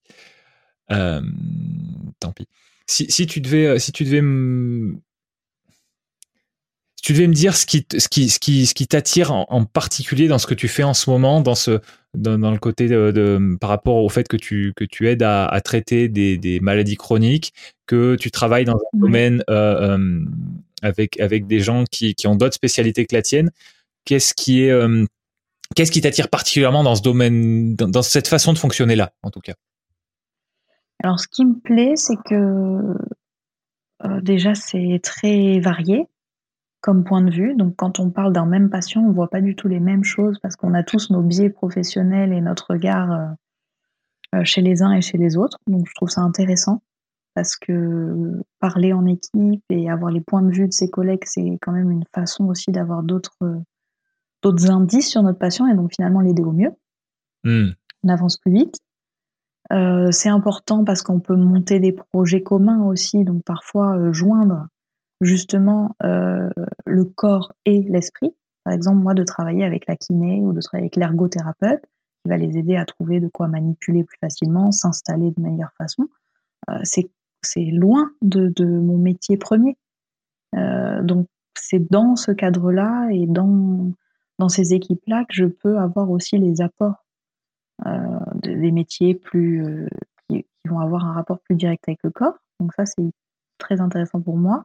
tant 0.89 2.33
pis. 2.33 2.49
Si, 2.87 3.11
si, 3.11 3.27
tu 3.27 3.43
devais, 3.43 3.79
si 3.79 3.93
tu 3.93 4.05
devais 4.05 4.23
tu 7.07 7.13
devais 7.13 7.29
me 7.29 7.35
dire 7.35 7.57
ce 7.57 7.67
qui, 7.67 7.87
ce 7.97 8.09
qui, 8.09 8.29
ce 8.29 8.41
qui, 8.41 8.67
ce 8.67 8.75
qui 8.75 8.89
t'attire 8.89 9.31
en, 9.31 9.65
particulier 9.65 10.27
dans 10.27 10.39
ce 10.39 10.49
que 10.49 10.55
tu 10.55 10.67
fais 10.67 10.83
en 10.83 10.93
ce 10.93 11.09
moment, 11.09 11.41
dans 11.41 11.55
ce, 11.55 11.79
dans, 12.15 12.51
le 12.51 12.59
côté 12.59 12.89
de, 12.89 13.57
par 13.61 13.71
rapport 13.71 14.03
au 14.03 14.09
fait 14.09 14.27
que 14.27 14.37
tu, 14.37 14.73
que 14.75 14.83
tu 14.83 15.09
aides 15.09 15.23
à, 15.23 15.61
traiter 15.65 16.09
des, 16.09 16.37
des, 16.37 16.59
maladies 16.59 16.97
chroniques, 16.97 17.55
que 17.87 18.17
tu 18.17 18.33
travailles 18.33 18.65
dans 18.65 18.75
un 18.75 18.99
domaine 18.99 19.45
euh, 19.49 19.97
euh, 19.97 20.25
avec, 20.83 21.21
avec 21.21 21.47
des 21.47 21.61
gens 21.61 21.85
qui, 21.89 22.17
qui 22.17 22.27
ont 22.27 22.35
d'autres 22.35 22.57
spécialités 22.57 23.07
que 23.07 23.15
la 23.15 23.23
tienne. 23.23 23.53
Qu'est-ce 24.05 24.35
qui 24.35 24.65
est, 24.65 24.73
euh, 24.73 25.05
qu'est-ce 25.77 25.93
qui 25.93 26.01
t'attire 26.01 26.29
particulièrement 26.29 26.83
dans 26.83 26.97
ce 26.97 27.03
domaine, 27.03 27.77
dans, 27.77 28.03
cette 28.03 28.27
façon 28.27 28.53
de 28.53 28.59
fonctionner 28.59 28.97
là, 28.97 29.13
en 29.23 29.31
tout 29.31 29.39
cas? 29.39 29.55
Alors, 31.05 31.21
ce 31.21 31.29
qui 31.29 31.45
me 31.45 31.55
plaît, 31.55 31.95
c'est 31.95 32.19
que 32.29 32.97
déjà 34.23 34.57
c'est 34.57 34.99
très 35.05 35.61
varié 35.61 36.09
comme 36.87 37.03
point 37.03 37.21
de 37.21 37.33
vue. 37.33 37.57
Donc 37.57 37.75
quand 37.75 37.99
on 37.99 38.11
parle 38.11 38.33
d'un 38.33 38.47
même 38.47 38.71
patient, 38.71 39.03
on 39.03 39.09
ne 39.09 39.13
voit 39.13 39.29
pas 39.29 39.41
du 39.41 39.57
tout 39.57 39.67
les 39.67 39.81
mêmes 39.81 40.05
choses 40.05 40.39
parce 40.41 40.55
qu'on 40.55 40.73
a 40.73 40.85
tous 40.85 41.11
nos 41.11 41.21
biais 41.21 41.51
professionnels 41.51 42.33
et 42.33 42.41
notre 42.41 42.75
regard 42.75 43.11
euh, 43.11 43.27
euh, 44.37 44.45
chez 44.45 44.63
les 44.63 44.83
uns 44.83 44.93
et 44.93 45.01
chez 45.01 45.19
les 45.19 45.37
autres. 45.37 45.59
Donc 45.67 45.89
je 45.89 45.95
trouve 45.97 46.11
ça 46.11 46.21
intéressant 46.21 46.85
parce 47.35 47.57
que 47.57 48.41
parler 48.61 48.93
en 48.93 49.05
équipe 49.05 49.65
et 49.69 49.91
avoir 49.91 50.13
les 50.13 50.21
points 50.21 50.43
de 50.43 50.53
vue 50.53 50.69
de 50.69 50.73
ses 50.73 50.89
collègues, 50.89 51.25
c'est 51.25 51.59
quand 51.61 51.73
même 51.73 51.91
une 51.91 52.05
façon 52.15 52.45
aussi 52.45 52.71
d'avoir 52.71 53.03
d'autres 53.03 53.37
d'autres 54.43 54.71
indices 54.71 55.11
sur 55.11 55.25
notre 55.25 55.41
patient 55.41 55.67
et 55.67 55.75
donc 55.75 55.93
finalement 55.93 56.21
l'aider 56.21 56.45
au 56.45 56.53
mieux. 56.53 56.71
Hmm. 57.43 57.71
on 58.05 58.09
avance 58.09 58.37
plus 58.37 58.53
vite. 58.53 58.77
Euh, 59.73 60.13
c'est 60.13 60.29
important 60.29 60.85
parce 60.85 61.03
qu'on 61.03 61.19
peut 61.19 61.35
monter 61.35 61.81
des 61.81 61.93
projets 61.93 62.45
communs 62.45 62.85
aussi, 62.85 63.25
donc 63.25 63.43
parfois 63.43 63.97
euh, 63.97 64.13
joindre 64.13 64.69
justement 65.21 65.97
euh, 66.03 66.51
le 66.85 67.05
corps 67.05 67.53
et 67.65 67.83
l'esprit. 67.83 68.35
Par 68.65 68.73
exemple, 68.73 68.99
moi, 68.99 69.15
de 69.15 69.23
travailler 69.23 69.65
avec 69.65 69.87
la 69.87 69.97
kiné 69.97 70.41
ou 70.41 70.53
de 70.53 70.61
travailler 70.61 70.85
avec 70.85 70.97
l'ergothérapeute, 70.97 71.83
qui 71.83 72.29
va 72.29 72.37
les 72.37 72.59
aider 72.59 72.77
à 72.77 72.85
trouver 72.85 73.21
de 73.21 73.29
quoi 73.29 73.49
manipuler 73.49 74.05
plus 74.05 74.19
facilement, 74.19 74.73
s'installer 74.73 75.31
de 75.31 75.41
meilleure 75.41 75.73
façon. 75.79 76.09
c'est 76.83 77.09
loin 77.57 78.11
de, 78.23 78.49
de, 78.49 78.65
mon 78.65 78.99
métier 78.99 79.37
premier. 79.37 79.77
donc, 80.53 81.29
c'est 81.59 81.91
dans 81.91 82.17
ce 82.17 82.33
cadre-là 82.33 83.09
et 83.11 83.27
dans, 83.27 83.93
dans 84.39 84.49
ces 84.49 84.75
équipes-là 84.75 85.25
que 85.25 85.35
je 85.35 85.47
peux 85.47 85.79
avoir 85.79 86.11
aussi 86.11 86.39
les 86.39 86.61
apports 86.61 87.05
euh, 87.85 88.19
des 88.43 88.73
métiers 88.73 89.15
plus 89.15 89.65
euh, 89.65 89.87
qui, 90.29 90.47
vont 90.65 90.81
avoir 90.81 91.05
un 91.05 91.13
rapport 91.13 91.41
plus 91.41 91.57
direct 91.57 91.85
avec 91.89 92.03
le 92.03 92.11
corps. 92.11 92.39
Donc 92.61 92.73
ça, 92.75 92.87
c'est 92.87 93.11
très 93.59 93.81
intéressant 93.81 94.21
pour 94.21 94.37
moi. 94.37 94.65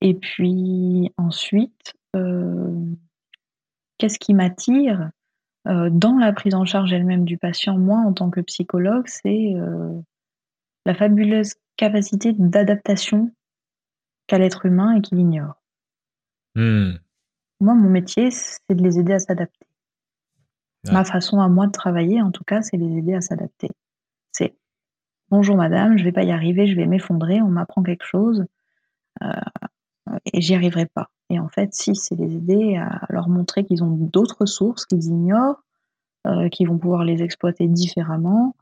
Et 0.00 0.14
puis 0.14 1.12
ensuite, 1.16 1.94
euh, 2.16 2.74
qu'est-ce 3.98 4.18
qui 4.18 4.34
m'attire 4.34 5.10
dans 5.66 6.16
la 6.18 6.32
prise 6.32 6.54
en 6.54 6.64
charge 6.64 6.94
elle-même 6.94 7.26
du 7.26 7.36
patient, 7.36 7.76
moi 7.76 7.98
en 7.98 8.14
tant 8.14 8.30
que 8.30 8.40
psychologue, 8.40 9.06
c'est 9.06 9.52
la 10.86 10.94
fabuleuse 10.94 11.56
capacité 11.76 12.32
d'adaptation 12.32 13.30
qu'a 14.26 14.38
l'être 14.38 14.64
humain 14.64 14.96
et 14.96 15.02
qu'il 15.02 15.18
ignore. 15.18 15.62
Hmm. 16.54 16.92
Moi, 17.60 17.74
mon 17.74 17.90
métier, 17.90 18.30
c'est 18.30 18.74
de 18.74 18.82
les 18.82 18.98
aider 18.98 19.14
à 19.14 19.18
s'adapter. 19.18 19.66
Ma 20.90 21.04
façon 21.04 21.40
à 21.40 21.48
moi 21.48 21.66
de 21.66 21.72
travailler, 21.72 22.22
en 22.22 22.30
tout 22.30 22.44
cas, 22.44 22.62
c'est 22.62 22.76
les 22.76 22.98
aider 22.98 23.14
à 23.14 23.20
s'adapter. 23.20 23.68
C'est 24.32 24.56
bonjour 25.28 25.56
madame, 25.56 25.98
je 25.98 26.04
vais 26.04 26.12
pas 26.12 26.22
y 26.22 26.30
arriver, 26.30 26.66
je 26.66 26.76
vais 26.76 26.86
m'effondrer, 26.86 27.42
on 27.42 27.48
m'apprend 27.48 27.82
quelque 27.82 28.04
chose 28.04 28.46
euh, 29.22 29.30
et 30.32 30.40
j'y 30.40 30.54
arriverai 30.54 30.86
pas. 30.86 31.10
Et 31.30 31.38
en 31.38 31.48
fait, 31.48 31.74
si, 31.74 31.94
c'est 31.94 32.14
les 32.14 32.36
aider 32.36 32.76
à 32.76 33.02
leur 33.08 33.28
montrer 33.28 33.64
qu'ils 33.64 33.84
ont 33.84 33.90
d'autres 33.90 34.46
sources 34.46 34.86
qu'ils 34.86 35.04
ignorent, 35.04 35.62
euh, 36.26 36.48
qu'ils 36.48 36.68
vont 36.68 36.78
pouvoir 36.78 37.04
les 37.04 37.22
exploiter 37.22 37.68
différemment, 37.68 38.56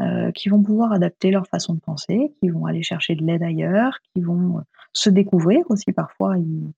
euh, 0.00 0.30
qu'ils 0.32 0.52
vont 0.52 0.62
pouvoir 0.62 0.92
adapter 0.92 1.30
leur 1.30 1.46
façon 1.46 1.74
de 1.74 1.80
penser, 1.80 2.34
qu'ils 2.40 2.52
vont 2.52 2.66
aller 2.66 2.82
chercher 2.82 3.14
de 3.14 3.24
l'aide 3.24 3.42
ailleurs, 3.42 3.98
qu'ils 4.12 4.26
vont 4.26 4.62
se 4.92 5.10
découvrir 5.10 5.62
aussi 5.68 5.92
parfois. 5.92 6.38
Ils, 6.38 6.72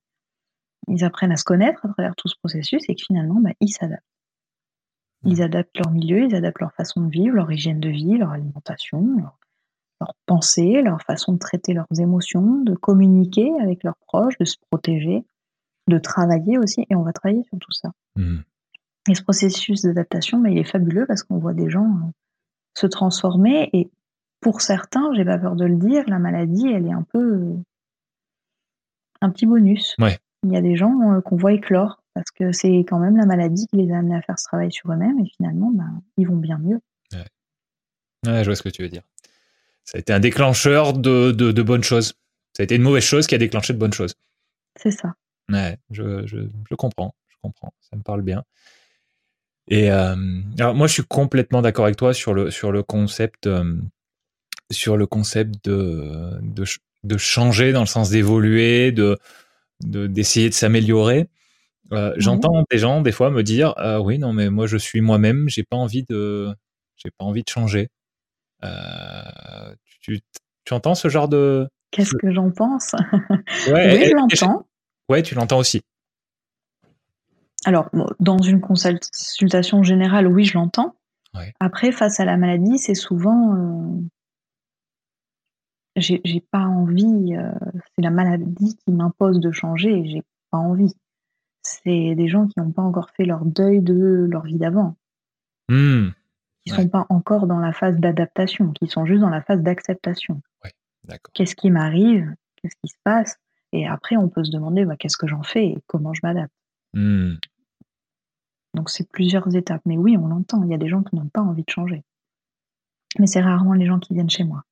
ils 0.89 1.05
apprennent 1.05 1.33
à 1.33 1.37
se 1.37 1.45
connaître 1.45 1.85
à 1.85 1.89
travers 1.89 2.15
tout 2.17 2.29
ce 2.29 2.37
processus 2.39 2.83
et 2.89 2.95
que 2.95 3.03
finalement, 3.05 3.41
bah, 3.41 3.53
ils 3.61 3.71
s'adaptent. 3.71 4.05
Ils 5.25 5.43
adaptent 5.43 5.77
leur 5.77 5.91
milieu, 5.91 6.25
ils 6.25 6.35
adaptent 6.35 6.61
leur 6.61 6.73
façon 6.73 7.03
de 7.03 7.11
vivre, 7.11 7.37
leur 7.37 7.53
hygiène 7.53 7.81
de 7.81 7.91
vie, 7.91 8.17
leur 8.17 8.31
alimentation, 8.31 9.17
leur, 9.19 9.39
pensée, 10.27 10.83
leur 10.83 11.03
façon 11.03 11.33
de 11.35 11.39
traiter 11.39 11.75
leurs 11.75 11.87
émotions, 11.99 12.63
de 12.63 12.75
communiquer 12.75 13.51
avec 13.61 13.85
leurs 13.85 13.97
proches, 14.07 14.39
de 14.39 14.45
se 14.45 14.57
protéger, 14.71 15.25
de 15.89 15.99
travailler 15.99 16.59
aussi. 16.59 16.87
Et 16.91 16.95
on 16.95 17.03
va 17.03 17.13
travailler 17.13 17.43
sur 17.45 17.59
tout 17.59 17.73
ça. 17.73 17.91
Mmh. 18.17 18.39
Et 19.09 19.15
ce 19.15 19.23
processus 19.23 19.83
d'adaptation, 19.83 20.39
bah, 20.39 20.51
il 20.51 20.59
est 20.59 20.65
fabuleux 20.65 21.07
parce 21.07 21.23
qu'on 21.23 21.39
voit 21.39 21.55
des 21.55 21.71
gens 21.71 21.87
euh, 21.87 22.11
se 22.75 22.87
transformer. 22.87 23.71
Et 23.73 23.91
pour 24.41 24.61
certains, 24.61 25.13
j'ai 25.15 25.25
pas 25.25 25.39
peur 25.39 25.57
de 25.57 25.65
le 25.65 25.77
dire, 25.77 26.05
la 26.07 26.19
maladie, 26.19 26.69
elle 26.69 26.87
est 26.87 26.93
un 26.93 27.03
peu 27.03 27.19
euh, 27.19 27.57
un 29.21 29.31
petit 29.31 29.47
bonus. 29.47 29.97
Il 30.43 30.53
y 30.53 30.57
a 30.57 30.63
des 30.63 30.77
gens 30.77 31.13
euh, 31.13 31.21
qu'on 31.21 31.37
voit 31.37 31.53
éclore 31.53 32.03
parce 32.15 32.31
que 32.31 32.53
c'est 32.53 32.79
quand 32.81 32.99
même 32.99 33.17
la 33.17 33.27
maladie 33.27 33.67
qui 33.67 33.77
les 33.77 33.93
a 33.93 33.99
amenés 33.99 34.17
à 34.17 34.23
faire 34.23 34.39
ce 34.39 34.45
travail 34.45 34.73
sur 34.73 34.91
eux-mêmes 34.93 35.19
et 35.21 35.27
finalement, 35.37 35.71
ben, 35.71 36.03
ils 36.17 36.27
vont 36.27 36.37
bien 36.37 36.59
mieux. 36.59 36.81
Ouais. 37.13 38.43
je 38.43 38.45
vois 38.45 38.57
ce 38.57 38.63
que 38.63 38.69
tu 38.69 38.83
veux 38.83 38.89
dire. 38.89 39.03
Ça 39.91 39.99
a 39.99 39.99
été 39.99 40.13
un 40.13 40.21
déclencheur 40.21 40.93
de, 40.93 41.33
de, 41.33 41.63
bonnes 41.63 41.83
choses. 41.83 42.15
Ça 42.57 42.63
a 42.63 42.65
été 42.65 42.77
une 42.77 42.83
mauvaise 42.83 43.03
chose 43.03 43.27
qui 43.27 43.35
a 43.35 43.39
déclenché 43.39 43.73
de 43.73 43.79
bonnes 43.79 43.93
choses. 43.93 44.15
C'est 44.77 44.93
ça. 44.93 45.15
Ouais, 45.51 45.79
je, 45.91 46.25
je, 46.29 46.39
je, 46.71 46.75
comprends, 46.77 47.13
je 47.27 47.35
comprends, 47.43 47.75
ça 47.81 47.97
me 47.97 48.03
parle 48.03 48.23
bien. 48.23 48.45
Et 49.67 49.91
euh, 49.91 50.15
alors 50.61 50.77
moi, 50.77 50.87
je 50.87 50.93
suis 50.93 51.03
complètement 51.03 51.61
d'accord 51.61 51.87
avec 51.87 51.97
toi 51.97 52.15
sur 52.15 52.35
le 52.35 52.53
sur 52.53 52.71
le 52.71 52.85
concept 52.85 53.49
euh, 53.49 53.81
sur 54.71 54.97
le 54.97 55.09
concept 55.09 55.65
de, 55.65 56.39
de, 56.41 56.65
de 57.03 57.17
changer 57.19 57.73
dans 57.73 57.81
le 57.81 57.87
sens 57.87 58.11
d'évoluer, 58.11 58.93
de 58.93 59.19
d'essayer 59.81 60.51
de, 60.51 60.55
s'améliorer. 60.55 61.27
Euh, 61.93 62.15
j'entends 62.17 62.65
des 62.71 62.79
gens 62.79 63.01
des 63.01 63.11
fois 63.11 63.31
me 63.31 63.43
dire 63.43 63.75
oui 64.05 64.19
non 64.21 64.33
mais 64.33 64.51
moi 64.51 64.69
je 64.69 64.77
suis 64.77 65.01
moi-même 65.01 65.49
j'ai 65.49 65.65
pas 65.65 65.77
envie 65.77 66.05
de 66.05 66.55
j'ai 66.97 67.11
pas 67.11 67.25
envie 67.25 67.43
de 67.43 67.49
changer 67.49 67.89
tu, 70.01 70.21
tu, 70.65 70.75
entends 70.75 70.95
ce 70.95 71.09
genre 71.09 71.29
de 71.29 71.69
qu'est-ce 71.91 72.15
que 72.15 72.33
j'en 72.33 72.51
pense? 72.51 72.95
Oui 73.69 74.07
je 74.07 74.15
l'entends. 74.15 74.67
Ouais 75.09 75.23
tu 75.23 75.35
l'entends 75.35 75.59
aussi. 75.59 75.83
Alors 77.65 77.91
dans 78.21 78.39
une 78.39 78.61
consultation 78.61 79.83
générale 79.83 80.27
oui 80.27 80.45
je 80.45 80.55
l'entends. 80.55 80.95
Après 81.61 81.93
face 81.93 82.21
à 82.21 82.25
la 82.25 82.37
maladie 82.37 82.79
c'est 82.79 82.95
souvent 82.95 84.01
j'ai 85.97 86.45
pas 86.51 86.65
envie 86.65 87.35
c'est 87.97 88.03
la 88.03 88.11
maladie 88.11 88.77
qui 88.77 88.93
m'impose 88.93 89.41
de 89.41 89.51
changer 89.51 89.91
et 89.91 90.09
j'ai 90.09 90.23
pas 90.51 90.59
envie. 90.59 90.95
C'est 91.63 92.15
des 92.15 92.29
gens 92.29 92.47
qui 92.47 92.59
n'ont 92.59 92.73
pas 92.73 92.83
encore 92.83 93.11
fait 93.11 93.25
leur 93.25 93.45
deuil 93.45 93.81
de 93.81 94.27
leur 94.31 94.45
vie 94.45 94.59
d'avant. 94.59 94.97
Mmh. 95.69 96.11
Qui 96.75 96.79
ne 96.81 96.83
sont 96.85 96.89
pas 96.89 97.07
encore 97.09 97.47
dans 97.47 97.59
la 97.59 97.73
phase 97.73 97.97
d'adaptation, 97.97 98.73
qui 98.73 98.87
sont 98.87 99.07
juste 99.07 99.21
dans 99.21 99.31
la 99.31 99.43
phase 99.43 99.61
d'acceptation. 99.61 100.43
qu'est-ce 101.35 101.55
qui 101.55 101.71
m'arrive? 101.71 102.35
Qu'est-ce 102.57 102.77
qui 102.77 102.89
se 102.89 102.99
passe? 103.05 103.37
Et 103.73 103.87
après, 103.87 104.17
on 104.17 104.29
peut 104.29 104.45
se 104.45 104.51
demander 104.51 104.85
bah, 104.85 104.97
qu'est-ce 104.97 105.17
que 105.17 105.27
j'en 105.27 105.43
fais 105.43 105.67
et 105.67 105.79
comment 105.87 106.13
je 106.13 106.21
m'adapte. 106.23 106.53
Mmh. 106.95 107.35
Donc, 108.75 108.91
c'est 108.91 109.09
plusieurs 109.09 109.55
étapes. 109.57 109.83
Mais 109.85 109.97
oui, 109.97 110.17
on 110.17 110.27
l'entend. 110.27 110.63
Il 110.65 110.71
y 110.71 110.75
a 110.75 110.79
des 110.79 110.89
gens 110.89 111.03
qui 111.03 111.17
n'ont 111.17 111.29
pas 111.29 111.41
envie 111.41 111.65
de 111.65 111.71
changer. 111.71 112.03
Mais 113.19 113.27
c'est 113.27 113.41
rarement 113.41 113.75
les 113.75 113.87
gens 113.87 113.99
qui 113.99 114.15
viennent 114.15 114.31
chez 114.31 114.45
moi. 114.45 114.65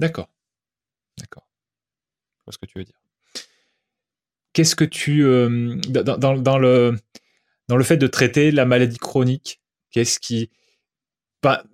D'accord. 0.00 0.28
D'accord. 1.18 1.48
Je 2.38 2.44
vois 2.44 2.52
ce 2.52 2.58
que 2.58 2.66
tu 2.66 2.78
veux 2.78 2.84
dire. 2.84 2.98
Qu'est-ce 4.52 4.74
que 4.74 4.84
tu 4.84 5.22
euh, 5.22 5.76
dans, 5.90 6.58
le 6.58 6.96
dans 7.68 7.76
le 7.76 7.84
fait 7.84 7.96
de 7.96 8.06
traiter 8.06 8.50
la 8.50 8.64
maladie 8.64 8.96
chronique 8.96 9.60
Qu'est-ce 9.90 10.18
qui 10.18 10.50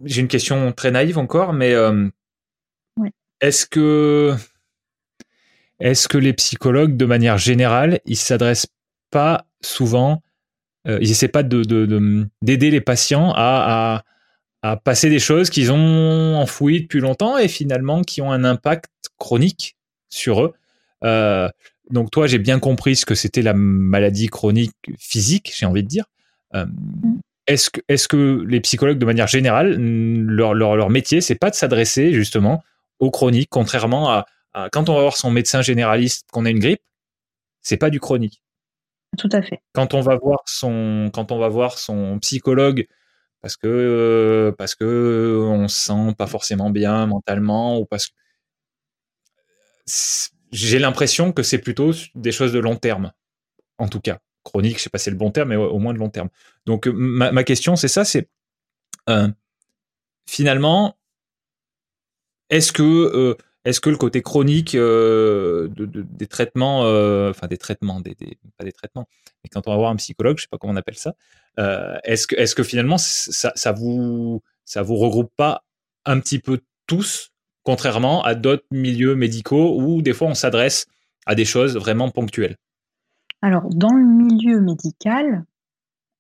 J'ai 0.05 0.21
une 0.21 0.29
question 0.29 0.73
très 0.73 0.91
naïve 0.91 1.19
encore, 1.19 1.53
mais 1.53 1.73
euh, 1.73 2.09
est-ce 3.41 3.67
que 3.67 4.35
est-ce 5.81 6.09
que 6.09 6.19
les 6.19 6.33
psychologues, 6.35 6.97
de 6.97 7.07
manière 7.07 7.39
générale, 7.39 8.01
ils 8.05 8.17
s'adressent 8.17 8.69
pas 9.11 9.47
souvent, 9.63 10.23
euh, 10.87 10.99
ils 11.01 11.11
essaient 11.11 11.29
pas 11.29 11.43
de 11.43 11.63
d'aider 12.43 12.71
les 12.71 12.81
patients 12.81 13.33
à, 13.35 14.05
à, 14.63 14.77
passer 14.77 15.11
des 15.11 15.19
choses 15.19 15.51
qu'ils 15.51 15.73
ont 15.73 16.37
enfouies 16.37 16.83
depuis 16.83 17.01
longtemps 17.01 17.39
et 17.39 17.49
finalement 17.49 18.03
qui 18.03 18.21
ont 18.21 18.31
un 18.31 18.45
impact 18.45 18.91
chronique 19.19 19.77
sur 20.09 20.43
eux? 20.43 20.55
Donc 21.93 22.11
toi, 22.11 22.27
j'ai 22.27 22.39
bien 22.39 22.59
compris 22.59 22.97
ce 22.97 23.05
que 23.05 23.15
c'était 23.15 23.43
la 23.43 23.55
maladie 23.55 24.29
chronique 24.29 24.75
physique, 24.99 25.53
j'ai 25.55 25.67
envie 25.67 25.83
de 25.83 25.89
dire. 25.89 26.07
Euh, 26.55 26.67
mm. 26.67 27.21
Est-ce 27.47 27.71
que, 27.71 27.81
est 27.89 28.07
que 28.07 28.45
les 28.47 28.61
psychologues, 28.61 28.99
de 28.99 29.07
manière 29.07 29.27
générale, 29.27 29.77
leur, 29.77 30.55
leur, 30.55 30.77
leur 30.77 30.91
métier, 30.91 31.21
c'est 31.21 31.35
pas 31.35 31.51
de 31.51 31.55
s'adresser 31.55 32.13
justement 32.13 32.63
aux 33.01 33.11
chroniques, 33.11 33.49
contrairement 33.51 34.11
à, 34.11 34.27
quand 34.71 34.89
on 34.89 34.95
va 34.95 35.01
voir 35.01 35.17
son 35.17 35.31
médecin 35.31 35.63
généraliste 35.63 36.27
qu'on 36.31 36.45
a 36.45 36.51
une 36.51 36.59
grippe, 36.59 36.83
c'est 37.61 37.77
pas 37.77 37.91
du 37.91 38.01
chronique. 38.01 38.43
Tout 39.19 39.29
à 39.33 39.43
fait. 39.43 39.61
Quand 39.73 39.95
on 39.95 40.01
va 40.01 40.17
voir 40.17 40.43
son, 40.47 41.11
quand 41.13 41.33
on 41.33 41.39
va 41.39 41.49
voir 41.49 41.79
son 41.79 42.19
psychologue, 42.21 42.87
parce 43.41 43.57
que 43.57 44.55
parce 44.57 44.75
que 44.75 45.45
on 45.49 45.69
se 45.69 45.87
sent 45.87 46.15
pas 46.17 46.27
forcément 46.27 46.71
bien 46.71 47.07
mentalement 47.07 47.79
ou 47.79 47.85
parce 47.85 48.09
que 48.09 48.15
j'ai 50.53 50.79
l'impression 50.79 51.33
que 51.33 51.43
c'est 51.43 51.59
plutôt 51.59 51.93
des 52.15 52.33
choses 52.33 52.53
de 52.53 52.59
long 52.59 52.77
terme, 52.77 53.13
en 53.79 53.89
tout 53.89 54.01
cas. 54.01 54.19
Chronique, 54.45 54.79
je 54.79 54.83
sais 54.83 54.91
pas 54.91 54.99
si 54.99 55.05
c'est 55.05 55.11
le 55.11 55.17
bon 55.17 55.31
terme, 55.31 55.51
mais 55.51 55.57
au 55.57 55.79
moins 55.79 55.95
de 55.95 55.99
long 55.99 56.11
terme. 56.11 56.29
Donc 56.67 56.87
euh, 56.87 56.93
ma, 56.93 57.45
question, 57.45 57.77
c'est 57.77 57.89
ça, 57.89 58.05
c'est 58.05 58.29
euh, 59.09 59.29
finalement, 60.29 60.97
est-ce 62.51 62.73
que 62.73 62.83
euh, 62.83 63.37
est-ce 63.65 63.81
que 63.81 63.91
le 63.91 63.97
côté 63.97 64.23
chronique 64.23 64.77
des 64.77 66.27
traitements, 66.29 66.81
enfin 66.81 67.47
des 67.47 67.59
traitements, 67.59 68.01
des, 68.01 68.17
pas 68.57 68.65
des 68.65 68.73
traitements, 68.73 69.07
mais 69.45 69.51
quand 69.51 69.69
on 69.69 69.71
va 69.71 69.77
voir 69.77 69.91
un 69.91 69.97
psychologue, 69.97 70.37
je 70.39 70.43
sais 70.43 70.49
pas 70.51 70.59
comment 70.59 70.73
on 70.73 70.77
appelle 70.77 70.99
ça, 70.99 71.15
est-ce 72.03 72.55
que 72.55 72.65
finalement 72.65 72.99
ça, 72.99 73.53
ça 73.55 73.73
vous 73.73 74.43
vous 74.75 74.97
regroupe 74.97 75.33
pas 75.37 75.65
un 76.05 76.19
petit 76.19 76.41
peu 76.41 76.61
tous 76.89 77.31
contrairement 77.63 78.25
à 78.25 78.35
d'autres 78.35 78.67
milieux 78.73 79.15
médicaux 79.15 79.81
où 79.81 80.03
des 80.03 80.13
fois 80.13 80.27
on 80.27 80.35
s'adresse 80.35 80.87
à 81.27 81.37
des 81.37 81.45
choses 81.45 81.77
vraiment 81.77 82.11
ponctuelles? 82.11 82.57
Alors, 83.43 83.69
dans 83.69 83.93
le 83.93 84.05
milieu 84.05 84.61
médical, 84.61 85.45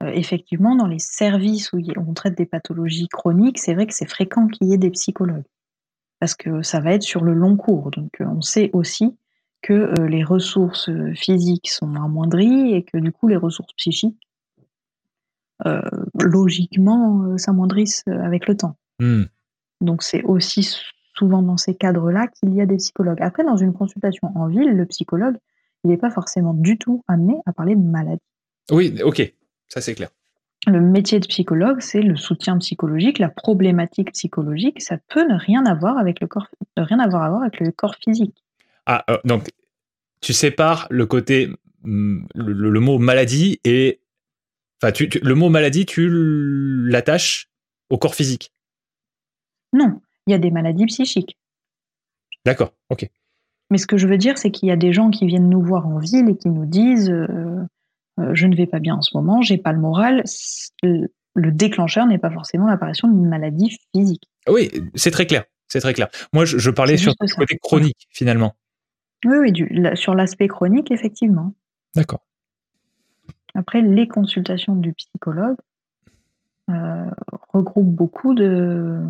effectivement, 0.00 0.74
dans 0.74 0.88
les 0.88 0.98
services 0.98 1.72
où 1.72 1.80
on 1.96 2.12
traite 2.14 2.36
des 2.36 2.46
pathologies 2.46 3.08
chroniques, 3.08 3.58
c'est 3.58 3.74
vrai 3.74 3.86
que 3.86 3.94
c'est 3.94 4.08
fréquent 4.08 4.48
qu'il 4.48 4.68
y 4.68 4.74
ait 4.74 4.78
des 4.78 4.90
psychologues. 4.90 5.44
Parce 6.18 6.34
que 6.34 6.62
ça 6.62 6.80
va 6.80 6.92
être 6.92 7.02
sur 7.02 7.22
le 7.22 7.32
long 7.32 7.56
cours. 7.56 7.90
Donc, 7.92 8.10
on 8.20 8.42
sait 8.42 8.70
aussi 8.72 9.16
que 9.60 9.94
les 10.02 10.24
ressources 10.24 10.90
physiques 11.14 11.70
sont 11.70 11.94
amoindries 11.94 12.74
et 12.74 12.82
que 12.82 12.98
du 12.98 13.12
coup, 13.12 13.28
les 13.28 13.36
ressources 13.36 13.72
psychiques, 13.74 14.20
logiquement, 16.20 17.38
s'amoindrissent 17.38 18.04
avec 18.08 18.48
le 18.48 18.56
temps. 18.56 18.76
Hmm. 18.98 19.24
Donc, 19.80 20.02
c'est 20.02 20.22
aussi 20.24 20.76
souvent 21.14 21.42
dans 21.42 21.56
ces 21.56 21.74
cadres-là 21.74 22.26
qu'il 22.26 22.54
y 22.54 22.60
a 22.60 22.66
des 22.66 22.76
psychologues. 22.76 23.20
Après, 23.20 23.44
dans 23.44 23.56
une 23.56 23.72
consultation 23.72 24.32
en 24.36 24.48
ville, 24.48 24.70
le 24.70 24.86
psychologue, 24.86 25.36
il 25.84 25.90
n'est 25.90 25.96
pas 25.96 26.10
forcément 26.10 26.54
du 26.54 26.78
tout 26.78 27.04
amené 27.08 27.34
à 27.46 27.52
parler 27.52 27.74
de 27.74 27.82
maladie. 27.82 28.20
Oui, 28.70 28.94
ok, 29.02 29.34
ça 29.68 29.80
c'est 29.80 29.94
clair. 29.94 30.10
Le 30.66 30.80
métier 30.80 31.18
de 31.18 31.26
psychologue, 31.26 31.80
c'est 31.80 32.02
le 32.02 32.14
soutien 32.16 32.56
psychologique, 32.58 33.18
la 33.18 33.28
problématique 33.28 34.12
psychologique. 34.12 34.80
Ça 34.80 34.96
peut 35.08 35.26
ne 35.26 35.34
rien 35.34 35.66
avoir 35.66 35.98
avec 35.98 36.20
le 36.20 36.28
corps, 36.28 36.46
ne 36.76 36.84
rien 36.84 37.00
avoir 37.00 37.22
à 37.22 37.30
voir 37.30 37.42
avec 37.42 37.58
le 37.58 37.72
corps 37.72 37.96
physique. 37.96 38.44
Ah, 38.86 39.04
euh, 39.10 39.18
donc 39.24 39.48
tu 40.20 40.32
sépares 40.32 40.86
le 40.90 41.06
côté, 41.06 41.50
mm, 41.82 42.26
le, 42.34 42.80
mot 42.80 42.98
maladie 42.98 43.58
et, 43.64 44.00
enfin, 44.80 44.92
tu, 44.92 45.08
le 45.20 45.34
mot 45.34 45.48
maladie, 45.48 45.84
tu 45.84 46.08
l'attaches 46.88 47.48
au 47.90 47.98
corps 47.98 48.14
physique? 48.14 48.52
Non, 49.72 50.00
il 50.28 50.30
y 50.30 50.34
a 50.34 50.38
des 50.38 50.52
maladies 50.52 50.86
psychiques. 50.86 51.36
D'accord, 52.44 52.72
ok. 52.88 53.08
Mais 53.72 53.78
ce 53.78 53.86
que 53.86 53.96
je 53.96 54.06
veux 54.06 54.18
dire, 54.18 54.36
c'est 54.36 54.50
qu'il 54.50 54.68
y 54.68 54.70
a 54.70 54.76
des 54.76 54.92
gens 54.92 55.08
qui 55.08 55.24
viennent 55.24 55.48
nous 55.48 55.62
voir 55.62 55.86
en 55.86 55.96
ville 55.96 56.28
et 56.28 56.36
qui 56.36 56.50
nous 56.50 56.66
disent 56.66 57.08
euh, 57.08 57.26
euh, 58.20 58.34
je 58.34 58.46
ne 58.46 58.54
vais 58.54 58.66
pas 58.66 58.80
bien 58.80 58.96
en 58.96 59.00
ce 59.00 59.16
moment, 59.16 59.40
j'ai 59.40 59.56
pas 59.56 59.72
le 59.72 59.78
moral. 59.78 60.24
Le 60.82 61.50
déclencheur 61.50 62.06
n'est 62.06 62.18
pas 62.18 62.30
forcément 62.30 62.66
l'apparition 62.66 63.08
d'une 63.08 63.26
maladie 63.26 63.78
physique. 63.94 64.28
Oui, 64.46 64.70
c'est 64.94 65.10
très 65.10 65.24
clair. 65.24 65.44
C'est 65.68 65.80
très 65.80 65.94
clair. 65.94 66.08
Moi, 66.34 66.44
je, 66.44 66.68
parlais 66.68 66.98
sur 66.98 67.14
le 67.18 67.34
côté 67.34 67.56
chronique, 67.56 68.06
finalement. 68.10 68.52
Oui, 69.24 69.38
oui 69.38 69.96
sur 69.96 70.14
l'aspect 70.14 70.48
chronique, 70.48 70.90
effectivement. 70.90 71.54
D'accord. 71.96 72.20
Après, 73.54 73.80
les 73.80 74.06
consultations 74.06 74.76
du 74.76 74.92
psychologue 74.92 75.56
euh, 76.68 77.06
regroupent 77.54 77.94
beaucoup 77.94 78.34
de, 78.34 79.00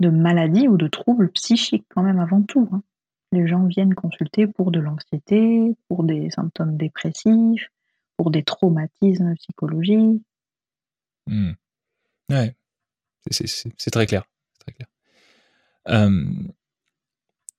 de 0.00 0.10
maladies 0.10 0.68
ou 0.68 0.76
de 0.76 0.88
troubles 0.88 1.30
psychiques 1.30 1.86
quand 1.88 2.02
même 2.02 2.20
avant 2.20 2.42
tout. 2.42 2.68
Hein. 2.72 2.82
Les 3.32 3.46
gens 3.46 3.64
viennent 3.66 3.94
consulter 3.94 4.46
pour 4.46 4.70
de 4.70 4.80
l'anxiété, 4.80 5.74
pour 5.88 6.04
des 6.04 6.30
symptômes 6.30 6.76
dépressifs, 6.76 7.70
pour 8.16 8.30
des 8.30 8.44
traumatismes 8.44 9.34
psychologiques. 9.34 10.22
Hmm. 11.26 11.52
Ouais, 12.30 12.54
c'est 13.30 13.90
très 13.90 14.06
clair. 14.06 14.24
Clair. 14.66 16.08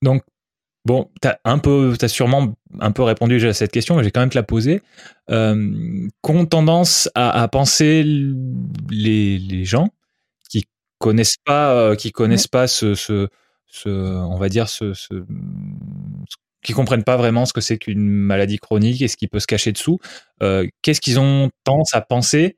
donc, 0.02 0.24
bon, 0.84 1.10
tu 1.22 1.28
as, 1.28 1.40
as 1.46 2.08
sûrement 2.08 2.54
un 2.80 2.92
peu 2.92 3.04
répondu 3.04 3.36
déjà 3.36 3.50
à 3.50 3.54
cette 3.54 3.72
question, 3.72 3.96
mais 3.96 4.04
j'ai 4.04 4.12
quand 4.12 4.20
même 4.20 4.30
te 4.30 4.38
la 4.38 4.44
poser. 4.44 4.82
Qu'ont 5.28 6.46
tendance 6.46 7.10
à, 7.16 7.48
penser 7.48 8.04
les, 8.04 9.38
les 9.40 9.66
gens 9.66 9.90
connaissent 11.00 11.38
pas, 11.44 11.74
euh, 11.74 11.96
qui 11.96 12.12
connaissent 12.12 12.48
pas 12.48 12.68
ce, 12.68 12.96
ce, 12.96 13.28
ce, 13.68 13.90
on 13.90 14.38
va 14.38 14.50
dire 14.50 14.70
ce, 14.70 14.94
ce, 14.94 15.24
qui 16.64 16.74
comprennent 16.74 17.04
pas 17.04 17.18
vraiment 17.18 17.46
ce 17.46 17.54
que 17.54 17.62
c'est 17.62 17.78
qu'une 17.78 18.08
maladie 18.08 18.58
chronique 18.58 19.02
et 19.02 19.08
ce 19.08 19.18
qui 19.18 19.28
peut 19.28 19.40
se 19.40 19.48
cacher 19.48 19.72
dessous. 19.72 20.00
Euh, 20.42 20.68
qu'est-ce 20.82 21.02
qu'ils 21.02 21.20
ont 21.20 21.50
tendance 21.64 21.94
à 21.94 22.02
penser 22.02 22.58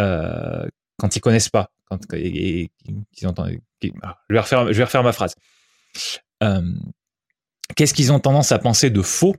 euh, 0.00 0.66
quand 0.98 1.14
ils 1.16 1.20
connaissent 1.20 1.48
pas, 1.48 1.70
quand 1.84 1.98
et, 2.14 2.70
ils 3.16 3.26
entendent. 3.26 3.58
Ah, 4.02 4.18
je 4.28 4.34
vais 4.34 4.40
refaire, 4.40 4.72
je 4.72 4.78
vais 4.78 4.84
refaire 4.84 5.02
ma 5.02 5.12
phrase. 5.12 5.34
Qu'est-ce 7.74 7.94
qu'ils 7.94 8.12
ont 8.12 8.20
tendance 8.20 8.52
à 8.52 8.58
penser 8.58 8.90
de 8.90 9.02
faux 9.02 9.34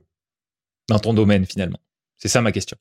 dans 0.88 0.98
ton 0.98 1.12
domaine 1.12 1.44
finalement? 1.44 1.78
C'est 2.18 2.28
ça 2.28 2.40
ma 2.40 2.52
question. 2.52 2.76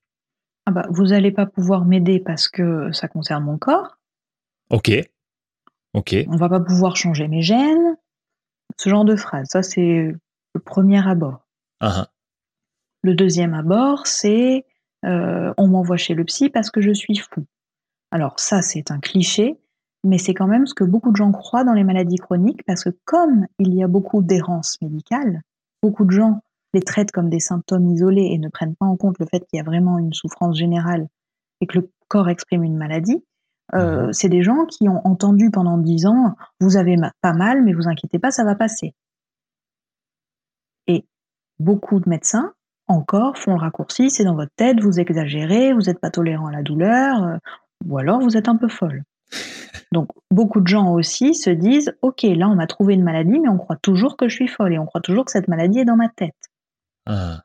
Ah 0.66 0.72
bah, 0.72 0.86
vous 0.90 1.08
n'allez 1.08 1.32
pas 1.32 1.46
pouvoir 1.46 1.86
m'aider 1.86 2.20
parce 2.20 2.50
que 2.50 2.92
ça 2.92 3.08
concerne 3.08 3.46
mon 3.46 3.58
corps. 3.58 3.98
Ok. 4.70 4.92
Ok. 5.94 6.16
On 6.28 6.38
va 6.38 6.50
pas 6.50 6.60
pouvoir 6.60 6.96
changer 6.96 7.28
mes 7.28 7.42
gènes. 7.42 7.98
Ce 8.78 8.90
genre 8.90 9.06
de 9.06 9.16
phrase. 9.16 9.48
Ça, 9.50 9.64
c'est 9.64 10.14
le 10.54 10.60
premier 10.60 11.06
abord. 11.08 11.48
Uh-huh. 11.82 12.06
Le 13.04 13.14
deuxième 13.16 13.54
abord, 13.54 14.06
c'est 14.08 14.66
euh, 15.06 15.54
on 15.58 15.68
m'envoie 15.68 15.98
chez 15.98 16.14
le 16.14 16.26
psy 16.26 16.50
parce 16.50 16.72
que 16.72 16.82
je 16.82 16.92
suis 16.92 17.18
fou. 17.18 17.46
Alors 18.12 18.40
ça, 18.40 18.62
c'est 18.62 18.92
un 18.92 19.00
cliché, 19.00 19.60
mais 20.04 20.18
c'est 20.18 20.34
quand 20.34 20.48
même 20.48 20.66
ce 20.66 20.74
que 20.74 20.84
beaucoup 20.84 21.12
de 21.12 21.16
gens 21.16 21.32
croient 21.32 21.64
dans 21.64 21.74
les 21.74 21.84
maladies 21.84 22.18
chroniques 22.18 22.64
parce 22.66 22.84
que 22.84 22.90
comme 23.06 23.48
il 23.60 23.74
y 23.74 23.84
a 23.84 23.88
beaucoup 23.88 24.22
d'errance 24.22 24.82
médicale, 24.82 25.42
beaucoup 25.82 26.06
de 26.06 26.12
gens 26.12 26.42
les 26.74 26.82
traitent 26.82 27.12
comme 27.12 27.30
des 27.30 27.40
symptômes 27.40 27.90
isolés 27.90 28.30
et 28.32 28.38
ne 28.38 28.50
prennent 28.50 28.76
pas 28.76 28.86
en 28.86 28.98
compte 28.98 29.20
le 29.20 29.26
fait 29.26 29.46
qu'il 29.48 29.58
y 29.58 29.60
a 29.60 29.64
vraiment 29.64 30.00
une 30.00 30.14
souffrance 30.14 30.58
générale 30.58 31.08
et 31.62 31.68
que 31.68 31.80
le 31.80 31.92
corps 32.08 32.30
exprime 32.30 32.64
une 32.64 32.78
maladie. 32.78 33.24
Euh, 33.76 34.08
mhm. 34.08 34.14
c'est 34.14 34.30
des 34.30 34.44
gens 34.44 34.66
qui 34.66 34.88
ont 34.88 35.06
entendu 35.06 35.52
pendant 35.52 35.78
dix 35.78 36.06
ans, 36.06 36.36
vous 36.60 36.78
avez 36.78 36.96
pas 37.22 37.34
mal, 37.34 37.64
mais 37.64 37.74
vous 37.74 37.88
inquiétez 37.88 38.20
pas, 38.20 38.32
ça 38.32 38.44
va 38.44 38.56
passer. 38.56 38.94
Et 40.88 41.06
beaucoup 41.60 42.00
de 42.00 42.10
médecins 42.10 42.54
encore 42.88 43.38
font 43.38 43.54
le 43.54 43.60
raccourci, 43.60 44.10
c'est 44.10 44.24
dans 44.24 44.36
votre 44.36 44.54
tête, 44.56 44.80
vous 44.80 45.00
exagérez, 45.00 45.74
vous 45.74 45.82
n'êtes 45.82 46.00
pas 46.00 46.10
tolérant 46.10 46.48
à 46.48 46.52
la 46.52 46.64
douleur, 46.64 47.24
euh, 47.24 47.38
ou 47.86 47.98
alors 47.98 48.22
vous 48.22 48.38
êtes 48.38 48.48
un 48.48 48.56
peu 48.56 48.70
folle. 48.70 49.04
Donc 49.92 50.10
beaucoup 50.32 50.62
de 50.62 50.68
gens 50.68 50.94
aussi 50.94 51.36
se 51.36 51.50
disent, 51.50 51.94
ok, 52.02 52.24
là 52.24 52.48
on 52.48 52.56
m'a 52.56 52.68
trouvé 52.68 52.94
une 52.94 53.04
maladie, 53.04 53.40
mais 53.40 53.50
on 53.50 53.58
croit 53.58 53.76
toujours 53.76 54.16
que 54.16 54.30
je 54.30 54.36
suis 54.36 54.48
folle 54.48 54.74
et 54.74 54.80
on 54.80 54.86
croit 54.86 55.02
toujours 55.02 55.26
que 55.26 55.32
cette 55.32 55.48
maladie 55.48 55.80
est 55.80 55.86
dans 55.86 55.96
ma 55.98 56.10
tête. 56.10 56.36
Ah. 57.06 57.44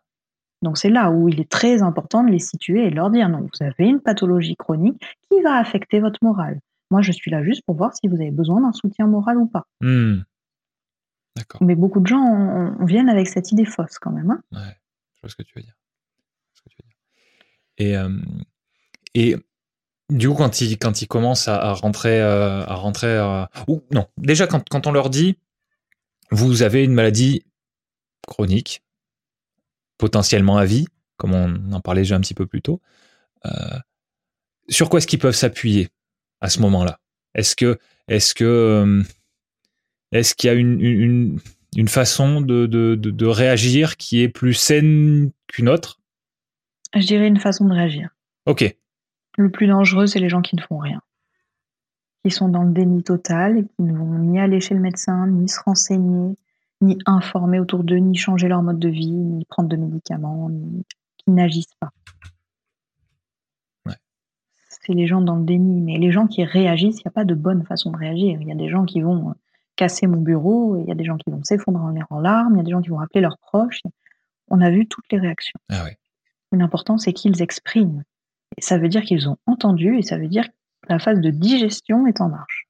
Donc 0.63 0.79
c'est 0.79 0.91
là 0.91 1.11
où 1.11 1.29
il 1.29 1.41
est 1.41 1.51
très 1.51 1.83
important 1.83 2.23
de 2.23 2.31
les 2.31 2.39
situer 2.39 2.87
et 2.87 2.91
de 2.91 2.97
leur 2.97 3.11
dire 3.11 3.29
non, 3.29 3.41
vous 3.41 3.65
avez 3.67 3.85
une 3.85 4.01
pathologie 4.01 4.57
chronique 4.57 5.03
qui 5.29 5.41
va 5.43 5.57
affecter 5.57 6.01
votre 6.01 6.19
morale. 6.23 6.61
Moi, 6.91 7.03
je 7.03 7.13
suis 7.13 7.31
là 7.31 7.43
juste 7.43 7.65
pour 7.65 7.77
voir 7.77 7.93
si 7.95 8.07
vous 8.07 8.17
avez 8.17 8.31
besoin 8.31 8.61
d'un 8.61 8.73
soutien 8.73 9.07
moral 9.07 9.39
ou 9.39 9.47
pas. 9.47 9.65
Hmm. 9.81 10.21
D'accord. 11.37 11.63
Mais 11.63 11.75
beaucoup 11.75 12.01
de 12.01 12.07
gens 12.07 12.77
viennent 12.85 13.09
avec 13.09 13.29
cette 13.29 13.51
idée 13.51 13.65
fausse 13.65 13.99
quand 13.99 14.11
même. 14.11 14.31
Hein. 14.31 14.43
ouais, 14.53 14.77
je 15.15 15.21
vois 15.23 15.31
ce 15.31 15.37
que 15.37 15.43
tu 15.43 15.55
veux 15.57 15.63
dire. 15.63 15.75
Et, 17.79 17.97
euh, 17.97 18.11
et 19.15 19.37
du 20.11 20.29
coup, 20.29 20.35
quand 20.35 20.61
ils, 20.61 20.79
quand 20.79 21.01
ils 21.01 21.09
commencent 21.09 21.49
à, 21.49 21.73
rentrer, 21.73 22.21
à 22.21 22.75
rentrer 22.75 23.09
euh, 23.09 23.45
ou 23.67 23.83
non, 23.91 24.07
déjà 24.19 24.47
quand, 24.47 24.63
quand 24.69 24.87
on 24.87 24.93
leur 24.93 25.09
dit 25.09 25.39
vous 26.31 26.63
avez 26.63 26.85
une 26.85 26.95
maladie 26.95 27.45
chronique, 28.27 28.83
potentiellement 29.99 30.59
à 30.59 30.65
vie, 30.65 30.87
comme 31.17 31.35
on 31.35 31.73
en 31.73 31.81
parlait 31.81 32.03
déjà 32.03 32.17
un 32.17 32.21
petit 32.21 32.35
peu 32.35 32.47
plus 32.47 32.63
tôt. 32.63 32.81
Euh, 33.47 33.79
sur 34.69 34.89
quoi 34.89 34.99
est-ce 34.99 35.07
qu'ils 35.07 35.19
peuvent 35.19 35.35
s'appuyer 35.35 35.89
à 36.41 36.49
ce 36.49 36.61
moment-là? 36.61 36.99
Est-ce 37.35 37.57
que, 37.57 37.79
est-ce 38.09 38.35
que, 38.35 38.45
euh, 38.45 39.03
est-ce 40.13 40.35
qu'il 40.35 40.49
y 40.49 40.51
a 40.51 40.55
une, 40.55 41.39
une, 41.77 41.89
façon 41.89 42.41
de, 42.41 42.67
de, 42.67 42.95
de, 42.95 43.27
réagir 43.27 43.97
qui 43.97 44.21
est 44.21 44.29
plus 44.29 44.55
saine 44.55 45.31
qu'une 45.47 45.69
autre? 45.69 46.01
Je 46.95 47.07
dirais 47.07 47.27
une 47.27 47.39
façon 47.39 47.65
de 47.67 47.73
réagir. 47.73 48.11
Ok. 48.47 48.77
Le 49.39 49.51
plus 49.51 49.67
dangereux, 49.67 50.07
c'est 50.07 50.21
les 50.21 50.29
gens 50.29 50.43
qui 50.43 50.57
ne 50.57 50.61
font 50.61 50.79
rien, 50.79 51.01
qui 52.25 52.31
sont 52.31 52.49
dans 52.49 52.65
le 52.65 52.73
déni 52.73 53.03
total 53.03 53.59
et 53.59 53.63
qui 53.65 53.83
ne 53.83 53.97
vont 53.97 54.19
ni 54.19 54.39
aller 54.39 54.61
chez 54.61 54.75
le 54.75 54.81
médecin, 54.81 55.27
ni 55.27 55.49
se 55.49 55.59
renseigner, 55.65 56.37
ni 56.83 56.99
informer 57.07 57.61
autour 57.61 57.85
d'eux, 57.85 57.97
ni 57.97 58.17
changer 58.17 58.49
leur 58.49 58.63
mode 58.63 58.79
de 58.79 58.89
vie, 58.89 59.11
ni 59.11 59.45
prendre 59.47 59.69
de 59.69 59.77
médicaments, 59.77 60.51
ni 60.51 60.85
qui 61.19 61.31
n'agissent 61.31 61.75
pas. 61.81 61.91
C'est 64.85 64.95
les 64.95 65.07
gens 65.07 65.21
dans 65.21 65.37
le 65.37 65.45
déni, 65.45 65.81
mais 65.81 65.99
les 65.99 66.11
gens 66.11 66.27
qui 66.27 66.43
réagissent, 66.43 66.97
il 66.97 67.03
n'y 67.07 67.11
a 67.11 67.13
pas 67.13 67.25
de 67.25 67.35
bonne 67.35 67.65
façon 67.65 67.93
de 67.93 67.97
réagir. 67.97 68.41
Il 68.41 68.49
y 68.49 68.51
a 68.51 68.57
des 68.57 68.69
gens 68.69 68.85
qui 68.85 69.01
vont 69.01 69.31
euh, 69.31 69.33
casser 69.77 70.09
mon 70.09 70.21
bureau, 70.21 70.77
il 70.77 70.89
y 70.89 70.91
a 70.91 70.97
des 70.97 71.05
gens 71.05 71.17
qui 71.19 71.31
vont 71.31 71.45
s'effondrer 71.45 72.01
en 72.11 72.19
larmes, 72.19 72.55
il 72.55 72.59
y 72.59 72.61
a 72.61 72.65
des 72.65 72.73
gens 72.73 72.83
qui 72.83 72.89
vont 72.89 72.99
appeler 72.99 73.21
leurs 73.21 73.39
proches. 73.39 73.83
On 74.49 74.61
a 74.61 74.71
vu 74.71 74.89
toutes 74.89 75.05
les 75.13 75.21
réactions. 75.21 75.61
Ah 75.71 75.87
L'important, 76.51 76.99
c'est 76.99 77.13
qu'ils 77.13 77.41
expriment. 77.43 78.03
Et 78.57 78.61
ça 78.61 78.77
veut 78.77 78.89
dire 78.89 79.03
qu'ils 79.03 79.29
ont 79.29 79.37
entendu 79.47 79.97
et 79.97 80.03
ça 80.03 80.19
veut 80.19 80.27
dire 80.27 80.49
que 80.49 80.89
la 80.89 80.99
phase 80.99 81.21
de 81.21 81.31
digestion 81.31 82.09
est 82.09 82.21
en 82.21 82.29
marche. 82.29 82.67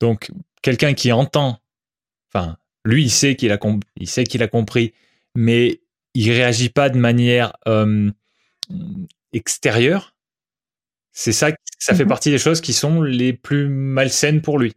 Donc, 0.00 0.32
quelqu'un 0.62 0.94
qui 0.94 1.12
entend 1.12 1.58
Enfin, 2.34 2.56
lui, 2.84 3.04
il 3.04 3.10
sait 3.10 3.36
qu'il 3.36 3.52
a, 3.52 3.58
il 3.96 4.08
sait 4.08 4.24
qu'il 4.24 4.42
a 4.42 4.48
compris, 4.48 4.92
mais 5.34 5.80
il 6.14 6.30
réagit 6.30 6.70
pas 6.70 6.90
de 6.90 6.98
manière 6.98 7.52
euh, 7.68 8.10
extérieure. 9.32 10.14
C'est 11.12 11.32
ça, 11.32 11.50
ça 11.78 11.94
fait 11.94 12.04
mhm. 12.04 12.08
partie 12.08 12.30
des 12.30 12.38
choses 12.38 12.60
qui 12.60 12.72
sont 12.72 13.02
les 13.02 13.32
plus 13.32 13.68
malsaines 13.68 14.42
pour 14.42 14.58
lui. 14.58 14.74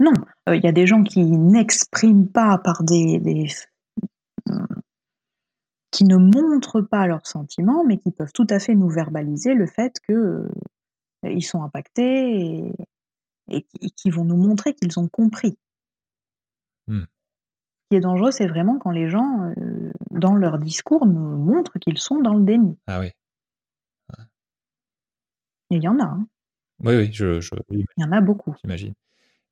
Non, 0.00 0.12
euh, 0.48 0.56
il 0.56 0.64
y 0.64 0.66
a 0.66 0.72
des 0.72 0.86
gens 0.86 1.04
qui 1.04 1.22
n'expriment 1.22 2.28
pas 2.28 2.58
par 2.58 2.82
des, 2.82 3.46
qui 5.92 6.04
ne 6.04 6.16
montrent 6.16 6.80
pas 6.80 7.06
leurs 7.06 7.26
sentiments, 7.26 7.84
mais 7.84 7.98
qui 7.98 8.10
peuvent 8.10 8.32
tout 8.32 8.46
à 8.50 8.58
fait 8.58 8.74
nous 8.74 8.90
verbaliser 8.90 9.54
le 9.54 9.66
fait 9.66 10.00
que 10.06 10.48
ils 11.22 11.44
sont 11.44 11.62
impactés 11.62 12.36
et, 12.36 12.72
et, 13.50 13.66
qui 13.96 14.10
vont 14.10 14.24
nous 14.24 14.36
montrer 14.36 14.74
qu'ils 14.74 14.98
ont 14.98 15.08
compris. 15.08 15.58
Mmh. 16.86 17.00
Ce 17.00 17.88
qui 17.90 17.96
est 17.96 18.00
dangereux, 18.00 18.30
c'est 18.30 18.46
vraiment 18.46 18.78
quand 18.78 18.90
les 18.90 19.08
gens, 19.08 19.52
dans 20.10 20.34
leur 20.34 20.58
discours, 20.58 21.06
nous 21.06 21.36
montrent 21.36 21.78
qu'ils 21.78 21.98
sont 21.98 22.20
dans 22.20 22.34
le 22.34 22.44
déni. 22.44 22.78
Ah 22.86 23.00
oui. 23.00 23.10
Et 25.70 25.76
il 25.76 25.82
y 25.82 25.88
en 25.88 25.98
a. 25.98 26.04
Hein. 26.04 26.26
Oui, 26.80 26.96
oui, 26.96 27.12
je, 27.12 27.40
il 27.70 27.84
y 27.96 28.04
en 28.04 28.12
a 28.12 28.20
beaucoup. 28.20 28.54
J'imagine. 28.62 28.94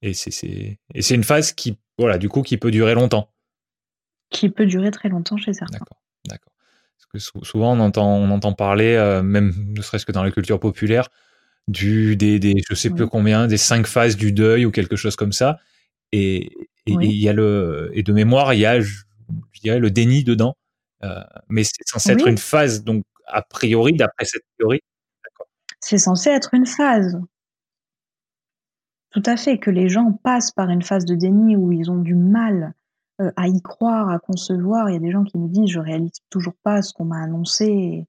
Et 0.02 0.14
c'est 0.14 0.78
une 1.14 1.24
phase 1.24 1.52
qui, 1.52 1.78
voilà, 1.98 2.18
du 2.18 2.28
coup, 2.28 2.42
qui 2.42 2.56
peut 2.56 2.70
durer 2.70 2.94
longtemps. 2.94 3.32
Qui 4.30 4.50
peut 4.50 4.66
durer 4.66 4.90
très 4.90 5.08
longtemps 5.08 5.36
chez 5.36 5.52
certains. 5.52 5.78
D'accord, 5.78 6.02
d'accord. 6.26 6.52
Parce 6.96 7.06
que 7.06 7.44
souvent, 7.44 7.76
on 7.76 7.80
entend, 7.80 8.16
on 8.16 8.30
entend 8.30 8.52
parler, 8.52 8.94
euh, 8.94 9.22
même 9.22 9.52
ne 9.56 9.80
serait-ce 9.82 10.06
que 10.06 10.12
dans 10.12 10.22
la 10.22 10.30
culture 10.30 10.58
populaire, 10.58 11.08
du, 11.68 12.16
des, 12.16 12.38
des 12.38 12.62
je 12.68 12.74
sais 12.74 12.90
plus 12.90 13.06
combien, 13.06 13.46
des 13.46 13.58
cinq 13.58 13.86
phases 13.86 14.16
du 14.16 14.32
deuil 14.32 14.66
ou 14.66 14.70
quelque 14.70 14.96
chose 14.96 15.16
comme 15.16 15.32
ça. 15.32 15.58
Et, 16.12 16.50
il 16.86 17.04
y 17.04 17.28
a 17.28 17.32
le, 17.32 17.90
et 17.94 18.02
de 18.02 18.12
mémoire, 18.12 18.54
il 18.54 18.60
y 18.60 18.66
a, 18.66 18.80
je, 18.80 19.04
dirais, 19.62 19.78
le 19.78 19.90
déni 19.90 20.24
dedans. 20.24 20.56
Euh, 21.04 21.22
mais 21.48 21.62
c'est 21.62 21.86
censé 21.86 22.12
être 22.12 22.26
une 22.26 22.38
phase, 22.38 22.82
donc, 22.82 23.04
a 23.26 23.42
priori, 23.42 23.92
d'après 23.92 24.24
cette 24.24 24.42
théorie. 24.58 24.80
C'est 25.80 25.98
censé 25.98 26.30
être 26.30 26.54
une 26.54 26.66
phase. 26.66 27.20
Tout 29.10 29.22
à 29.26 29.36
fait, 29.36 29.58
que 29.58 29.70
les 29.70 29.88
gens 29.88 30.12
passent 30.24 30.50
par 30.50 30.70
une 30.70 30.82
phase 30.82 31.04
de 31.04 31.14
déni 31.14 31.56
où 31.56 31.70
ils 31.70 31.90
ont 31.90 31.98
du 31.98 32.14
mal 32.14 32.72
euh, 33.20 33.30
à 33.36 33.46
y 33.46 33.60
croire, 33.60 34.08
à 34.08 34.18
concevoir. 34.18 34.88
Il 34.88 34.94
y 34.94 34.96
a 34.96 35.00
des 35.00 35.10
gens 35.10 35.24
qui 35.24 35.38
me 35.38 35.48
disent 35.48 35.70
je 35.70 35.80
réalise 35.80 36.20
toujours 36.30 36.54
pas 36.62 36.82
ce 36.82 36.92
qu'on 36.94 37.04
m'a 37.04 37.22
annoncé 37.22 38.06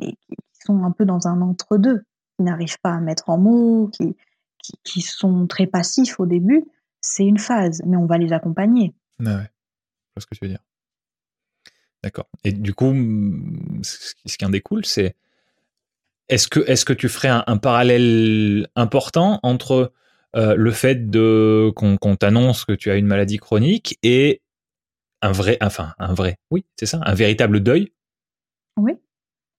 et, 0.00 0.12
qui 0.12 0.36
sont 0.64 0.84
un 0.84 0.92
peu 0.92 1.04
dans 1.04 1.26
un 1.26 1.40
entre-deux, 1.40 2.04
qui 2.38 2.44
n'arrivent 2.44 2.78
pas 2.80 2.92
à 2.92 3.00
mettre 3.00 3.28
en 3.30 3.38
mots, 3.38 3.88
qui, 3.88 4.16
qui, 4.84 5.00
sont 5.00 5.46
très 5.46 5.66
passifs 5.66 6.20
au 6.20 6.26
début. 6.26 6.64
C'est 7.00 7.24
une 7.24 7.38
phase, 7.38 7.82
mais 7.84 7.96
on 7.96 8.06
va 8.06 8.16
les 8.16 8.32
accompagner. 8.32 8.94
Ah 9.20 9.24
ouais, 9.24 9.42
je 9.42 10.14
vois 10.14 10.20
ce 10.20 10.26
que 10.26 10.34
tu 10.36 10.44
veux 10.44 10.48
dire. 10.48 10.62
D'accord. 12.04 12.28
Et 12.44 12.52
du 12.52 12.74
coup, 12.74 12.94
ce 13.82 14.36
qui 14.36 14.44
en 14.44 14.50
découle, 14.50 14.84
c'est 14.84 15.16
est-ce 16.28 16.46
que, 16.46 16.60
est 16.60 16.84
que 16.84 16.92
tu 16.92 17.08
ferais 17.08 17.28
un 17.28 17.56
parallèle 17.56 18.68
important 18.76 19.40
entre 19.42 19.92
euh, 20.36 20.54
le 20.54 20.70
fait 20.70 21.10
de 21.10 21.72
qu'on 21.74 22.16
t'annonce 22.16 22.64
que 22.64 22.72
tu 22.72 22.90
as 22.90 22.96
une 22.96 23.06
maladie 23.06 23.38
chronique 23.38 23.98
et 24.02 24.42
un 25.22 25.32
vrai, 25.32 25.56
enfin 25.62 25.94
un 25.98 26.12
vrai, 26.14 26.38
oui, 26.50 26.64
c'est 26.76 26.86
ça, 26.86 27.00
un 27.02 27.14
véritable 27.14 27.60
deuil? 27.60 27.92
Oui, 28.76 28.92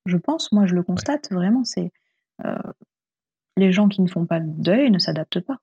je 0.06 0.16
pense, 0.16 0.52
moi 0.52 0.66
je 0.66 0.76
le 0.76 0.84
constate 0.84 1.32
vraiment, 1.32 1.64
c'est 1.64 1.92
les 3.58 3.72
gens 3.72 3.88
qui 3.90 4.02
ne 4.02 4.08
font 4.08 4.26
pas 4.26 4.40
de 4.40 4.50
deuil 4.50 4.90
ne 4.90 5.00
s'adaptent 5.00 5.42
pas. 5.42 5.58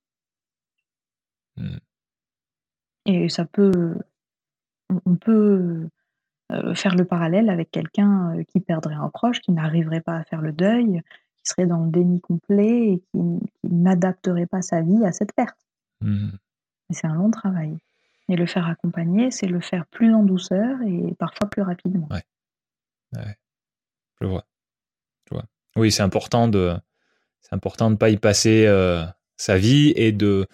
Hmm. 1.56 1.78
Et 3.06 3.28
ça 3.28 3.44
peut, 3.44 3.96
on 5.04 5.16
peut 5.16 5.88
euh, 6.52 6.74
faire 6.74 6.94
le 6.94 7.04
parallèle 7.04 7.48
avec 7.50 7.70
quelqu'un 7.70 8.42
qui 8.48 8.60
perdrait 8.60 8.94
un 8.94 9.08
proche, 9.08 9.40
qui 9.40 9.52
n'arriverait 9.52 10.00
pas 10.00 10.16
à 10.16 10.24
faire 10.24 10.42
le 10.42 10.52
deuil, 10.52 11.02
serait 11.42 11.66
dans 11.66 11.84
le 11.84 11.90
déni 11.90 12.20
complet 12.20 12.92
et 12.92 12.98
qui, 12.98 13.20
n'adapterait 13.64 14.46
pas 14.46 14.62
sa 14.62 14.80
vie 14.82 15.04
à 15.04 15.12
cette 15.12 15.32
perte. 15.32 15.58
Mmh. 16.00 16.30
C'est 16.90 17.06
un 17.06 17.14
long 17.14 17.30
travail. 17.30 17.78
Et 18.28 18.36
le 18.36 18.46
faire 18.46 18.66
accompagner, 18.66 19.30
c'est 19.30 19.46
le 19.46 19.60
faire 19.60 19.86
plus 19.86 20.12
en 20.12 20.24
douceur 20.24 20.82
et 20.82 21.14
parfois 21.18 21.48
plus 21.48 21.62
rapidement. 21.62 22.08
Ouais. 22.10 23.36
Je 24.20 24.26
vois. 24.26 24.44
Oui, 25.76 25.92
c'est 25.92 26.02
important 26.02 26.48
de 26.48 26.74
c'est 27.42 27.54
important 27.54 27.90
de 27.90 27.96
pas 27.96 28.10
y 28.10 28.16
passer 28.16 28.66
euh, 28.66 29.04
sa 29.36 29.56
vie 29.56 29.92
et 29.96 30.12
de 30.12 30.46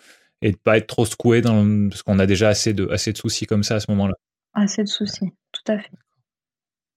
et 0.43 0.53
de 0.53 0.57
pas 0.57 0.77
être 0.77 0.89
trop 0.89 1.05
secoué 1.05 1.41
dans 1.41 1.89
parce 1.89 2.03
qu'on 2.03 2.19
a 2.19 2.27
déjà 2.27 2.49
assez 2.49 2.75
de 2.75 2.89
assez 2.89 3.13
de 3.13 3.19
soucis 3.19 3.47
comme 3.47 3.63
ça 3.63 3.77
à 3.77 3.81
ce 3.81 3.91
moment-là. 3.91 4.15
Assez 4.55 4.83
de 4.83 4.89
soucis, 4.89 5.33
tout 5.53 5.73
à 5.73 5.79
fait. 5.79 5.93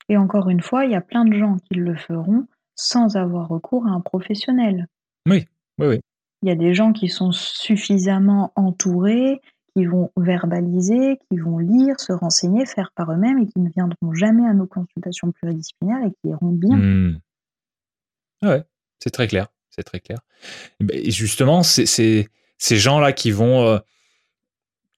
Et 0.09 0.17
encore 0.17 0.49
une 0.49 0.61
fois, 0.61 0.85
il 0.85 0.91
y 0.91 0.95
a 0.95 1.01
plein 1.01 1.25
de 1.25 1.37
gens 1.37 1.57
qui 1.67 1.75
le 1.75 1.95
feront 1.95 2.45
sans 2.75 3.15
avoir 3.15 3.47
recours 3.47 3.87
à 3.87 3.91
un 3.91 4.01
professionnel. 4.01 4.87
Oui, 5.27 5.45
oui, 5.79 5.87
oui. 5.87 5.99
Il 6.41 6.49
y 6.49 6.51
a 6.51 6.55
des 6.55 6.73
gens 6.73 6.91
qui 6.91 7.07
sont 7.07 7.31
suffisamment 7.31 8.51
entourés, 8.55 9.41
qui 9.75 9.85
vont 9.85 10.11
verbaliser, 10.17 11.17
qui 11.29 11.37
vont 11.37 11.57
lire, 11.57 11.99
se 11.99 12.13
renseigner, 12.13 12.65
faire 12.65 12.91
par 12.95 13.11
eux-mêmes 13.11 13.39
et 13.39 13.47
qui 13.47 13.59
ne 13.59 13.69
viendront 13.69 14.13
jamais 14.13 14.45
à 14.45 14.53
nos 14.53 14.67
consultations 14.67 15.31
pluridisciplinaires 15.31 16.05
et 16.05 16.11
qui 16.11 16.29
iront 16.29 16.51
bien. 16.51 16.77
Hmm. 16.77 17.19
C'est 18.99 19.11
très 19.11 19.27
clair, 19.27 19.47
c'est 19.69 19.83
très 19.83 19.99
clair. 19.99 20.19
Et 20.91 21.11
justement, 21.11 21.63
c'est 21.63 21.85
ces 22.57 22.77
gens-là 22.77 23.13
qui 23.13 23.31
vont 23.31 23.67
euh, 23.67 23.79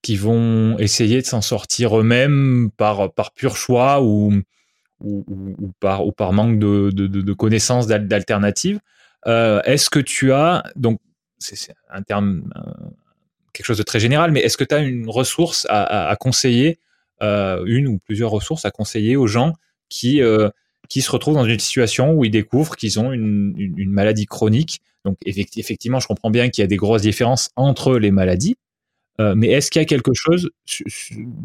qui 0.02 0.16
vont 0.16 0.78
essayer 0.78 1.20
de 1.20 1.26
s'en 1.26 1.40
sortir 1.42 1.98
eux-mêmes 1.98 2.70
par 2.76 3.12
par 3.12 3.32
pur 3.32 3.56
choix 3.56 4.02
ou 4.02 4.32
ou, 5.00 5.72
par, 5.80 6.06
ou 6.06 6.12
par 6.12 6.32
manque 6.32 6.58
de, 6.58 6.90
de, 6.90 7.32
connaissances 7.32 7.86
d'alternatives. 7.86 8.80
Euh, 9.26 9.60
est-ce 9.62 9.90
que 9.90 10.00
tu 10.00 10.32
as, 10.32 10.64
donc 10.76 11.00
c'est 11.38 11.74
un 11.90 12.02
terme, 12.02 12.50
quelque 13.52 13.66
chose 13.66 13.78
de 13.78 13.82
très 13.82 14.00
général, 14.00 14.32
mais 14.32 14.40
est-ce 14.40 14.56
que 14.56 14.64
tu 14.64 14.74
as 14.74 14.78
une 14.78 15.08
ressource 15.08 15.66
à, 15.68 16.16
conseiller, 16.18 16.78
euh, 17.22 17.62
une 17.66 17.86
ou 17.88 17.98
plusieurs 17.98 18.30
ressources 18.30 18.64
à 18.64 18.70
conseiller 18.70 19.16
aux 19.16 19.26
gens 19.26 19.52
qui, 19.88 20.22
euh, 20.22 20.50
qui 20.88 21.02
se 21.02 21.10
retrouvent 21.10 21.34
dans 21.34 21.44
une 21.44 21.58
situation 21.58 22.12
où 22.12 22.24
ils 22.24 22.30
découvrent 22.30 22.76
qu'ils 22.76 22.98
ont 22.98 23.12
une, 23.12 23.90
maladie 23.90 24.26
chronique. 24.26 24.80
Donc 25.04 25.16
effectivement, 25.24 26.00
je 26.00 26.06
comprends 26.06 26.30
bien 26.30 26.48
qu'il 26.48 26.62
y 26.62 26.64
a 26.64 26.66
des 26.66 26.76
grosses 26.76 27.02
différences 27.02 27.50
entre 27.56 27.98
les 27.98 28.10
maladies, 28.10 28.56
euh, 29.20 29.34
mais 29.36 29.48
est-ce 29.48 29.70
qu'il 29.70 29.80
y 29.80 29.84
a 29.84 29.86
quelque 29.86 30.12
chose, 30.14 30.50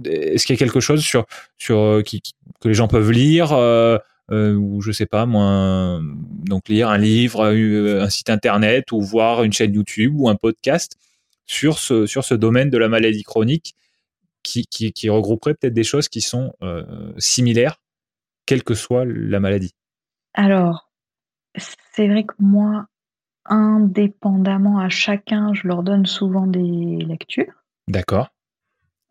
est-ce 0.05 0.45
qu'il 0.45 0.53
y 0.53 0.57
a 0.57 0.59
quelque 0.59 0.79
chose 0.79 1.03
sur 1.03 1.25
sur 1.57 1.79
euh, 1.79 2.03
que 2.03 2.67
les 2.67 2.73
gens 2.73 2.87
peuvent 2.87 3.11
lire 3.11 3.51
euh, 3.51 3.97
ou 4.29 4.81
je 4.81 4.91
sais 4.91 5.05
pas 5.05 5.25
moi, 5.25 5.99
donc 6.45 6.69
lire 6.69 6.89
un 6.89 6.97
livre, 6.97 7.45
un 7.45 8.09
site 8.09 8.29
internet 8.29 8.91
ou 8.91 9.01
voir 9.01 9.43
une 9.43 9.53
chaîne 9.53 9.73
YouTube 9.73 10.13
ou 10.15 10.29
un 10.29 10.35
podcast 10.35 10.97
sur 11.45 11.77
ce 11.77 12.05
sur 12.05 12.23
ce 12.23 12.33
domaine 12.33 12.69
de 12.69 12.77
la 12.77 12.89
maladie 12.89 13.23
chronique 13.23 13.75
qui, 14.43 14.65
qui 14.65 15.09
regrouperait 15.09 15.53
peut-être 15.53 15.73
des 15.73 15.83
choses 15.83 16.09
qui 16.09 16.21
sont 16.21 16.53
similaires, 17.17 17.79
quelle 18.45 18.63
que 18.63 18.73
soit 18.73 19.05
la 19.05 19.39
maladie. 19.39 19.73
Alors, 20.33 20.89
c'est 21.55 22.07
vrai 22.07 22.23
que 22.23 22.35
moi, 22.39 22.87
indépendamment 23.45 24.79
à 24.79 24.89
chacun, 24.89 25.53
je 25.53 25.67
leur 25.67 25.83
donne 25.83 26.05
souvent 26.05 26.47
des 26.47 26.97
lectures. 27.05 27.63
D'accord. 27.87 28.29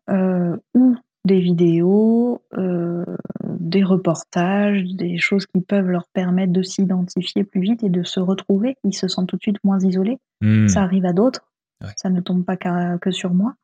Euh, 0.09 0.57
ou 0.73 0.97
des 1.25 1.39
vidéos, 1.39 2.41
euh, 2.57 3.05
des 3.45 3.83
reportages, 3.83 4.83
des 4.83 5.17
choses 5.17 5.45
qui 5.45 5.61
peuvent 5.61 5.87
leur 5.87 6.07
permettre 6.09 6.51
de 6.51 6.61
s'identifier 6.61 7.45
plus 7.45 7.61
vite 7.61 7.83
et 7.83 7.89
de 7.89 8.03
se 8.03 8.19
retrouver. 8.19 8.75
Ils 8.83 8.93
se 8.93 9.07
sentent 9.07 9.29
tout 9.29 9.37
de 9.37 9.41
suite 9.41 9.63
moins 9.63 9.79
isolés. 9.79 10.17
Hmm. 10.41 10.67
Ça 10.67 10.81
arrive 10.81 11.05
à 11.05 11.13
d'autres. 11.13 11.49
Ça 11.97 12.09
ne 12.09 12.21
tombe 12.21 12.45
pas 12.45 12.55
que 12.55 13.11
sur 13.11 13.33
moi. 13.33 13.55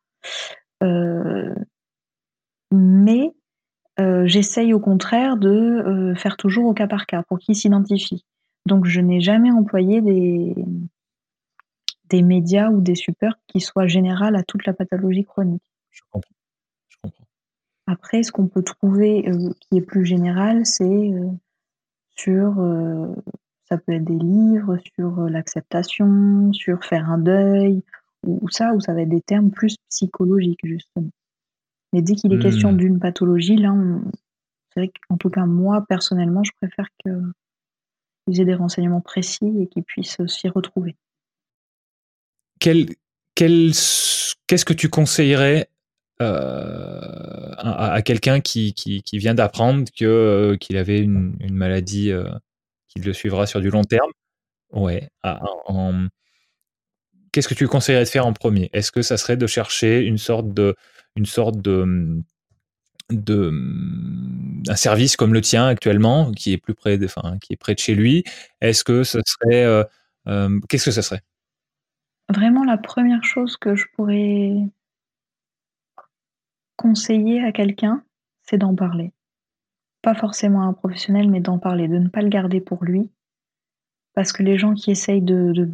Euh, 0.83 1.55
mais 2.71 3.33
j'essaye 4.25 4.73
au 4.73 4.79
contraire 4.79 5.37
de 5.37 6.13
faire 6.17 6.37
toujours 6.37 6.65
au 6.65 6.73
cas 6.73 6.87
par 6.87 7.05
cas 7.05 7.23
pour 7.23 7.39
qu'ils 7.39 7.55
s'identifient. 7.55 8.25
Donc 8.65 8.85
je 8.85 9.01
n'ai 9.01 9.19
jamais 9.19 9.51
employé 9.51 10.01
des, 10.01 10.55
des 12.09 12.21
médias 12.21 12.69
ou 12.69 12.81
des 12.81 12.95
supports 12.95 13.35
qui 13.47 13.59
soient 13.59 13.87
générales 13.87 14.35
à 14.35 14.43
toute 14.43 14.65
la 14.65 14.73
pathologie 14.73 15.23
chronique. 15.23 15.63
Je 15.91 16.01
comprends. 16.09 16.35
Je 16.89 16.97
comprends. 17.01 17.25
Après, 17.87 18.23
ce 18.23 18.31
qu'on 18.31 18.47
peut 18.47 18.63
trouver 18.63 19.27
euh, 19.29 19.51
qui 19.61 19.77
est 19.77 19.81
plus 19.81 20.05
général, 20.05 20.65
c'est 20.65 20.83
euh, 20.83 21.29
sur, 22.11 22.59
euh, 22.59 23.07
ça 23.65 23.77
peut 23.77 23.93
être 23.93 24.05
des 24.05 24.17
livres 24.17 24.77
sur 24.95 25.21
l'acceptation, 25.21 26.51
sur 26.53 26.83
faire 26.83 27.09
un 27.09 27.17
deuil, 27.17 27.81
ou, 28.25 28.49
ça, 28.49 28.73
où 28.73 28.79
ça 28.81 28.93
va 28.93 29.01
être 29.01 29.09
des 29.09 29.21
termes 29.21 29.51
plus 29.51 29.77
psychologiques, 29.89 30.59
justement. 30.63 31.09
Mais 31.93 32.01
dès 32.01 32.15
qu'il 32.15 32.33
est 32.33 32.39
question 32.39 32.71
hmm. 32.71 32.77
d'une 32.77 32.99
pathologie, 32.99 33.55
là, 33.55 33.73
c'est 34.73 34.81
vrai 34.81 34.91
qu'en 35.07 35.17
tout 35.17 35.29
cas, 35.29 35.45
moi, 35.45 35.85
personnellement, 35.87 36.43
je 36.43 36.51
préfère 36.61 36.87
qu'ils 37.01 38.41
aient 38.41 38.45
des 38.45 38.55
renseignements 38.55 39.01
précis 39.01 39.51
et 39.59 39.67
qu'ils 39.67 39.83
puissent 39.83 40.17
s'y 40.27 40.49
retrouver 40.49 40.95
qu'est-ce 43.39 44.65
que 44.65 44.73
tu 44.73 44.89
conseillerais 44.89 45.69
euh, 46.21 47.53
à, 47.57 48.01
quelqu'un 48.01 48.41
qui, 48.41 48.73
vient 49.13 49.33
d'apprendre 49.33 49.85
que 49.97 50.05
euh, 50.05 50.57
qu'il 50.57 50.77
avait 50.77 50.99
une, 50.99 51.35
maladie 51.51 52.11
euh, 52.11 52.29
qui 52.87 52.99
le 52.99 53.13
suivra 53.13 53.47
sur 53.47 53.61
du 53.61 53.69
long 53.69 53.83
terme? 53.83 54.11
Ouais. 54.71 55.09
Qu'est-ce 57.31 57.47
que 57.47 57.53
tu 57.53 57.67
conseillerais 57.67 58.03
de 58.03 58.09
faire 58.09 58.25
en 58.25 58.33
premier? 58.33 58.69
Est-ce 58.73 58.91
que 58.91 59.01
ça 59.01 59.17
serait 59.17 59.37
de 59.37 59.47
chercher 59.47 60.01
une 60.01 60.17
sorte 60.17 60.53
de 60.53 60.75
une 61.15 61.25
sorte 61.25 61.59
de 61.61 62.21
de 63.09 63.51
un 64.67 64.75
service 64.75 65.15
comme 65.15 65.33
le 65.33 65.41
tien 65.41 65.67
actuellement, 65.67 66.31
qui 66.31 66.53
est 66.53 66.57
plus 66.57 66.75
près 66.75 66.97
de, 66.97 67.07
qui 67.41 67.53
est 67.53 67.57
près 67.57 67.73
de 67.73 67.79
chez 67.79 67.95
lui, 67.95 68.23
est-ce 68.61 68.83
que 68.83 69.03
ce 69.03 69.19
serait, 69.25 69.63
euh, 69.63 69.83
euh, 70.27 70.59
qu'est-ce 70.69 70.85
que 70.85 70.91
ce 70.91 71.01
serait? 71.01 71.21
Vraiment, 72.29 72.63
la 72.63 72.77
première 72.77 73.23
chose 73.23 73.57
que 73.57 73.75
je 73.75 73.85
pourrais 73.95 74.53
conseiller 76.75 77.43
à 77.43 77.51
quelqu'un, 77.51 78.03
c'est 78.43 78.57
d'en 78.57 78.75
parler. 78.75 79.11
Pas 80.01 80.15
forcément 80.15 80.61
à 80.61 80.65
un 80.65 80.73
professionnel, 80.73 81.29
mais 81.29 81.39
d'en 81.39 81.57
parler, 81.57 81.87
de 81.87 81.97
ne 81.97 82.07
pas 82.07 82.21
le 82.21 82.29
garder 82.29 82.61
pour 82.61 82.83
lui, 82.83 83.09
parce 84.13 84.31
que 84.31 84.43
les 84.43 84.57
gens 84.57 84.73
qui 84.73 84.91
essayent 84.91 85.21
de, 85.21 85.51
de 85.53 85.69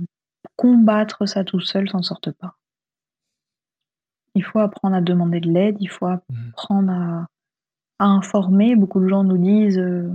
combattre 0.55 1.25
ça 1.25 1.43
tout 1.43 1.59
seul 1.59 1.89
s'en 1.89 2.01
sortent 2.01 2.31
pas. 2.31 2.57
Il 4.35 4.43
faut 4.43 4.59
apprendre 4.59 4.95
à 4.95 5.01
demander 5.01 5.39
de 5.39 5.49
l'aide, 5.49 5.77
il 5.79 5.89
faut 5.89 6.07
mmh. 6.07 6.19
apprendre 6.49 6.91
à, 6.91 7.27
à 7.99 8.05
informer. 8.05 8.75
Beaucoup 8.75 8.99
de 8.99 9.07
gens 9.07 9.23
nous 9.23 9.37
disent 9.37 9.79
euh, 9.79 10.11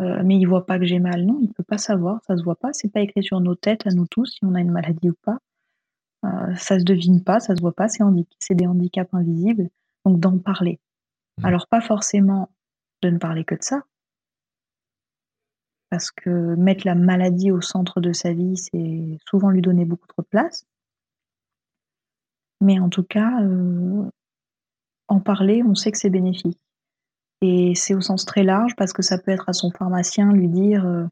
euh, 0.00 0.22
mais 0.24 0.36
il 0.36 0.44
voit 0.44 0.66
pas 0.66 0.78
que 0.78 0.84
j'ai 0.84 0.98
mal. 0.98 1.24
Non, 1.24 1.38
il 1.40 1.52
peut 1.52 1.64
pas 1.64 1.78
savoir, 1.78 2.20
ça 2.26 2.36
se 2.36 2.42
voit 2.42 2.56
pas. 2.56 2.72
C'est 2.72 2.92
pas 2.92 3.00
écrit 3.00 3.22
sur 3.22 3.40
nos 3.40 3.54
têtes 3.54 3.86
à 3.86 3.90
nous 3.90 4.06
tous 4.06 4.26
si 4.26 4.44
on 4.44 4.54
a 4.54 4.60
une 4.60 4.70
maladie 4.70 5.10
ou 5.10 5.16
pas. 5.22 5.38
Euh, 6.24 6.54
ça 6.56 6.78
se 6.78 6.84
devine 6.84 7.22
pas, 7.22 7.40
ça 7.40 7.56
se 7.56 7.60
voit 7.60 7.74
pas. 7.74 7.86
C'est 7.88 8.54
des 8.54 8.66
handicaps 8.66 9.12
invisibles. 9.14 9.68
Donc 10.04 10.20
d'en 10.20 10.38
parler. 10.38 10.78
Mmh. 11.38 11.46
Alors 11.46 11.66
pas 11.68 11.80
forcément 11.80 12.50
de 13.02 13.10
ne 13.10 13.18
parler 13.18 13.44
que 13.44 13.54
de 13.54 13.62
ça, 13.62 13.82
parce 15.90 16.10
que 16.10 16.54
mettre 16.56 16.86
la 16.86 16.94
maladie 16.94 17.50
au 17.50 17.60
centre 17.60 18.00
de 18.00 18.12
sa 18.12 18.32
vie, 18.32 18.56
c'est 18.56 19.18
souvent 19.28 19.50
lui 19.50 19.62
donner 19.62 19.84
beaucoup 19.84 20.06
trop 20.06 20.22
de 20.22 20.28
place. 20.28 20.66
Mais 22.60 22.78
en 22.78 22.88
tout 22.88 23.02
cas, 23.02 23.40
en 25.08 25.20
parler, 25.20 25.62
on 25.62 25.74
sait 25.74 25.92
que 25.92 25.98
c'est 25.98 26.10
bénéfique. 26.10 26.58
Et 27.42 27.74
c'est 27.74 27.94
au 27.94 28.00
sens 28.00 28.24
très 28.24 28.42
large 28.42 28.74
parce 28.76 28.92
que 28.92 29.02
ça 29.02 29.18
peut 29.18 29.30
être 29.30 29.48
à 29.48 29.52
son 29.52 29.70
pharmacien 29.70 30.32
lui 30.32 30.48
dire 30.48 30.86
euh, 30.86 31.04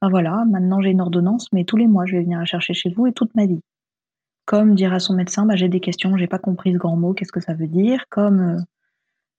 ben 0.00 0.08
voilà, 0.08 0.44
maintenant 0.46 0.80
j'ai 0.80 0.90
une 0.90 1.00
ordonnance, 1.00 1.52
mais 1.52 1.64
tous 1.64 1.76
les 1.76 1.86
mois 1.86 2.06
je 2.06 2.16
vais 2.16 2.22
venir 2.22 2.38
la 2.38 2.44
chercher 2.46 2.74
chez 2.74 2.90
vous 2.90 3.06
et 3.06 3.12
toute 3.12 3.34
ma 3.34 3.46
vie. 3.46 3.60
Comme 4.46 4.74
dire 4.74 4.94
à 4.94 5.00
son 5.00 5.14
médecin 5.14 5.44
bah, 5.44 5.56
j'ai 5.56 5.68
des 5.68 5.80
questions, 5.80 6.16
j'ai 6.16 6.28
pas 6.28 6.38
compris 6.38 6.72
ce 6.72 6.78
grand 6.78 6.96
mot, 6.96 7.12
qu'est-ce 7.12 7.32
que 7.32 7.40
ça 7.40 7.54
veut 7.54 7.66
dire? 7.66 8.04
Comme 8.08 8.40
euh, 8.40 8.60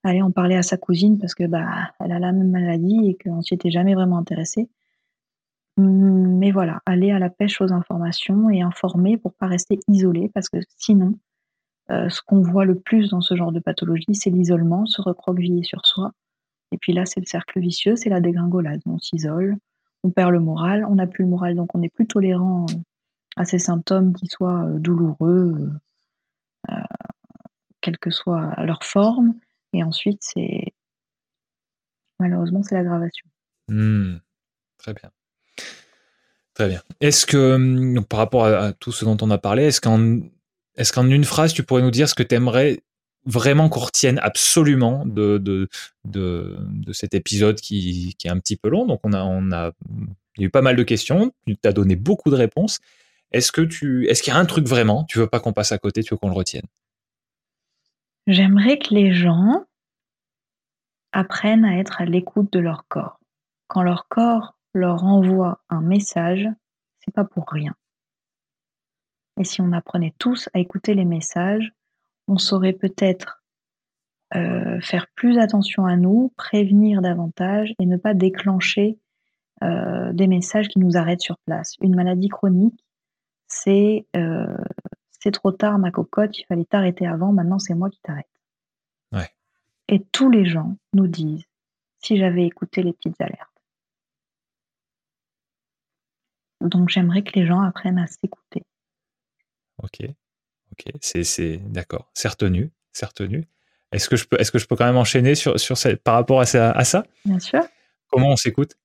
aller 0.04 0.22
en 0.22 0.30
parler 0.30 0.56
à 0.56 0.62
sa 0.62 0.76
cousine 0.76 1.18
parce 1.18 1.34
que 1.34 1.44
bah 1.44 1.90
elle 2.00 2.12
a 2.12 2.20
la 2.20 2.32
même 2.32 2.50
maladie 2.50 3.08
et 3.08 3.18
qu'on 3.18 3.42
s'y 3.42 3.54
était 3.54 3.70
jamais 3.70 3.94
vraiment 3.94 4.18
intéressé. 4.18 4.68
Mais 5.76 6.50
voilà, 6.50 6.82
aller 6.86 7.12
à 7.12 7.18
la 7.20 7.30
pêche 7.30 7.60
aux 7.60 7.72
informations 7.72 8.50
et 8.50 8.62
informer 8.62 9.16
pour 9.16 9.32
pas 9.34 9.46
rester 9.46 9.78
isolé 9.88 10.28
parce 10.34 10.48
que 10.48 10.58
sinon, 10.76 11.14
euh, 11.90 12.08
ce 12.08 12.20
qu'on 12.22 12.40
voit 12.40 12.64
le 12.64 12.78
plus 12.78 13.10
dans 13.10 13.20
ce 13.20 13.36
genre 13.36 13.52
de 13.52 13.60
pathologie, 13.60 14.14
c'est 14.14 14.30
l'isolement, 14.30 14.86
se 14.86 15.00
recroqueviller 15.00 15.62
sur 15.62 15.86
soi 15.86 16.12
et 16.72 16.78
puis 16.78 16.92
là, 16.92 17.06
c'est 17.06 17.20
le 17.20 17.26
cercle 17.26 17.60
vicieux, 17.60 17.96
c'est 17.96 18.10
la 18.10 18.20
dégringolade. 18.20 18.82
On 18.86 18.98
s'isole, 18.98 19.56
on 20.02 20.10
perd 20.10 20.32
le 20.32 20.40
moral, 20.40 20.84
on 20.84 20.96
n'a 20.96 21.06
plus 21.06 21.24
le 21.24 21.30
moral, 21.30 21.56
donc 21.56 21.74
on 21.74 21.82
est 21.82 21.88
plus 21.88 22.06
tolérant 22.06 22.66
euh, 22.70 22.74
à 23.36 23.44
ces 23.44 23.58
symptômes 23.58 24.12
qui 24.14 24.26
soient 24.26 24.64
euh, 24.64 24.78
douloureux, 24.78 25.70
quelle 27.80 27.98
que 27.98 28.10
soit 28.10 28.54
leur 28.58 28.84
forme. 28.84 29.34
Et 29.72 29.82
ensuite, 29.82 30.18
c'est 30.20 30.74
malheureusement, 32.18 32.62
c'est 32.62 32.74
l'aggravation. 32.74 33.26
Mmh. 33.68 34.16
Très 34.78 34.92
bien. 34.92 35.10
Très 36.54 36.68
bien. 36.68 36.82
Est-ce 37.00 37.24
que, 37.24 37.54
hum, 37.54 38.04
par 38.04 38.18
rapport 38.18 38.44
à, 38.46 38.72
tout 38.72 38.92
ce 38.92 39.04
dont 39.04 39.16
on 39.22 39.30
a 39.30 39.38
parlé, 39.38 39.64
est-ce 39.64 39.80
qu'en 39.80 40.20
est-ce 40.78 40.92
qu'en 40.92 41.08
une 41.08 41.24
phrase, 41.24 41.52
tu 41.52 41.62
pourrais 41.62 41.82
nous 41.82 41.90
dire 41.90 42.08
ce 42.08 42.14
que 42.14 42.22
tu 42.22 42.34
aimerais 42.34 42.80
vraiment 43.24 43.68
qu'on 43.68 43.80
retienne 43.80 44.18
absolument 44.22 45.04
de, 45.04 45.38
de, 45.38 45.68
de, 46.04 46.92
cet 46.92 47.14
épisode 47.14 47.60
qui, 47.60 48.14
qui, 48.16 48.28
est 48.28 48.30
un 48.30 48.38
petit 48.38 48.56
peu 48.56 48.68
long? 48.68 48.86
Donc, 48.86 49.00
on 49.02 49.12
a, 49.12 49.18
a, 49.18 49.72
il 50.36 50.42
y 50.42 50.44
a 50.44 50.46
eu 50.46 50.50
pas 50.50 50.62
mal 50.62 50.76
de 50.76 50.82
questions. 50.84 51.32
Tu 51.46 51.56
t'as 51.56 51.72
donné 51.72 51.96
beaucoup 51.96 52.30
de 52.30 52.36
réponses. 52.36 52.78
Est-ce 53.32 53.52
que 53.52 53.60
tu, 53.60 54.08
est-ce 54.08 54.22
qu'il 54.22 54.32
y 54.32 54.36
a 54.36 54.38
un 54.38 54.46
truc 54.46 54.66
vraiment, 54.66 55.04
tu 55.04 55.18
veux 55.18 55.26
pas 55.26 55.40
qu'on 55.40 55.52
passe 55.52 55.72
à 55.72 55.78
côté, 55.78 56.02
tu 56.02 56.14
veux 56.14 56.18
qu'on 56.18 56.30
le 56.30 56.34
retienne? 56.34 56.66
J'aimerais 58.26 58.78
que 58.78 58.94
les 58.94 59.12
gens 59.12 59.66
apprennent 61.12 61.64
à 61.64 61.78
être 61.78 62.00
à 62.00 62.04
l'écoute 62.04 62.52
de 62.52 62.60
leur 62.60 62.86
corps. 62.88 63.18
Quand 63.66 63.82
leur 63.82 64.06
corps 64.08 64.54
leur 64.74 65.04
envoie 65.04 65.60
un 65.68 65.80
message, 65.80 66.46
c'est 67.00 67.12
pas 67.12 67.24
pour 67.24 67.46
rien. 67.50 67.74
Et 69.38 69.44
si 69.44 69.60
on 69.60 69.72
apprenait 69.72 70.14
tous 70.18 70.48
à 70.52 70.58
écouter 70.58 70.94
les 70.94 71.04
messages, 71.04 71.72
on 72.26 72.38
saurait 72.38 72.72
peut-être 72.72 73.42
euh, 74.34 74.80
faire 74.80 75.06
plus 75.14 75.38
attention 75.38 75.86
à 75.86 75.96
nous, 75.96 76.32
prévenir 76.36 77.00
davantage 77.00 77.72
et 77.78 77.86
ne 77.86 77.96
pas 77.96 78.14
déclencher 78.14 78.98
euh, 79.62 80.12
des 80.12 80.26
messages 80.26 80.68
qui 80.68 80.80
nous 80.80 80.96
arrêtent 80.96 81.22
sur 81.22 81.38
place. 81.46 81.76
Une 81.80 81.94
maladie 81.94 82.28
chronique, 82.28 82.84
c'est 83.46 84.06
euh, 84.16 84.56
c'est 85.20 85.30
trop 85.30 85.52
tard 85.52 85.78
ma 85.78 85.90
cocotte, 85.90 86.38
il 86.38 86.44
fallait 86.44 86.64
t'arrêter 86.64 87.06
avant, 87.06 87.32
maintenant 87.32 87.58
c'est 87.58 87.74
moi 87.74 87.90
qui 87.90 88.00
t'arrête. 88.02 88.26
Et 89.88 90.04
tous 90.12 90.30
les 90.30 90.44
gens 90.44 90.76
nous 90.92 91.06
disent 91.06 91.46
si 92.00 92.18
j'avais 92.18 92.44
écouté 92.44 92.82
les 92.82 92.92
petites 92.92 93.20
alertes. 93.20 93.48
Donc 96.60 96.90
j'aimerais 96.90 97.22
que 97.22 97.38
les 97.38 97.46
gens 97.46 97.60
apprennent 97.60 97.98
à 97.98 98.06
s'écouter. 98.06 98.64
Ok. 99.82 100.02
Ok, 100.72 100.92
c'est 101.00 101.56
d'accord, 101.56 102.10
c'est 102.14 102.28
retenu, 102.28 102.70
c'est 102.92 103.06
retenu. 103.06 103.48
Est-ce 103.90 104.08
que 104.08 104.16
je 104.16 104.26
peux, 104.26 104.38
est-ce 104.38 104.52
que 104.52 104.58
je 104.58 104.66
peux 104.66 104.76
quand 104.76 104.84
même 104.84 104.98
enchaîner 104.98 105.34
sur, 105.34 105.58
sur 105.58 105.76
par 106.04 106.14
rapport 106.14 106.40
à 106.40 106.46
ça, 106.46 106.70
à 106.72 106.84
ça? 106.84 107.04
Bien 107.24 107.38
sûr. 107.38 107.62
Comment 108.08 108.28
on 108.28 108.36
s'écoute? 108.36 108.76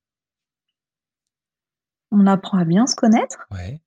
On 2.11 2.25
apprend 2.25 2.57
à 2.57 2.65
bien 2.65 2.87
se 2.87 2.95
connaître. 2.95 3.45
Ouais. 3.51 3.81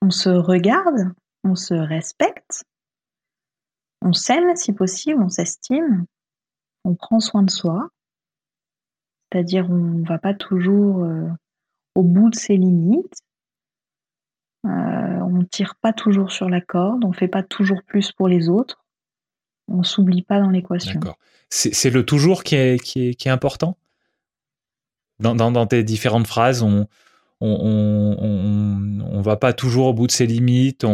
On 0.00 0.10
se 0.10 0.30
regarde, 0.30 1.12
on 1.44 1.54
se 1.54 1.74
respecte, 1.74 2.64
on 4.00 4.14
s'aime 4.14 4.56
si 4.56 4.72
possible, 4.72 5.22
on 5.22 5.28
s'estime, 5.28 6.06
on 6.84 6.94
prend 6.94 7.20
soin 7.20 7.42
de 7.42 7.50
soi. 7.50 7.90
C'est-à-dire, 9.30 9.66
on 9.70 9.74
ne 9.74 10.08
va 10.08 10.18
pas 10.18 10.34
toujours 10.34 11.04
euh, 11.04 11.28
au 11.94 12.02
bout 12.02 12.30
de 12.30 12.34
ses 12.34 12.56
limites. 12.56 13.20
Euh, 14.66 15.19
on 15.32 15.44
tire 15.44 15.74
pas 15.76 15.92
toujours 15.92 16.32
sur 16.32 16.48
la 16.48 16.60
corde, 16.60 17.04
on 17.04 17.12
fait 17.12 17.28
pas 17.28 17.42
toujours 17.42 17.82
plus 17.82 18.12
pour 18.12 18.28
les 18.28 18.48
autres, 18.48 18.84
on 19.68 19.82
s'oublie 19.82 20.22
pas 20.22 20.40
dans 20.40 20.50
l'équation. 20.50 21.00
C'est 21.48 21.90
le 21.90 22.04
toujours 22.04 22.44
qui 22.44 22.54
est, 22.54 22.82
qui 22.82 23.08
est, 23.08 23.14
qui 23.14 23.28
est 23.28 23.30
important? 23.30 23.76
Dans, 25.18 25.34
dans, 25.34 25.50
dans, 25.50 25.66
tes 25.66 25.82
différentes 25.82 26.26
phrases, 26.26 26.62
on 26.62 26.86
on, 27.40 28.16
on, 28.20 29.00
on, 29.00 29.20
va 29.22 29.36
pas 29.36 29.52
toujours 29.52 29.86
au 29.86 29.94
bout 29.94 30.06
de 30.06 30.12
ses 30.12 30.26
limites. 30.26 30.86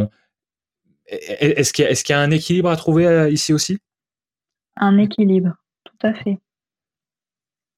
Est-ce 1.09 1.73
qu'il 1.73 1.85
y, 1.85 1.89
est 1.89 2.09
y, 2.09 2.13
a 2.13 2.21
un 2.21 2.31
équilibre 2.31 2.71
à 2.71 2.77
trouver 2.77 3.07
euh, 3.07 3.31
ici 3.31 3.53
aussi? 3.53 3.79
Un 4.77 4.99
équilibre, 4.99 5.57
tout 5.85 6.07
à 6.07 6.15
fait. 6.15 6.39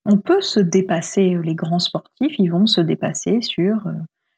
On 0.05 0.19
peut 0.19 0.41
se 0.41 0.61
dépasser, 0.61 1.37
les 1.43 1.55
grands 1.55 1.79
sportifs, 1.79 2.39
ils 2.39 2.51
vont 2.51 2.67
se 2.67 2.81
dépasser 2.81 3.41
sur 3.43 3.87
euh, 3.87 3.93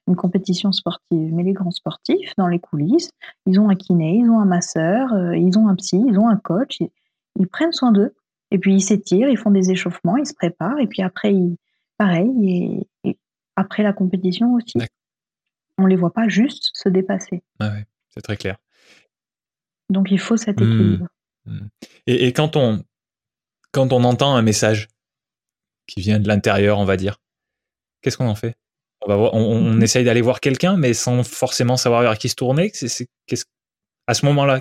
une 0.07 0.17
compétition 0.17 0.73
sportive. 0.73 1.33
Mais 1.33 1.43
les 1.43 1.53
grands 1.53 1.71
sportifs, 1.71 2.33
dans 2.37 2.49
les 2.49 2.59
coulisses, 2.59 3.11
ils 3.47 3.61
ont 3.61 3.69
un 3.69 3.77
kiné, 3.77 4.17
ils 4.17 4.29
ont 4.29 4.41
un 4.41 4.47
masseur, 4.47 5.13
euh, 5.13 5.37
ils 5.37 5.59
ont 5.59 5.69
un 5.69 5.77
psy, 5.77 6.03
ils 6.09 6.19
ont 6.19 6.29
un 6.29 6.37
coach. 6.37 6.79
Ils, 7.39 7.49
prennent 7.49 7.73
soin 7.73 7.93
d'eux. 7.93 8.15
Et 8.51 8.59
puis 8.59 8.75
ils 8.75 8.83
s'étirent, 8.83 9.29
ils 9.29 9.39
font 9.39 9.51
des 9.51 9.71
échauffements, 9.71 10.17
ils 10.17 10.27
se 10.27 10.35
préparent. 10.35 10.79
Et 10.79 10.87
puis 10.87 11.03
après, 11.03 11.33
ils, 11.33 11.57
pareil, 11.97 12.87
et, 13.05 13.19
après 13.57 13.83
la 13.83 13.93
compétition 13.93 14.55
aussi. 14.55 14.79
On 15.79 15.87
les 15.87 15.97
voit 15.97 16.13
pas 16.13 16.29
juste 16.29 16.71
se 16.75 16.89
dépasser. 16.89 17.43
Ah 17.59 17.73
c'est 18.09 18.23
très 18.23 18.37
clair. 18.37 18.57
Donc 19.89 20.11
il 20.11 20.19
faut 20.19 20.37
cet 20.37 20.61
mmh. 20.61 20.65
équilibre. 20.65 21.07
Mmh. 21.47 21.59
Et, 22.07 22.27
et, 22.27 22.33
quand 22.33 22.57
on 22.57 22.83
quand 23.73 23.93
on 23.93 24.05
entend 24.05 24.35
un 24.35 24.43
message 24.43 24.89
qui 25.87 26.01
vient 26.01 26.21
de 26.21 26.29
l'intérieur, 26.29 26.79
on 26.79 26.85
va 26.85 26.97
dire, 26.97 27.21
qu'est-ce 28.03 28.17
qu'on 28.17 28.29
en 28.29 28.35
fait? 28.35 28.57
On, 29.07 29.61
mhm. 29.61 29.83
essaye 29.83 30.05
d'aller 30.05 30.21
voir 30.21 30.41
quelqu'un, 30.41 30.77
mais 30.77 30.95
sans 30.95 31.23
forcément 31.23 31.77
savoir 31.77 32.03
vers 32.03 32.19
qui 32.19 32.29
se 32.29 32.35
tourner. 32.37 32.71
C'est, 32.75 33.09
à 34.07 34.15
ce 34.15 34.27
moment-là, 34.27 34.61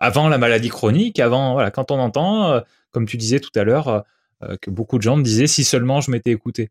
avant 0.00 0.28
la 0.28 0.38
maladie 0.38 0.68
chronique, 0.68 1.20
avant, 1.20 1.54
voilà, 1.54 1.70
quand 1.70 1.90
on 1.90 1.98
entend, 1.98 2.50
euh, 2.50 2.60
comme 2.92 3.06
tu 3.06 3.16
disais 3.16 3.40
tout 3.40 3.56
à 3.58 3.64
l'heure, 3.64 3.88
euh, 3.88 4.00
euh, 4.42 4.56
que 4.60 4.70
beaucoup 4.70 4.98
de 4.98 5.02
gens 5.02 5.16
me 5.16 5.22
disaient 5.22 5.46
si 5.46 5.64
seulement 5.64 6.00
je 6.00 6.10
m'étais 6.10 6.30
écouté, 6.30 6.70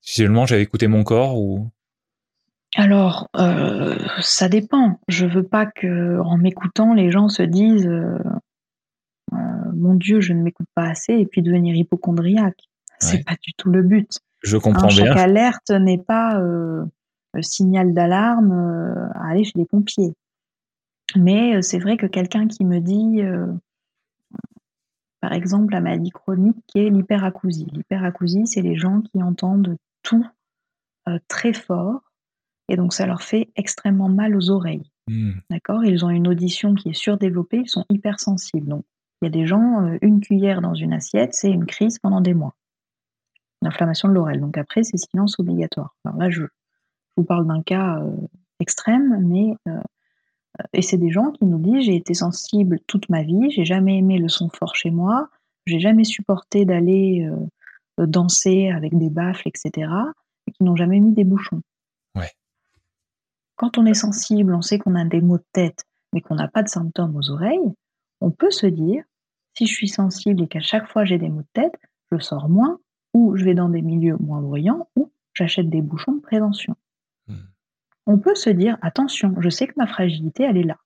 si 0.00 0.22
seulement 0.22 0.46
j'avais 0.46 0.62
écouté 0.62 0.86
mon 0.86 1.04
corps 1.04 1.36
ou. 1.36 1.68
Alors, 2.76 3.28
ça 4.22 4.48
dépend. 4.48 4.98
Je 5.06 5.26
veux 5.26 5.42
pas 5.42 5.66
que, 5.66 6.18
en 6.20 6.38
m'écoutant, 6.38 6.94
les 6.94 7.10
gens 7.10 7.28
se 7.28 7.42
disent 7.42 7.90
mon 9.74 9.94
Dieu, 9.94 10.20
je 10.20 10.32
ne 10.32 10.42
m'écoute 10.42 10.68
pas 10.74 10.88
assez, 10.88 11.12
et 11.12 11.26
puis 11.26 11.42
devenir 11.42 11.74
hypochondriaque. 11.74 12.62
C'est 12.98 13.24
pas 13.24 13.34
du 13.42 13.52
tout 13.54 13.68
le 13.68 13.82
but. 13.82 14.20
Je 14.42 14.56
comprends 14.56 14.88
bien. 14.88 15.06
Chaque 15.06 15.16
alerte 15.18 15.70
n'est 15.70 16.02
pas 16.02 16.38
euh, 16.40 16.84
signal 17.40 17.94
d'alarme 17.94 18.52
euh, 18.52 19.08
à 19.14 19.30
aller 19.30 19.44
chez 19.44 19.56
les 19.56 19.66
pompiers. 19.66 20.14
Mais 21.16 21.56
euh, 21.56 21.62
c'est 21.62 21.78
vrai 21.78 21.96
que 21.96 22.06
quelqu'un 22.06 22.48
qui 22.48 22.64
me 22.64 22.80
dit 22.80 23.22
par 25.22 25.32
exemple 25.32 25.72
la 25.72 25.80
maladie 25.80 26.10
chronique 26.10 26.56
qui 26.66 26.80
est 26.80 26.90
l'hyperacousie. 26.90 27.68
L'hyperacousie, 27.72 28.46
c'est 28.46 28.60
les 28.60 28.76
gens 28.76 29.00
qui 29.00 29.22
entendent 29.22 29.76
tout 30.02 30.26
euh, 31.08 31.18
très 31.28 31.52
fort 31.52 32.00
et 32.68 32.76
donc 32.76 32.92
ça 32.92 33.06
leur 33.06 33.22
fait 33.22 33.50
extrêmement 33.56 34.08
mal 34.08 34.36
aux 34.36 34.50
oreilles. 34.50 34.90
Hmm. 35.08 35.32
D'accord? 35.48 35.84
Ils 35.84 36.04
ont 36.04 36.10
une 36.10 36.28
audition 36.28 36.74
qui 36.74 36.90
est 36.90 36.94
surdéveloppée, 36.94 37.62
ils 37.64 37.68
sont 37.68 37.86
hypersensibles. 37.88 38.68
Donc 38.68 38.84
il 39.20 39.26
y 39.26 39.28
a 39.28 39.30
des 39.30 39.46
gens, 39.46 39.86
euh, 39.86 39.98
une 40.02 40.20
cuillère 40.20 40.60
dans 40.60 40.74
une 40.74 40.92
assiette, 40.92 41.34
c'est 41.34 41.50
une 41.50 41.66
crise 41.66 42.00
pendant 42.00 42.20
des 42.20 42.34
mois. 42.34 42.56
L'inflammation 43.62 44.08
de 44.08 44.14
l'oreille. 44.14 44.40
Donc 44.40 44.58
après, 44.58 44.82
c'est 44.82 44.98
silence 44.98 45.38
obligatoire. 45.38 45.94
Alors 46.04 46.18
là, 46.18 46.30
je, 46.30 46.42
vous 47.16 47.24
parle 47.24 47.46
d'un 47.46 47.62
cas 47.62 48.00
euh, 48.00 48.10
extrême, 48.60 49.22
mais 49.26 49.54
et 50.72 50.82
c'est 50.82 50.98
des 50.98 51.10
gens 51.10 51.30
qui 51.32 51.44
nous 51.44 51.58
disent 51.58 51.86
j'ai 51.86 51.96
été 51.96 52.14
sensible 52.14 52.78
toute 52.86 53.08
ma 53.08 53.22
vie, 53.22 53.50
j'ai 53.50 53.64
jamais 53.64 53.98
aimé 53.98 54.18
le 54.18 54.28
son 54.28 54.48
fort 54.48 54.76
chez 54.76 54.90
moi, 54.90 55.28
j'ai 55.66 55.80
jamais 55.80 56.04
supporté 56.04 56.64
d'aller 56.64 57.28
euh, 57.98 58.06
danser 58.06 58.70
avec 58.70 58.96
des 58.96 59.10
baffles, 59.10 59.48
etc. 59.48 59.90
Et 60.46 60.52
qui 60.52 60.64
n'ont 60.64 60.76
jamais 60.76 61.00
mis 61.00 61.12
des 61.12 61.24
bouchons. 61.24 61.62
Ouais. 62.14 62.30
Quand 63.56 63.78
on 63.78 63.86
est 63.86 63.94
sensible, 63.94 64.54
on 64.54 64.62
sait 64.62 64.78
qu'on 64.78 64.94
a 64.94 65.04
des 65.04 65.20
maux 65.20 65.38
de 65.38 65.46
tête, 65.52 65.84
mais 66.12 66.20
qu'on 66.20 66.34
n'a 66.34 66.48
pas 66.48 66.62
de 66.62 66.68
symptômes 66.68 67.16
aux 67.16 67.30
oreilles, 67.30 67.72
on 68.20 68.30
peut 68.30 68.50
se 68.50 68.66
dire 68.66 69.04
si 69.54 69.66
je 69.66 69.74
suis 69.74 69.88
sensible 69.88 70.42
et 70.42 70.48
qu'à 70.48 70.60
chaque 70.60 70.88
fois 70.88 71.04
j'ai 71.04 71.18
des 71.18 71.28
maux 71.28 71.42
de 71.42 71.52
tête, 71.52 71.74
je 72.10 72.18
sors 72.18 72.48
moins, 72.48 72.78
ou 73.14 73.36
je 73.36 73.44
vais 73.44 73.54
dans 73.54 73.68
des 73.68 73.82
milieux 73.82 74.16
moins 74.20 74.40
bruyants, 74.40 74.88
ou 74.96 75.10
j'achète 75.34 75.68
des 75.68 75.82
bouchons 75.82 76.12
de 76.12 76.20
prévention 76.20 76.76
on 78.06 78.18
peut 78.18 78.34
se 78.34 78.50
dire 78.50 78.78
attention, 78.82 79.34
je 79.40 79.48
sais 79.48 79.66
que 79.66 79.74
ma 79.76 79.86
fragilité, 79.86 80.44
elle 80.44 80.56
est 80.56 80.64
là. 80.64 80.78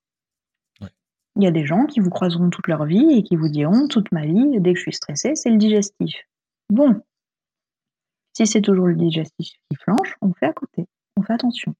Il 1.39 1.43
y 1.43 1.47
a 1.47 1.51
des 1.51 1.67
gens 1.67 1.85
qui 1.85 2.01
vous 2.01 2.09
croiseront 2.09 2.49
toute 2.49 2.67
leur 2.67 2.87
vie 2.87 3.13
et 3.13 3.23
qui 3.23 3.37
vous 3.37 3.49
diront 3.49 3.89
toute 3.89 4.11
ma 4.11 4.25
vie, 4.25 4.59
dès 4.59 4.73
que 4.73 4.79
je 4.79 4.85
suis 4.85 4.95
stressé, 4.95 5.35
c'est 5.35 5.51
le 5.51 5.59
digestif. 5.59 6.15
Bon, 6.71 7.03
si 8.33 8.47
c'est 8.47 8.63
toujours 8.63 8.87
le 8.87 8.97
digestif 8.97 9.49
qui 9.71 9.77
flanche, 9.77 10.17
on 10.23 10.33
fait 10.33 10.47
à 10.47 10.55
côté, 10.55 10.87
on 11.19 11.23
fait 11.23 11.35
attention. 11.35 11.75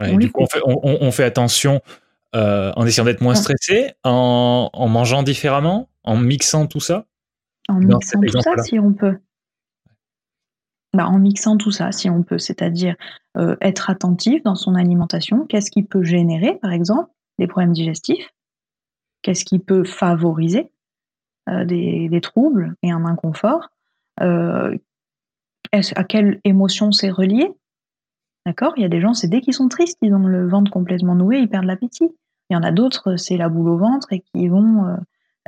du 0.00 0.32
coup, 0.32 0.46
on 0.64 1.12
fait, 1.12 1.24
attention 1.24 1.82
euh, 2.34 2.72
en 2.76 2.86
essayant 2.86 3.04
d'être 3.04 3.20
moins 3.20 3.34
stressé, 3.34 3.92
en, 4.04 4.88
mangeant 4.88 5.22
différemment, 5.22 5.90
en 6.04 6.16
mixant 6.16 6.66
tout 6.66 6.80
ça? 6.80 7.04
En 7.68 7.80
mixant 7.80 8.20
tout 8.20 8.40
ça, 8.40 8.56
si 8.62 8.78
on 8.78 8.92
peut. 8.92 9.18
Bah, 10.94 11.06
en 11.06 11.18
mixant 11.18 11.58
tout 11.58 11.70
ça, 11.70 11.92
si 11.92 12.08
on 12.08 12.22
peut, 12.22 12.38
c'est-à-dire 12.38 12.96
euh, 13.36 13.56
être 13.60 13.90
attentif 13.90 14.42
dans 14.42 14.54
son 14.54 14.74
alimentation, 14.74 15.46
qu'est-ce 15.46 15.70
qui 15.70 15.82
peut 15.82 16.02
générer, 16.02 16.58
par 16.62 16.72
exemple, 16.72 17.10
des 17.38 17.46
problèmes 17.46 17.72
digestifs, 17.72 18.32
qu'est-ce 19.22 19.44
qui 19.44 19.58
peut 19.58 19.84
favoriser 19.84 20.72
euh, 21.50 21.64
des, 21.66 22.20
troubles 22.22 22.74
et 22.82 22.90
un 22.90 23.04
inconfort, 23.04 23.68
euh, 24.22 24.76
à 25.72 26.04
quelle 26.04 26.40
émotion 26.44 26.90
c'est 26.90 27.10
relié? 27.10 27.50
D'accord? 28.46 28.72
Il 28.76 28.82
y 28.82 28.86
a 28.86 28.88
des 28.88 29.02
gens, 29.02 29.12
c'est 29.12 29.28
dès 29.28 29.42
qu'ils 29.42 29.52
sont 29.52 29.68
tristes, 29.68 29.98
ils 30.00 30.14
ont 30.14 30.26
le 30.26 30.48
ventre 30.48 30.70
complètement 30.70 31.14
noué, 31.14 31.38
ils 31.38 31.50
perdent 31.50 31.66
l'appétit. 31.66 32.10
Il 32.48 32.54
y 32.54 32.56
en 32.56 32.62
a 32.62 32.72
d'autres, 32.72 33.16
c'est 33.16 33.36
la 33.36 33.50
boule 33.50 33.68
au 33.68 33.76
ventre 33.76 34.10
et 34.10 34.20
qui 34.20 34.48
vont 34.48 34.96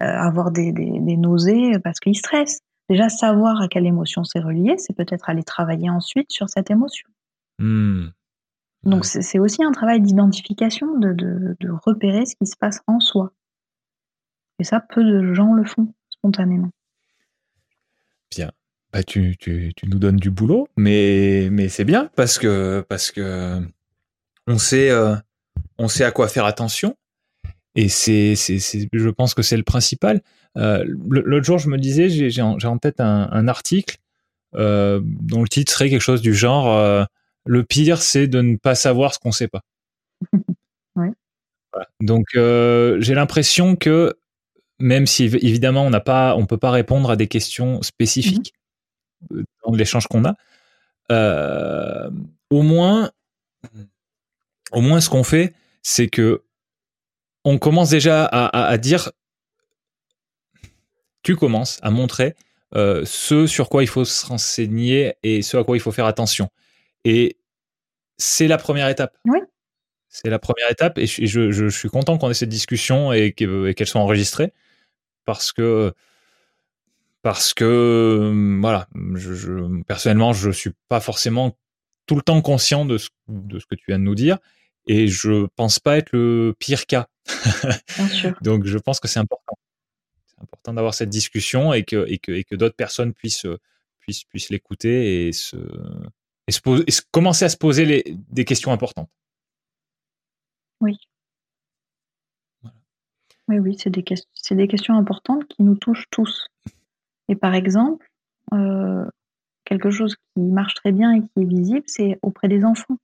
avoir 0.01 0.51
des 0.51 0.73
nausées 1.17 1.79
parce 1.83 2.01
qu'ils 2.01 2.17
stressent. 2.17 2.61
Déjà, 2.91 3.09
savoir 3.09 3.63
à 3.63 3.69
quelle 3.69 3.87
émotion 3.87 4.25
c'est 4.25 4.41
relié, 4.41 4.75
c'est 4.77 4.97
peut-être 4.97 5.31
aller 5.31 5.45
travailler 5.45 5.89
ensuite 5.89 6.33
sur 6.33 6.49
cette 6.49 6.73
émotion. 6.73 7.09
Hmm. 7.61 8.09
Donc, 8.83 9.05
c'est 9.05 9.39
aussi 9.39 9.63
un 9.63 9.71
travail 9.71 10.01
d'identification, 10.01 10.99
de, 10.99 11.57
repérer 11.85 12.27
ce 12.27 12.35
qui 12.35 12.47
se 12.47 12.57
passe 12.57 12.81
en 12.89 12.99
soi. 12.99 13.33
Et 14.59 14.65
ça, 14.65 14.81
peu 14.81 15.05
de 15.05 15.33
gens 15.35 15.55
le 15.55 15.65
font 15.65 15.95
spontanément. 16.09 16.71
Bien. 18.31 18.51
Bah, 18.93 19.05
tu, 19.05 19.39
nous 19.85 19.99
donnes 20.01 20.17
du 20.17 20.31
boulot, 20.31 20.67
mais, 20.77 21.49
mais 21.53 21.69
c'est 21.69 21.85
bien 21.85 22.11
parce 22.17 22.39
que, 22.39 22.85
parce 22.89 23.13
que 23.13 23.61
on, 24.49 24.59
sait, 24.59 24.91
euh, 24.91 25.15
on 25.79 25.87
sait 25.87 26.05
à 26.05 26.11
quoi 26.11 26.27
faire 26.27 26.45
attention. 26.45 26.97
Et 27.77 27.89
c'est, 27.89 28.35
je 28.35 29.09
pense 29.11 29.35
que 29.35 29.43
c'est 29.43 29.57
le 29.57 29.63
principal. 29.63 30.23
Euh, 30.57 30.85
l'autre 31.09 31.45
jour, 31.45 31.59
je 31.59 31.69
me 31.69 31.79
disais, 31.79 32.09
j'ai 32.09 32.43
en, 32.43 32.79
tête 32.79 33.01
un, 33.01 33.49
article 33.49 33.99
euh, 34.57 35.01
dont 35.05 35.43
le 35.43 35.49
titre 35.49 35.73
serait 35.73 35.89
quelque 35.89 36.01
chose 36.01 36.23
du 36.23 36.35
genre 36.35 36.77
euh, 36.77 37.05
Le 37.45 37.63
pire, 37.63 38.03
c'est 38.03 38.27
de 38.27 38.41
ne 38.41 38.57
pas 38.57 38.75
savoir 38.75 39.15
ce 39.15 39.21
qu'on 39.21 39.29
ne 39.29 39.35
sait 39.35 39.49
pas. 39.49 39.63
Donc, 42.01 42.27
j'ai 42.35 43.15
l'impression 43.15 43.77
que 43.77 44.15
même 44.81 45.07
si 45.07 45.25
évidemment 45.25 45.85
on 45.85 45.91
n'a 45.91 46.01
pas, 46.01 46.35
on 46.37 46.47
peut 46.47 46.57
pas 46.57 46.71
répondre 46.71 47.11
à 47.11 47.17
des 47.17 47.29
questions 47.29 47.83
spécifiques 47.83 48.55
mm-hmm. 49.31 49.45
dans 49.65 49.75
l'échange 49.75 50.09
qu'on 50.09 50.25
a, 50.25 50.35
au 52.51 52.63
moins, 52.63 53.13
au 54.73 54.81
moins 54.81 55.01
ce 55.01 55.09
qu'on 55.11 55.23
fait, 55.23 55.55
c'est 55.83 56.09
que 56.09 56.43
on 57.45 57.59
commence 57.59 57.91
déjà 57.91 58.25
à, 58.27 58.79
dire, 58.79 59.11
tu 61.23 61.37
commences 61.37 61.79
à 61.83 61.91
montrer 61.91 62.35
euh, 62.75 63.03
ce 63.05 63.47
sur 63.47 63.69
quoi 63.69 63.83
il 63.83 63.89
faut 63.89 64.05
se 64.05 64.27
renseigner 64.27 65.15
et 65.23 65.43
ce 65.43 65.57
à 65.57 65.65
quoi 65.65 65.77
il 65.77 65.81
faut 65.81 65.93
faire 65.93 66.07
attention. 66.07 66.49
Et 67.05 67.39
c'est 68.19 68.49
la 68.49 68.59
première 68.59 68.89
étape. 68.89 69.17
Oui. 69.25 69.39
C'est 70.09 70.29
la 70.29 70.39
première 70.39 70.71
étape 70.71 70.99
et 70.99 71.07
je, 71.07 71.69
suis 71.69 71.89
content 71.89 72.19
qu'on 72.19 72.31
ait 72.31 72.35
cette 72.35 72.49
discussion 72.49 73.13
et 73.13 73.33
qu'elle 73.33 73.87
soit 73.87 74.01
enregistrée 74.01 74.53
parce 75.25 75.53
que 75.53 75.95
parce 77.23 77.55
que 77.55 78.59
voilà, 78.61 78.89
je, 79.15 79.83
personnellement, 79.85 80.33
je 80.33 80.51
suis 80.51 80.73
pas 80.89 81.01
forcément 81.01 81.57
tout 82.07 82.17
le 82.17 82.23
temps 82.23 82.41
conscient 82.41 82.85
de 82.87 82.99
ce, 82.99 83.11
de 83.29 83.59
ce 83.61 83.67
que 83.67 83.75
tu 83.75 83.85
viens 83.89 83.99
de 83.99 84.05
nous 84.05 84.15
dire 84.17 84.39
et 84.87 85.07
je 85.07 85.47
pense 85.55 85.79
pas 85.79 85.99
être 85.99 86.11
le 86.13 86.55
pire 86.59 86.87
cas. 86.87 87.07
Bien 87.97 88.09
sûr. 88.09 88.39
Donc 88.43 88.67
je 88.67 88.79
pense 88.79 89.01
que 89.01 89.09
c'est 89.09 89.21
important. 89.21 89.57
C'est 90.27 90.41
important 90.43 90.75
d'avoir 90.75 90.95
cette 90.95 91.11
discussion 91.11 91.73
et 91.73 91.85
que, 91.85 92.07
et 92.09 92.19
que, 92.19 92.33
et 92.33 92.45
que 92.45 92.55
d'autres 92.55 92.77
personnes 92.77 93.13
puissent, 93.13 93.47
puissent, 93.99 94.25
puissent 94.25 94.51
l'écouter 94.51 95.29
et, 95.29 95.33
se, 95.33 95.57
et, 96.47 96.53
se 96.53 96.61
et 96.87 97.05
commencer 97.11 97.45
à 97.45 97.49
se 97.49 97.57
poser 97.57 97.85
les, 97.85 98.05
des 98.31 98.45
questions 98.45 98.73
importantes. 98.73 99.11
Oui. 100.81 100.99
Oui, 103.49 103.59
oui, 103.59 103.77
c'est 103.79 103.91
des, 103.91 104.05
des, 104.05 104.69
questions 104.69 104.95
importantes 104.95 105.45
qui 105.49 105.65
nous 105.65 105.75
touchent 105.75 106.09
tous. 106.11 106.47
Et 107.29 107.35
par 107.35 107.55
exemple, 107.55 108.09
euh, 108.55 109.05
quelque 109.65 109.91
chose 109.91 110.17
qui 110.17 110.41
marche 110.41 110.75
très 110.75 110.93
bien 110.93 111.13
et 111.13 111.21
qui 111.21 111.31
est 111.37 111.45
visible, 111.45 111.83
c'est 111.87 112.19
auprès 112.23 112.49
des 112.49 112.65
enfants. 112.65 112.97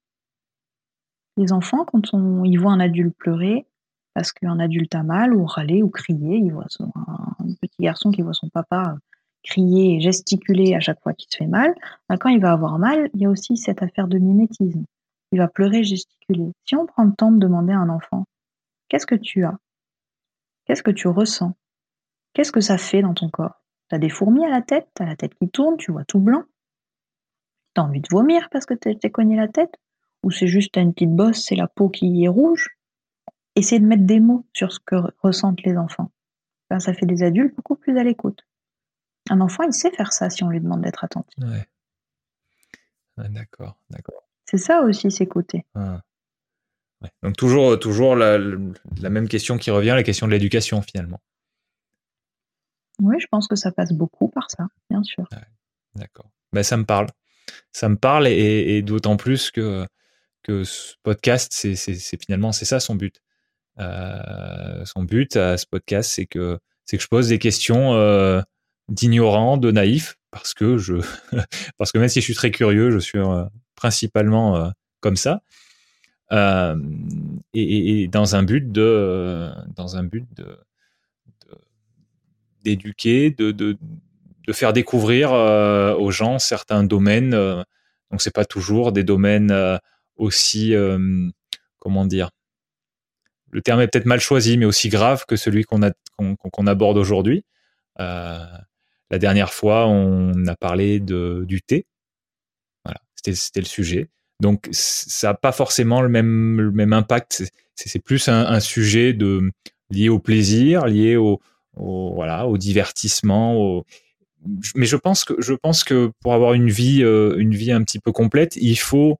Les 1.37 1.53
enfants, 1.53 1.85
quand 1.85 2.15
on, 2.15 2.45
ils 2.45 2.59
voient 2.59 2.73
un 2.73 2.81
adulte 2.81 3.17
pleurer, 3.17 3.67
parce 4.17 4.33
qu'un 4.33 4.59
adulte 4.61 4.95
a 4.95 5.03
mal, 5.03 5.35
ou 5.35 5.45
râler, 5.45 5.83
ou 5.83 5.91
crier, 5.91 6.39
il 6.39 6.51
voit 6.51 6.65
un 6.81 7.55
petit 7.61 7.83
garçon 7.83 8.11
qui 8.11 8.23
voit 8.23 8.33
son 8.33 8.49
papa 8.49 8.97
crier 9.43 9.97
et 9.97 10.01
gesticuler 10.01 10.75
à 10.75 10.81
chaque 10.81 11.03
fois 11.03 11.13
qu'il 11.13 11.31
se 11.31 11.37
fait 11.37 11.47
mal, 11.47 11.75
ben, 12.09 12.17
quand 12.17 12.31
il 12.31 12.41
va 12.41 12.53
avoir 12.53 12.79
mal, 12.79 13.11
il 13.13 13.21
y 13.21 13.27
a 13.27 13.29
aussi 13.29 13.59
cette 13.59 13.83
affaire 13.83 14.09
de 14.09 14.17
mimétisme. 14.17 14.87
Il 15.33 15.39
va 15.39 15.49
pleurer, 15.49 15.85
gesticuler. 15.85 16.51
Si 16.65 16.75
on 16.75 16.87
prend 16.87 17.05
le 17.05 17.13
temps 17.13 17.31
de 17.31 17.39
demander 17.39 17.75
à 17.75 17.79
un 17.79 17.91
enfant, 17.91 18.25
qu'est-ce 18.89 19.05
que 19.05 19.15
tu 19.15 19.45
as? 19.45 19.59
Qu'est-ce 20.65 20.83
que 20.83 20.91
tu 20.91 21.09
ressens? 21.09 21.53
Qu'est-ce 22.33 22.53
que 22.53 22.63
ça 22.63 22.79
fait 22.79 23.03
dans 23.03 23.13
ton 23.13 23.29
corps? 23.29 23.63
T'as 23.91 23.99
des 23.99 24.09
fourmis 24.09 24.47
à 24.47 24.49
la 24.49 24.63
tête, 24.63 24.89
t'as 24.95 25.05
la 25.05 25.17
tête 25.17 25.35
qui 25.35 25.51
tourne, 25.51 25.77
tu 25.77 25.93
vois 25.93 26.07
tout 26.07 26.21
blanc? 26.21 26.45
T'as 27.75 27.83
envie 27.83 28.01
de 28.01 28.09
vomir 28.11 28.49
parce 28.51 28.65
que 28.65 28.73
t'es 28.73 29.11
cogné 29.11 29.37
la 29.37 29.49
tête? 29.49 29.75
Ou 30.23 30.31
c'est 30.31 30.47
juste 30.47 30.79
une 30.79 30.95
petite 30.95 31.15
bosse, 31.15 31.45
c'est 31.45 31.55
la 31.55 31.69
peau 31.69 31.91
qui 31.91 32.25
est 32.25 32.29
rouge? 32.29 32.76
Essayez 33.57 33.81
de 33.81 33.87
mettre 33.87 34.05
des 34.05 34.21
mots 34.21 34.47
sur 34.53 34.73
ce 34.73 34.79
que 34.79 34.97
ressentent 35.23 35.63
les 35.63 35.77
enfants. 35.77 36.13
Ben, 36.71 36.79
ça 36.79 36.93
fait 36.93 37.07
des 37.07 37.23
adultes 37.23 37.55
beaucoup 37.55 37.77
plus 37.77 37.99
à 37.99 38.05
l'écoute. 38.05 38.47
Un 39.31 39.41
enfant, 39.41 39.65
il 39.65 39.73
sait 39.73 39.91
faire 39.91 40.13
ça 40.13 40.31
si 40.31 40.45
on 40.45 40.49
lui 40.49 40.61
demande 40.61 40.83
d'être 40.83 41.05
attentif. 41.05 41.35
Ouais. 41.39 43.29
d'accord, 43.29 43.79
d'accord. 43.91 44.23
C'est 44.45 44.59
ça 44.59 44.83
aussi, 44.83 45.11
s'écouter. 45.11 45.65
Ah. 45.75 46.03
Donc 47.23 47.37
toujours, 47.37 47.79
toujours 47.79 48.15
la, 48.15 48.39
même 48.39 49.29
question 49.29 49.59
qui 49.59 49.71
revient, 49.71 49.95
la 49.97 50.03
question 50.03 50.27
de 50.27 50.33
l'éducation 50.33 50.83
finalement. 50.83 51.21
Oui, 53.01 53.17
je 53.21 53.27
pense 53.27 53.49
que 53.49 53.57
ça 53.57 53.73
passe 53.73 53.93
beaucoup 53.93 54.29
par 54.29 54.51
ça, 54.51 54.69
bien 54.91 55.03
sûr. 55.03 55.29
d'accord. 55.95 56.31
Ben, 56.53 56.63
ça 56.63 56.77
me 56.77 56.85
parle. 56.85 57.09
Ça 57.73 57.89
me 57.89 57.97
parle 57.97 58.27
et 58.27 58.83
d'autant 58.83 59.17
plus 59.17 59.51
que 59.51 59.87
que 60.47 60.63
ce 60.63 60.95
podcast, 61.03 61.53
c'est 61.53 62.23
finalement 62.25 62.53
c'est 62.53 62.65
ça 62.65 62.79
son 62.79 62.95
but. 62.95 63.21
Euh, 63.79 64.85
son 64.85 65.03
but 65.03 65.37
à 65.37 65.57
ce 65.59 65.67
podcast, 65.67 66.11
c'est 66.15 66.27
que 66.27 66.59
c'est 66.85 66.97
que 66.97 67.03
je 67.03 67.09
pose 67.09 67.29
des 67.29 67.39
questions 67.39 67.95
euh, 67.95 68.41
d'ignorants, 68.89 69.57
de 69.57 69.71
naïfs, 69.71 70.17
parce 70.31 70.55
que 70.55 70.77
je 70.79 70.95
parce 71.79 71.93
que 71.93 71.99
même 71.99 72.09
si 72.09 72.21
je 72.21 72.25
suis 72.25 72.35
très 72.35 72.51
curieux, 72.51 72.91
je 72.91 72.99
suis 72.99 73.19
euh, 73.19 73.45
principalement 73.75 74.57
euh, 74.57 74.71
comme 75.01 75.17
ça. 75.17 75.43
Euh, 76.33 76.77
et, 77.55 78.09
dans 78.09 78.35
un 78.35 78.43
but 78.43 78.73
de 78.73 79.51
dans 79.77 79.97
un 79.97 80.03
but 80.03 80.27
de, 80.35 80.59
d'éduquer, 82.65 83.31
de, 83.31 83.53
de, 83.53 83.77
de, 84.47 84.53
faire 84.53 84.73
découvrir 84.73 85.31
aux 85.31 86.11
gens 86.11 86.41
certains 86.41 86.83
domaines. 86.83 87.31
donc 87.31 88.21
c'est 88.21 88.35
pas 88.35 88.45
toujours 88.45 88.91
des 88.91 89.05
domaines 89.05 89.55
aussi 90.17 90.75
comment 91.79 92.07
dire 92.07 92.31
le 93.51 93.63
terme 93.63 93.81
est 93.81 93.89
peut-être 93.89 94.07
mal 94.07 94.21
choisi, 94.21 94.59
mais 94.59 94.67
aussi 94.67 94.89
grave 94.89 95.25
que 95.27 95.37
celui 95.37 95.65
qu'on 95.65 96.67
aborde 96.67 96.99
aujourd'hui. 96.99 97.45
Euh, 98.01 98.45
la 99.11 99.19
dernière 99.19 99.53
fois, 99.53 99.87
on 99.87 100.47
a 100.47 100.57
parlé 100.57 101.01
de, 101.01 101.45
du 101.47 101.63
thé. 101.63 101.87
Voilà, 102.85 103.01
c'était 103.15 103.61
le 103.61 103.67
sujet. 103.67 104.09
Donc, 104.41 104.69
ça 104.73 105.29
n'a 105.29 105.35
pas 105.35 105.53
forcément 105.53 106.03
le 106.03 106.09
même, 106.09 106.61
le 106.61 106.73
même 106.73 106.93
impact. 106.93 107.45
C'est 107.75 108.03
plus 108.03 108.29
un, 108.29 108.47
un, 108.47 108.61
sujet 108.61 109.13
de, 109.13 109.51
lié 109.91 110.09
au 110.09 110.19
plaisir, 110.19 110.87
lié 110.87 111.17
au, 111.17 111.41
au 111.77 112.15
voilà, 112.15 112.47
au 112.47 112.59
divertissement. 112.59 113.85
Mais 114.75 114.87
je 114.87 114.97
pense 114.97 115.25
que 115.25 115.35
je 115.41 115.55
pense 115.55 115.85
que 115.85 116.11
pour 116.21 116.35
avoir 116.35 116.55
une 116.55 116.69
vie, 116.69 117.03
euh, 117.03 117.37
une 117.39 117.55
vie 117.55 117.73
un 117.73 117.83
petit 117.83 117.99
peu 117.99 118.13
complète, 118.13 118.57
il 118.57 118.79
faut 118.79 119.19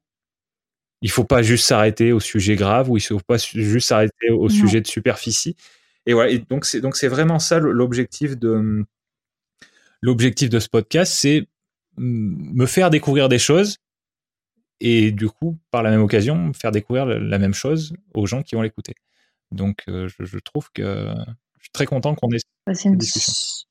il 1.03 1.11
faut 1.11 1.25
pas 1.25 1.43
juste 1.43 1.67
s'arrêter 1.67 2.13
au 2.13 2.21
sujet 2.21 2.57
grave 2.57 2.91
ou 2.91 2.97
il 2.97 3.01
faut 3.01 3.21
pas 3.21 3.37
juste 3.37 3.89
s'arrêter 3.89 4.31
au 4.31 4.49
sujet 4.49 4.81
de 4.81 4.87
superficie. 4.87 5.57
Et 6.07 6.15
voilà. 6.15 6.31
Et 6.31 6.39
donc 6.39 6.65
c'est 6.65 6.81
donc 6.81 6.97
c'est 6.97 7.09
vraiment 7.09 7.39
ça 7.39 7.59
l'objectif 7.59 8.37
de 8.37 8.85
l'objectif 10.03 10.51
de 10.51 10.61
ce 10.61 10.69
podcast, 10.69 11.13
c'est 11.13 11.49
me 11.99 12.67
faire 12.67 12.91
découvrir 12.91 13.29
des 13.29 13.39
choses 13.39 13.79
et 14.81 15.11
du 15.11 15.29
coup 15.29 15.59
par 15.71 15.83
la 15.83 15.91
même 15.91 16.03
occasion 16.03 16.53
faire 16.53 16.71
découvrir 16.71 17.07
la 17.07 17.39
même 17.39 17.55
chose 17.55 17.95
aux 18.15 18.27
gens 18.27 18.43
qui 18.43 18.55
vont 18.55 18.63
l'écouter. 18.63 18.95
Donc 19.53 19.85
euh, 19.89 20.09
je, 20.19 20.39
trouve 20.39 20.71
que 20.73 21.15
je 21.59 21.63
suis 21.63 21.73
très 21.73 21.87
content 21.87 22.15
qu'on 22.15 22.29
ait 22.31 22.39
bah, 22.67 22.75
cette 22.75 22.97
discussion. 22.97 23.66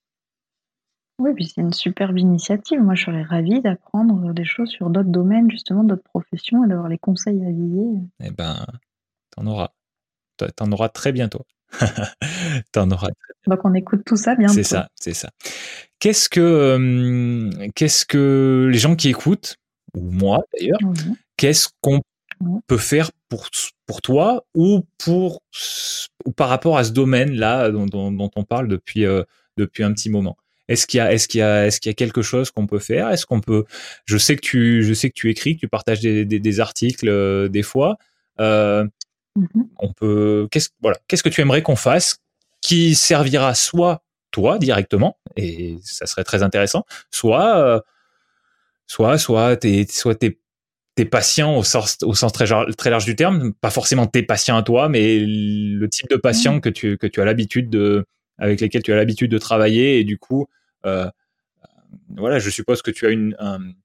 Oui, 1.17 1.31
puis 1.33 1.45
c'est 1.45 1.61
une 1.61 1.73
superbe 1.73 2.17
initiative. 2.17 2.81
Moi, 2.81 2.95
je 2.95 3.05
serais 3.05 3.23
ravie 3.23 3.61
d'apprendre 3.61 4.33
des 4.33 4.43
choses 4.43 4.69
sur 4.69 4.89
d'autres 4.89 5.09
domaines, 5.09 5.49
justement, 5.49 5.83
d'autres 5.83 6.03
professions, 6.03 6.65
et 6.65 6.67
d'avoir 6.67 6.89
les 6.89 6.97
conseils 6.97 7.41
à 7.43 7.47
avisés. 7.47 8.01
Eh 8.23 8.31
ben, 8.31 8.65
t'en 9.31 9.45
auras. 9.47 9.71
T'en 10.57 10.71
auras 10.71 10.89
très 10.89 11.13
bientôt. 11.13 11.45
t'en 12.73 12.91
auras. 12.91 13.07
Donc, 13.47 13.59
on 13.63 13.73
écoute 13.73 14.03
tout 14.05 14.17
ça 14.17 14.35
bientôt. 14.35 14.53
C'est 14.53 14.63
ça, 14.63 14.89
c'est 14.95 15.13
ça. 15.13 15.29
Qu'est-ce 15.99 16.27
que, 16.27 16.41
euh, 16.41 17.69
qu'est-ce 17.75 18.05
que 18.05 18.69
les 18.71 18.77
gens 18.77 18.95
qui 18.95 19.09
écoutent, 19.09 19.55
ou 19.95 20.11
moi 20.11 20.43
d'ailleurs, 20.53 20.79
qu'est-ce 21.37 21.69
qu'on 21.79 22.01
peut 22.67 22.77
faire 22.77 23.11
pour, 23.29 23.47
pour 23.85 24.01
toi 24.01 24.45
ou 24.53 24.83
pour 24.97 25.41
ou 26.25 26.31
par 26.31 26.49
rapport 26.49 26.77
à 26.77 26.83
ce 26.83 26.91
domaine-là 26.91 27.71
dont, 27.71 27.85
dont, 27.85 28.31
on 28.35 28.43
parle 28.43 28.67
depuis, 28.67 29.05
euh, 29.05 29.23
depuis 29.57 29.83
un 29.83 29.93
petit 29.93 30.09
moment? 30.09 30.35
Est-ce 30.67 30.87
qu'il 30.87 30.97
y 30.97 31.01
a, 31.01 31.13
est-ce 31.13 31.27
qu'il 31.27 31.39
y 31.39 31.43
a, 31.43 31.67
est-ce 31.67 31.79
qu'il 31.79 31.89
y 31.89 31.91
a 31.91 31.95
quelque 31.95 32.21
chose 32.21 32.51
qu'on 32.51 32.67
peut 32.67 32.79
faire? 32.79 33.09
Est-ce 33.09 33.25
qu'on 33.25 33.41
peut 33.41 33.65
Je 34.05 34.17
sais 34.17 34.35
que 34.35 34.41
tu, 34.41 34.83
je 34.83 34.93
sais 34.93 35.09
que 35.09 35.15
tu 35.15 35.29
écris, 35.29 35.55
que 35.55 35.61
tu 35.61 35.67
partages 35.67 35.99
des, 35.99 36.25
des, 36.25 36.39
des 36.39 36.59
articles 36.59 37.07
euh, 37.07 37.47
des 37.47 37.63
fois. 37.63 37.97
Euh, 38.39 38.83
mm-hmm. 39.37 39.67
On 39.79 39.93
peut. 39.93 40.47
Qu'est-ce, 40.51 40.69
voilà, 40.81 40.97
qu'est-ce 41.07 41.23
que 41.23 41.29
tu 41.29 41.41
aimerais 41.41 41.61
qu'on 41.61 41.75
fasse 41.75 42.17
qui 42.61 42.95
servira 42.95 43.53
soit 43.53 44.03
toi 44.31 44.57
directement 44.57 45.17
et 45.37 45.77
ça 45.83 46.07
serait 46.07 46.23
très 46.23 46.41
intéressant, 46.43 46.83
soit, 47.11 47.57
euh, 47.57 47.79
soit, 48.87 49.17
soit 49.17 49.55
t'es, 49.57 49.85
soit 49.87 50.15
t'es 50.15 50.39
tes 50.95 51.05
patients 51.05 51.57
au 51.57 51.63
sens, 51.63 51.97
au 52.03 52.15
sens 52.15 52.31
très, 52.31 52.45
très 52.77 52.89
large 52.89 53.05
du 53.05 53.15
terme, 53.15 53.53
pas 53.53 53.69
forcément 53.69 54.07
tes 54.07 54.23
patients 54.23 54.57
à 54.57 54.63
toi, 54.63 54.89
mais 54.89 55.19
le 55.19 55.87
type 55.89 56.09
de 56.09 56.15
patient 56.15 56.55
mm. 56.55 56.61
que 56.61 56.69
tu 56.69 56.97
que 56.97 57.07
tu 57.07 57.21
as 57.21 57.25
l'habitude 57.25 57.69
de 57.69 58.05
avec 58.37 58.61
lesquels 58.61 58.83
tu 58.83 58.91
as 58.93 58.95
l'habitude 58.95 59.31
de 59.31 59.37
travailler 59.37 59.99
et 59.99 60.03
du 60.03 60.17
coup, 60.17 60.47
euh, 60.85 61.09
voilà, 62.09 62.39
je 62.39 62.49
suppose 62.49 62.81
que 62.81 62.91
tu 62.91 63.05
as 63.05 63.09
une, 63.09 63.35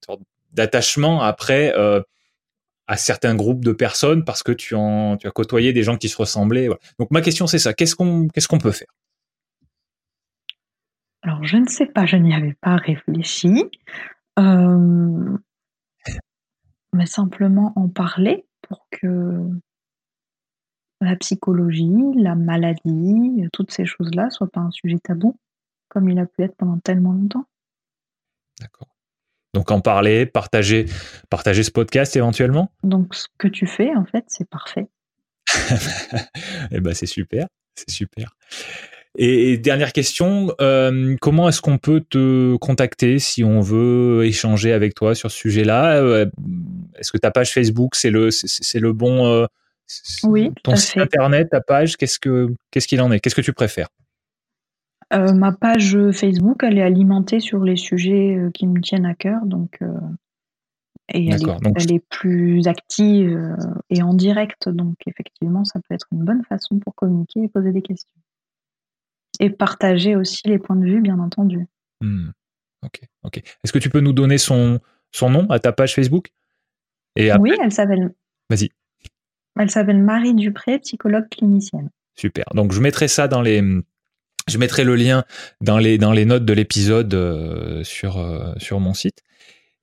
sorte 0.04 0.20
d'attachement 0.52 1.22
après 1.22 1.72
euh, 1.76 2.00
à 2.86 2.96
certains 2.96 3.34
groupes 3.34 3.64
de 3.64 3.72
personnes 3.72 4.24
parce 4.24 4.42
que 4.42 4.52
tu, 4.52 4.74
as 4.74 5.30
côtoyé 5.32 5.72
des 5.72 5.82
gens 5.82 5.96
qui 5.96 6.08
se 6.08 6.16
ressemblaient. 6.16 6.68
Donc 6.98 7.10
ma 7.10 7.20
question 7.20 7.46
c'est 7.46 7.58
ça, 7.58 7.72
qu'est-ce 7.72 7.94
qu'on 7.94 8.28
qu'est-ce 8.28 8.48
qu'on 8.48 8.58
peut 8.58 8.72
faire? 8.72 8.88
Alors 11.22 11.44
je 11.44 11.56
ne 11.56 11.66
sais 11.66 11.86
pas, 11.86 12.06
je 12.06 12.16
n'y 12.16 12.34
avais 12.34 12.56
pas 12.60 12.76
réfléchi. 12.76 13.64
Euh, 14.38 15.36
mais 16.92 17.06
simplement 17.06 17.72
en 17.76 17.88
parler 17.88 18.46
pour 18.62 18.86
que 18.90 19.48
la 21.00 21.16
psychologie, 21.16 22.14
la 22.16 22.34
maladie, 22.34 23.48
toutes 23.52 23.72
ces 23.72 23.86
choses-là 23.86 24.30
soient 24.30 24.50
pas 24.50 24.60
un 24.60 24.70
sujet 24.70 24.98
tabou, 24.98 25.36
comme 25.88 26.08
il 26.08 26.18
a 26.18 26.26
pu 26.26 26.42
être 26.42 26.56
pendant 26.56 26.78
tellement 26.78 27.12
longtemps. 27.12 27.44
D'accord. 28.60 28.88
Donc 29.54 29.70
en 29.70 29.80
parler, 29.80 30.26
partager, 30.26 30.86
partager 31.28 31.62
ce 31.62 31.70
podcast 31.70 32.14
éventuellement? 32.16 32.70
Donc 32.84 33.14
ce 33.14 33.26
que 33.38 33.48
tu 33.48 33.66
fais, 33.66 33.94
en 33.96 34.04
fait, 34.04 34.24
c'est 34.28 34.48
parfait. 34.48 34.88
eh 36.70 36.80
ben 36.80 36.94
c'est 36.94 37.06
super, 37.06 37.46
c'est 37.74 37.90
super. 37.90 38.36
Et, 39.18 39.58
dernière 39.58 39.92
question, 39.92 40.54
euh, 40.60 41.16
comment 41.20 41.48
est-ce 41.48 41.60
qu'on 41.60 41.78
peut 41.78 42.00
te 42.08 42.56
contacter 42.58 43.18
si 43.18 43.42
on 43.42 43.60
veut 43.60 44.24
échanger 44.24 44.72
avec 44.72 44.94
toi 44.94 45.16
sur 45.16 45.32
ce 45.32 45.38
sujet-là? 45.38 45.96
Euh, 45.96 46.26
Est-ce 46.96 47.10
que 47.10 47.18
ta 47.18 47.32
page 47.32 47.52
Facebook 47.52 47.96
c'est 47.96 48.10
le 48.10 48.30
c'est 48.30 48.78
le 48.78 48.92
bon 48.92 49.26
euh, 49.26 49.46
oui, 50.24 50.52
ton 50.62 50.76
site 50.76 50.98
internet, 50.98 51.50
ta 51.50 51.60
page, 51.60 51.96
qu'est-ce 51.96 52.18
que 52.18 52.54
qu'est-ce 52.70 52.86
qu'il 52.86 53.00
en 53.00 53.10
est? 53.10 53.20
Qu'est-ce 53.20 53.34
que 53.34 53.40
tu 53.40 53.52
préfères? 53.52 53.88
Euh, 55.12 55.32
Ma 55.32 55.52
page 55.52 55.96
Facebook, 56.12 56.62
elle 56.62 56.78
est 56.78 56.82
alimentée 56.82 57.40
sur 57.40 57.64
les 57.64 57.76
sujets 57.76 58.36
euh, 58.36 58.50
qui 58.52 58.66
me 58.66 58.80
tiennent 58.80 59.06
à 59.06 59.14
cœur, 59.14 59.44
donc 59.44 59.78
euh, 59.82 59.88
et 61.12 61.28
elle 61.28 61.42
est, 61.42 61.56
elle 61.76 61.92
est, 61.92 62.04
plus 62.08 62.68
active 62.68 63.56
et 63.88 64.00
en 64.00 64.14
direct, 64.14 64.68
donc 64.68 64.94
effectivement, 65.06 65.64
ça 65.64 65.80
peut 65.80 65.94
être 65.94 66.06
une 66.12 66.24
bonne 66.24 66.44
façon 66.44 66.78
pour 66.78 66.94
communiquer 66.94 67.42
et 67.42 67.48
poser 67.48 67.72
des 67.72 67.82
questions. 67.82 68.14
Et 69.40 69.50
partager 69.50 70.14
aussi 70.14 70.42
les 70.44 70.60
points 70.60 70.76
de 70.76 70.84
vue, 70.84 71.00
bien 71.00 71.18
entendu. 71.18 71.66
Hmm. 72.00 72.28
Ok, 72.84 73.00
ok. 73.24 73.38
Est-ce 73.38 73.72
que 73.72 73.80
tu 73.80 73.90
peux 73.90 74.00
nous 74.00 74.12
donner 74.12 74.38
son, 74.38 74.78
son 75.10 75.30
nom 75.30 75.50
à 75.50 75.58
ta 75.58 75.72
page 75.72 75.96
Facebook? 75.96 76.28
Et 77.16 77.32
Oui, 77.34 77.52
elle 77.60 77.72
s'appelle. 77.72 78.14
Vas-y. 78.48 78.70
Elle 79.58 79.70
s'appelle 79.70 80.02
Marie 80.02 80.34
Dupré, 80.34 80.78
psychologue 80.78 81.28
clinicienne. 81.28 81.90
Super. 82.14 82.44
Donc 82.54 82.72
je 82.72 82.80
mettrai 82.80 83.08
ça 83.08 83.28
dans 83.28 83.42
les, 83.42 83.62
je 84.48 84.58
mettrai 84.58 84.84
le 84.84 84.94
lien 84.94 85.24
dans 85.60 85.78
les 85.78 85.98
dans 85.98 86.12
les 86.12 86.24
notes 86.24 86.44
de 86.44 86.52
l'épisode 86.52 87.12
euh, 87.14 87.82
sur 87.84 88.18
euh, 88.18 88.52
sur 88.58 88.80
mon 88.80 88.94
site. 88.94 89.22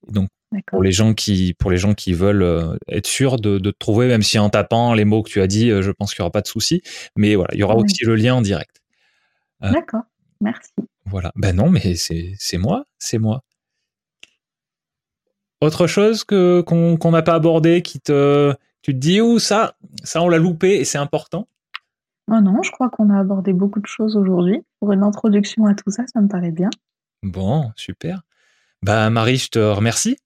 Donc 0.09 0.29
pour 0.67 0.81
les 0.81 0.91
gens 0.91 1.13
qui 1.13 1.53
pour 1.53 1.71
les 1.71 1.77
gens 1.77 1.93
qui 1.93 2.13
veulent 2.13 2.43
euh, 2.43 2.77
être 2.87 3.07
sûrs 3.07 3.37
de, 3.37 3.57
de 3.57 3.71
te 3.71 3.77
trouver, 3.77 4.07
même 4.07 4.23
si 4.23 4.39
en 4.39 4.49
tapant 4.49 4.93
les 4.93 5.05
mots 5.05 5.23
que 5.23 5.29
tu 5.29 5.41
as 5.41 5.47
dit, 5.47 5.69
je 5.69 5.91
pense 5.91 6.13
qu'il 6.13 6.21
y 6.21 6.23
aura 6.23 6.31
pas 6.31 6.41
de 6.41 6.47
souci. 6.47 6.81
Mais 7.15 7.35
voilà, 7.35 7.53
il 7.53 7.59
y 7.59 7.63
aura 7.63 7.75
aussi 7.75 8.05
le 8.05 8.15
lien 8.15 8.35
en 8.35 8.41
direct. 8.41 8.81
D'accord. 9.61 10.03
Merci. 10.39 10.71
Voilà. 11.05 11.31
Ben 11.35 11.55
non, 11.55 11.69
mais 11.69 11.95
c'est 11.95 12.57
moi, 12.57 12.85
c'est 12.99 13.17
moi. 13.17 13.43
Autre 15.59 15.87
chose 15.87 16.23
que 16.23 16.61
qu'on 16.61 17.11
n'a 17.11 17.23
pas 17.23 17.33
abordé 17.33 17.81
qui 17.81 17.99
te 17.99 18.53
tu 18.87 18.93
te 18.93 18.99
dis 18.99 19.19
où 19.19 19.37
ça, 19.37 19.75
ça 20.05 20.21
on 20.21 20.29
l'a 20.29 20.37
loupé 20.37 20.75
et 20.75 20.85
c'est 20.85 20.97
important 20.97 21.49
Oh 22.31 22.39
non, 22.39 22.63
je 22.63 22.71
crois 22.71 22.89
qu'on 22.89 23.09
a 23.09 23.19
abordé 23.19 23.51
beaucoup 23.51 23.81
de 23.81 23.85
choses 23.85 24.15
aujourd'hui. 24.15 24.61
Pour 24.79 24.93
une 24.93 25.03
introduction 25.03 25.65
à 25.65 25.75
tout 25.75 25.91
ça, 25.91 26.03
ça 26.13 26.21
me 26.21 26.29
paraît 26.29 26.51
bien. 26.51 26.69
Bon, 27.21 27.71
super. 27.75 28.21
Bah 28.81 29.09
Marie, 29.09 29.37
je 29.37 29.49
te 29.49 29.59
remercie 29.59 30.17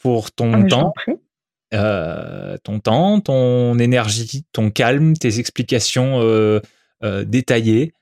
pour 0.00 0.30
ton 0.30 0.54
ah, 0.54 0.66
temps. 0.66 0.94
Euh, 1.74 2.56
ton 2.64 2.80
temps, 2.80 3.20
ton 3.20 3.78
énergie, 3.78 4.46
ton 4.52 4.70
calme, 4.70 5.14
tes 5.14 5.38
explications 5.38 6.22
euh, 6.22 6.60
euh, 7.02 7.24
détaillées. 7.24 7.92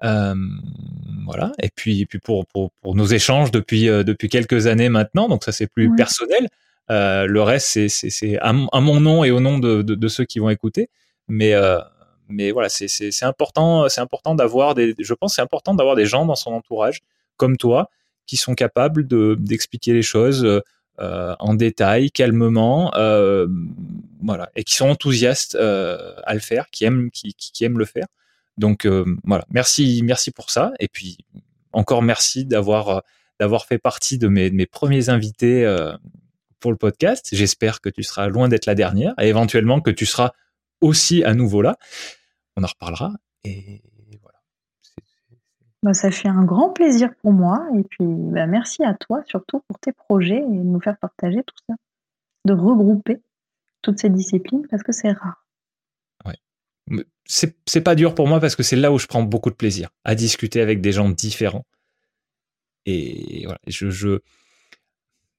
voilà. 0.00 1.50
Et 1.60 1.70
puis, 1.74 2.06
puis 2.06 2.20
pour, 2.20 2.46
pour, 2.46 2.70
pour, 2.82 2.94
nos 2.94 3.06
échanges 3.06 3.50
depuis, 3.50 3.86
depuis 3.86 4.28
quelques 4.28 4.68
années 4.68 4.90
maintenant, 4.90 5.28
donc 5.28 5.42
ça 5.42 5.50
c'est 5.50 5.66
plus 5.66 5.92
personnel. 5.96 6.48
Euh, 6.90 7.26
le 7.26 7.42
reste, 7.42 7.88
c'est 7.88 8.38
à, 8.38 8.48
à, 8.48 8.80
mon 8.80 9.00
nom 9.00 9.24
et 9.24 9.30
au 9.30 9.40
nom 9.40 9.58
de, 9.58 9.82
de, 9.82 9.94
de 9.94 10.08
ceux 10.08 10.24
qui 10.24 10.38
vont 10.38 10.50
écouter. 10.50 10.88
Mais, 11.28 11.54
euh, 11.54 11.78
mais 12.28 12.50
voilà, 12.52 12.68
c'est 12.68 13.22
important, 13.22 13.88
c'est 13.88 14.00
important 14.00 14.34
d'avoir 14.34 14.74
des, 14.74 14.94
je 14.98 15.14
pense, 15.14 15.36
c'est 15.36 15.42
important 15.42 15.74
d'avoir 15.74 15.96
des 15.96 16.06
gens 16.06 16.26
dans 16.26 16.34
son 16.34 16.52
entourage 16.52 17.00
comme 17.36 17.56
toi 17.56 17.90
qui 18.26 18.36
sont 18.36 18.54
capables 18.54 19.06
d'expliquer 19.06 19.92
les 19.92 20.02
choses 20.02 20.62
euh, 20.98 21.36
en 21.40 21.52
détail, 21.52 22.10
calmement, 22.10 22.90
euh, 22.96 23.46
voilà, 24.22 24.48
et 24.56 24.64
qui 24.64 24.72
sont 24.74 24.88
enthousiastes 24.88 25.54
euh, 25.54 26.14
à 26.24 26.32
le 26.32 26.40
faire, 26.40 26.70
qui 26.70 26.86
aiment, 26.86 27.10
qui, 27.10 27.34
qui, 27.34 27.64
aiment 27.64 27.78
le 27.78 27.84
faire. 27.84 28.06
Donc 28.56 28.88
voilà, 29.24 29.44
merci, 29.50 30.00
merci 30.02 30.30
pour 30.30 30.48
ça. 30.50 30.72
Et 30.80 30.88
puis 30.88 31.18
encore 31.72 32.02
merci 32.02 32.46
d'avoir 32.46 33.02
d'avoir 33.38 33.66
fait 33.66 33.76
partie 33.76 34.16
de 34.16 34.28
mes, 34.28 34.48
de 34.48 34.54
mes 34.54 34.64
premiers 34.64 35.10
invités 35.10 35.66
pour 36.66 36.72
le 36.72 36.78
podcast. 36.78 37.28
J'espère 37.30 37.80
que 37.80 37.88
tu 37.88 38.02
seras 38.02 38.26
loin 38.26 38.48
d'être 38.48 38.66
la 38.66 38.74
dernière 38.74 39.14
et 39.20 39.28
éventuellement 39.28 39.80
que 39.80 39.92
tu 39.92 40.04
seras 40.04 40.32
aussi 40.80 41.22
à 41.22 41.32
nouveau 41.32 41.62
là. 41.62 41.76
On 42.56 42.64
en 42.64 42.66
reparlera 42.66 43.12
et 43.44 43.84
voilà. 44.20 44.40
Bah, 45.84 45.94
ça 45.94 46.10
fait 46.10 46.26
un 46.26 46.44
grand 46.44 46.70
plaisir 46.70 47.10
pour 47.22 47.30
moi 47.30 47.68
et 47.78 47.84
puis 47.84 48.04
bah, 48.04 48.48
merci 48.48 48.82
à 48.82 48.94
toi 48.94 49.22
surtout 49.28 49.60
pour 49.68 49.78
tes 49.78 49.92
projets 49.92 50.38
et 50.38 50.58
de 50.58 50.64
nous 50.64 50.80
faire 50.80 50.98
partager 50.98 51.44
tout 51.44 51.54
ça, 51.68 51.76
de 52.46 52.52
regrouper 52.52 53.22
toutes 53.80 54.00
ces 54.00 54.10
disciplines 54.10 54.66
parce 54.68 54.82
que 54.82 54.90
c'est 54.90 55.12
rare. 55.12 55.46
Ouais. 56.24 57.04
C'est 57.26 57.80
pas 57.80 57.94
dur 57.94 58.12
pour 58.12 58.26
moi 58.26 58.40
parce 58.40 58.56
que 58.56 58.64
c'est 58.64 58.74
là 58.74 58.90
où 58.90 58.98
je 58.98 59.06
prends 59.06 59.22
beaucoup 59.22 59.50
de 59.50 59.54
plaisir 59.54 59.90
à 60.02 60.16
discuter 60.16 60.60
avec 60.60 60.80
des 60.80 60.90
gens 60.90 61.10
différents. 61.10 61.64
Et 62.86 63.42
voilà, 63.44 63.60
je, 63.68 63.88
je 63.88 64.18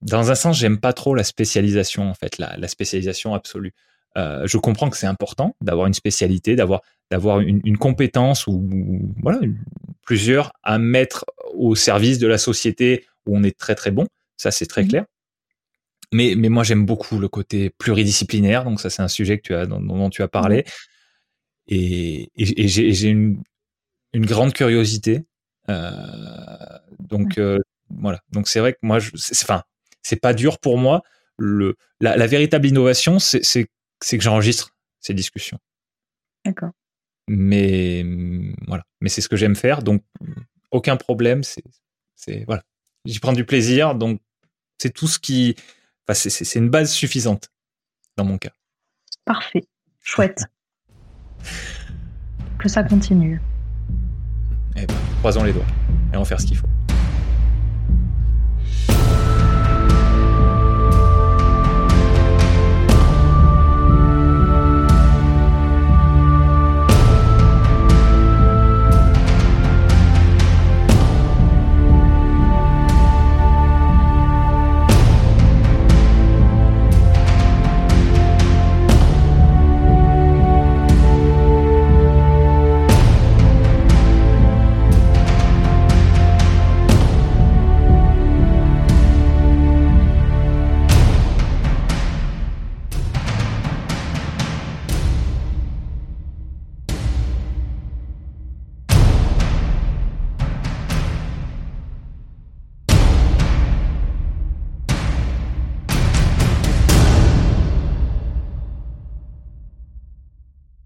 dans 0.02 0.32
un 0.32 0.36
sens, 0.36 0.58
j'aime 0.58 0.80
pas 0.80 0.94
trop 0.94 1.16
la 1.16 1.24
spécialisation 1.24 2.10
en 2.10 2.14
fait, 2.14 2.38
la, 2.38 2.56
la 2.58 2.68
spécialisation 2.68 3.34
absolue. 3.34 3.74
Euh, 4.18 4.48
je 4.48 4.58
comprends 4.58 4.90
que 4.90 4.98
c'est 4.98 5.08
important 5.08 5.56
d'avoir 5.62 5.88
une 5.88 5.94
spécialité, 5.94 6.56
d'avoir 6.56 6.82
d'avoir 7.12 7.40
une, 7.40 7.62
une, 7.64 7.78
compétence 7.78 8.48
ou, 8.48 8.68
voilà 9.22 9.40
plusieurs 10.06 10.52
à 10.64 10.78
mettre 10.78 11.26
au 11.54 11.76
service 11.76 12.18
de 12.20 12.28
la 12.28 12.38
société 12.38 13.06
où 13.26 13.38
on 13.38 13.44
est 13.44 13.58
très 13.58 13.76
très 13.76 13.92
bon. 13.92 14.08
Ça 14.38 14.52
c'est 14.52 14.66
très 14.66 14.84
mmh. 14.84 14.88
clair. 14.88 15.06
Mais 16.14 16.34
mais 16.36 16.50
moi 16.50 16.64
j'aime 16.64 16.86
beaucoup 16.86 17.20
le 17.20 17.28
côté 17.28 17.70
pluridisciplinaire. 17.70 18.64
Donc 18.64 18.82
ça 18.82 18.90
c'est 18.90 19.02
un 19.02 19.08
sujet 19.08 19.38
que 19.38 19.44
tu 19.44 19.54
as 19.56 19.66
dont, 19.66 19.82
dont 19.82 20.10
tu 20.10 20.24
as 20.24 20.28
parlé. 20.28 20.60
Mmh. 20.60 20.64
Et, 21.70 22.32
et, 22.36 22.64
et 22.64 22.68
j'ai 22.68 23.10
une, 23.10 23.42
une 24.14 24.26
grande 24.26 24.54
curiosité. 24.54 25.26
Euh, 25.70 25.92
donc 27.00 27.38
euh, 27.38 27.60
voilà. 27.90 28.22
Donc 28.32 28.48
c'est 28.48 28.60
vrai 28.60 28.74
que 28.74 28.80
moi, 28.82 29.00
enfin, 29.32 29.64
c'est 30.02 30.22
pas 30.22 30.34
dur 30.34 30.60
pour 30.60 30.78
moi. 30.78 31.04
Le, 31.38 31.76
la, 32.00 32.18
la 32.18 32.28
véritable 32.28 32.68
innovation, 32.68 33.20
c'est 33.20 33.42
que 33.64 34.22
j'enregistre 34.22 34.72
ces 35.00 35.14
discussions. 35.14 35.60
D'accord. 36.46 36.72
Mais 37.28 38.06
voilà. 38.68 38.84
Mais 39.02 39.10
c'est 39.10 39.22
ce 39.22 39.30
que 39.30 39.36
j'aime 39.36 39.56
faire, 39.56 39.84
donc 39.84 40.04
aucun 40.72 40.98
problème. 40.98 41.44
C'est 41.44 42.44
voilà. 42.46 42.64
J'y 43.06 43.20
prends 43.20 43.34
du 43.34 43.46
plaisir, 43.46 43.96
donc 43.96 44.22
c'est 44.78 44.94
tout 44.94 45.08
ce 45.08 45.20
qui. 45.20 45.56
Enfin, 46.08 46.14
c'est 46.30 46.60
une 46.60 46.70
base 46.70 46.92
suffisante 46.92 47.50
dans 48.16 48.26
mon 48.26 48.38
cas. 48.38 48.52
Parfait. 49.26 49.68
Chouette. 50.02 50.44
que 52.60 52.70
ça 52.70 52.84
continue. 52.84 53.42
Eh 54.76 54.86
ben, 54.86 54.96
croisons 55.20 55.44
les 55.44 55.54
doigts 55.54 55.66
et 56.14 56.18
on 56.18 56.20
va 56.20 56.26
faire 56.26 56.40
ce 56.40 56.46
qu'il 56.46 56.58
faut. 56.58 56.68